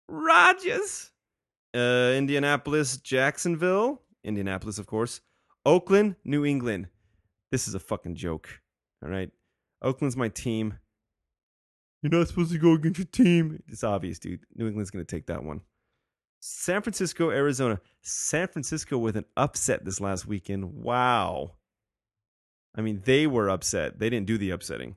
Rodgers, 0.07 1.11
uh, 1.75 2.13
Indianapolis, 2.13 2.97
Jacksonville, 2.97 4.01
Indianapolis, 4.23 4.79
of 4.79 4.87
course. 4.87 5.21
Oakland, 5.65 6.15
New 6.23 6.45
England. 6.45 6.87
This 7.51 7.67
is 7.67 7.75
a 7.75 7.79
fucking 7.79 8.15
joke. 8.15 8.61
All 9.03 9.09
right. 9.09 9.29
Oakland's 9.81 10.17
my 10.17 10.29
team. 10.29 10.79
You're 12.01 12.11
not 12.11 12.27
supposed 12.27 12.51
to 12.51 12.57
go 12.57 12.73
against 12.73 12.99
your 12.99 13.07
team. 13.07 13.61
It's 13.67 13.83
obvious, 13.83 14.19
dude. 14.19 14.41
New 14.55 14.67
England's 14.67 14.91
going 14.91 15.03
to 15.03 15.15
take 15.15 15.25
that 15.27 15.43
one. 15.43 15.61
San 16.39 16.81
Francisco, 16.81 17.31
Arizona. 17.31 17.79
San 18.01 18.47
Francisco 18.47 18.97
with 18.97 19.17
an 19.17 19.25
upset 19.35 19.83
this 19.83 19.99
last 19.99 20.27
weekend. 20.27 20.83
Wow. 20.83 21.53
I 22.75 22.81
mean, 22.81 23.01
they 23.05 23.25
were 23.25 23.49
upset. 23.49 23.99
They 23.99 24.09
didn't 24.09 24.27
do 24.27 24.37
the 24.37 24.51
upsetting. 24.51 24.95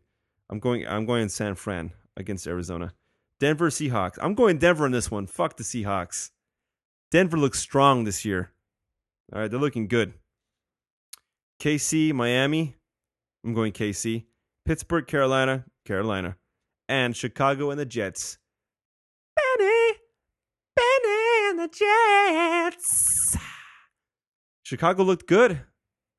I'm 0.51 0.59
going. 0.59 0.87
I'm 0.87 1.07
going 1.07 1.29
San 1.29 1.55
Fran 1.55 1.93
against 2.17 2.47
Arizona. 2.47 2.93
Denver 3.41 3.71
Seahawks. 3.71 4.19
I'm 4.21 4.35
going 4.35 4.59
Denver 4.59 4.85
in 4.85 4.93
this 4.93 5.11
one. 5.11 5.27
Fuck 5.27 5.57
the 5.57 5.65
Seahawks. 5.65 6.31
Denver 7.11 7.39
looks 7.39 7.59
strong 7.59 8.05
this 8.05 8.25
year. 8.25 8.53
All 9.33 9.41
right, 9.41 9.51
they're 9.51 9.61
looking 9.61 9.89
good. 9.89 10.15
KC, 11.61 12.13
Miami. 12.13 12.77
I'm 13.45 13.55
going 13.55 13.73
KC. 13.73 14.25
Pittsburgh, 14.67 15.07
Carolina, 15.07 15.65
Carolina, 15.87 16.37
and 16.89 17.17
Chicago 17.17 17.71
and 17.71 17.81
the 17.81 17.87
Jets. 17.87 18.39
Benny, 19.35 19.93
Benny 20.77 21.49
and 21.49 21.59
the 21.59 21.69
Jets. 21.69 23.37
Chicago 24.63 25.03
looked 25.03 25.27
good. 25.27 25.63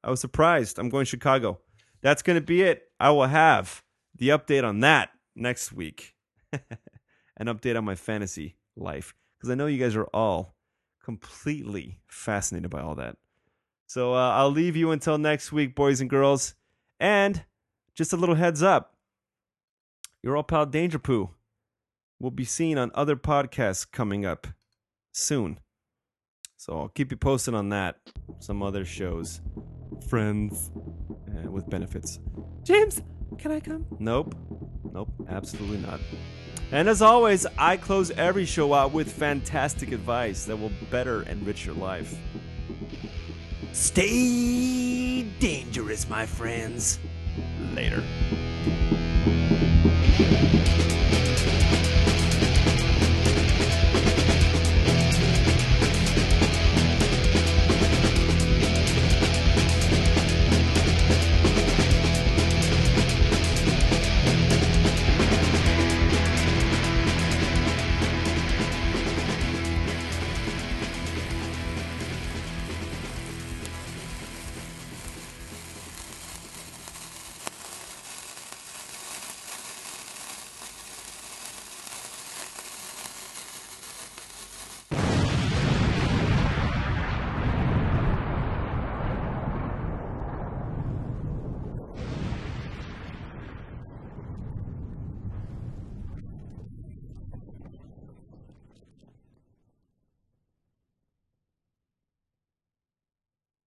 I 0.03 0.09
was 0.09 0.19
surprised. 0.19 0.79
I'm 0.79 0.89
going 0.89 1.05
Chicago. 1.05 1.59
That's 2.01 2.23
going 2.23 2.39
to 2.39 2.45
be 2.45 2.63
it. 2.63 2.83
I 2.99 3.11
will 3.11 3.27
have 3.27 3.83
the 4.15 4.29
update 4.29 4.63
on 4.63 4.79
that 4.79 5.09
next 5.35 5.71
week. 5.71 6.15
An 6.53 7.45
update 7.45 7.77
on 7.77 7.85
my 7.85 7.95
fantasy 7.95 8.57
life 8.75 9.13
because 9.37 9.51
I 9.51 9.55
know 9.55 9.67
you 9.67 9.77
guys 9.77 9.95
are 9.95 10.09
all 10.13 10.55
completely 11.17 11.99
fascinated 12.07 12.69
by 12.69 12.81
all 12.81 12.93
that. 12.95 13.17
So 13.87 14.13
uh, 14.13 14.31
I'll 14.31 14.51
leave 14.51 14.75
you 14.75 14.91
until 14.91 15.17
next 15.17 15.51
week, 15.51 15.73
boys 15.73 16.01
and 16.01 16.09
girls. 16.09 16.53
And 16.99 17.45
just 17.95 18.13
a 18.13 18.17
little 18.17 18.35
heads 18.35 18.61
up 18.61 18.95
your 20.21 20.35
old 20.35 20.47
pal 20.47 20.65
Danger 20.65 20.99
Poo 20.99 21.31
will 22.19 22.31
be 22.31 22.43
seen 22.45 22.77
on 22.77 22.91
other 22.93 23.15
podcasts 23.15 23.89
coming 23.89 24.25
up 24.25 24.47
soon. 25.11 25.59
So 26.57 26.77
I'll 26.77 26.89
keep 26.89 27.09
you 27.09 27.17
posted 27.17 27.55
on 27.55 27.69
that. 27.69 27.97
Some 28.39 28.61
other 28.61 28.85
shows. 28.85 29.41
Friends 30.09 30.71
uh, 31.27 31.49
with 31.49 31.69
benefits. 31.69 32.19
James, 32.63 33.01
can 33.37 33.51
I 33.51 33.61
come? 33.61 33.85
Nope. 33.97 34.35
Nope. 34.91 35.09
Absolutely 35.27 35.77
not. 35.77 35.99
And 36.71 36.87
as 36.87 37.01
always, 37.01 37.47
I 37.57 37.77
close 37.77 38.11
every 38.11 38.45
show 38.45 38.73
out 38.73 38.91
with 38.91 39.11
fantastic 39.11 39.91
advice 39.91 40.45
that 40.45 40.55
will 40.55 40.71
better 40.91 41.23
enrich 41.23 41.65
your 41.65 41.75
life. 41.75 42.15
Stay 43.71 45.23
dangerous, 45.39 46.07
my 46.07 46.25
friends. 46.25 46.99
Later. 47.73 48.03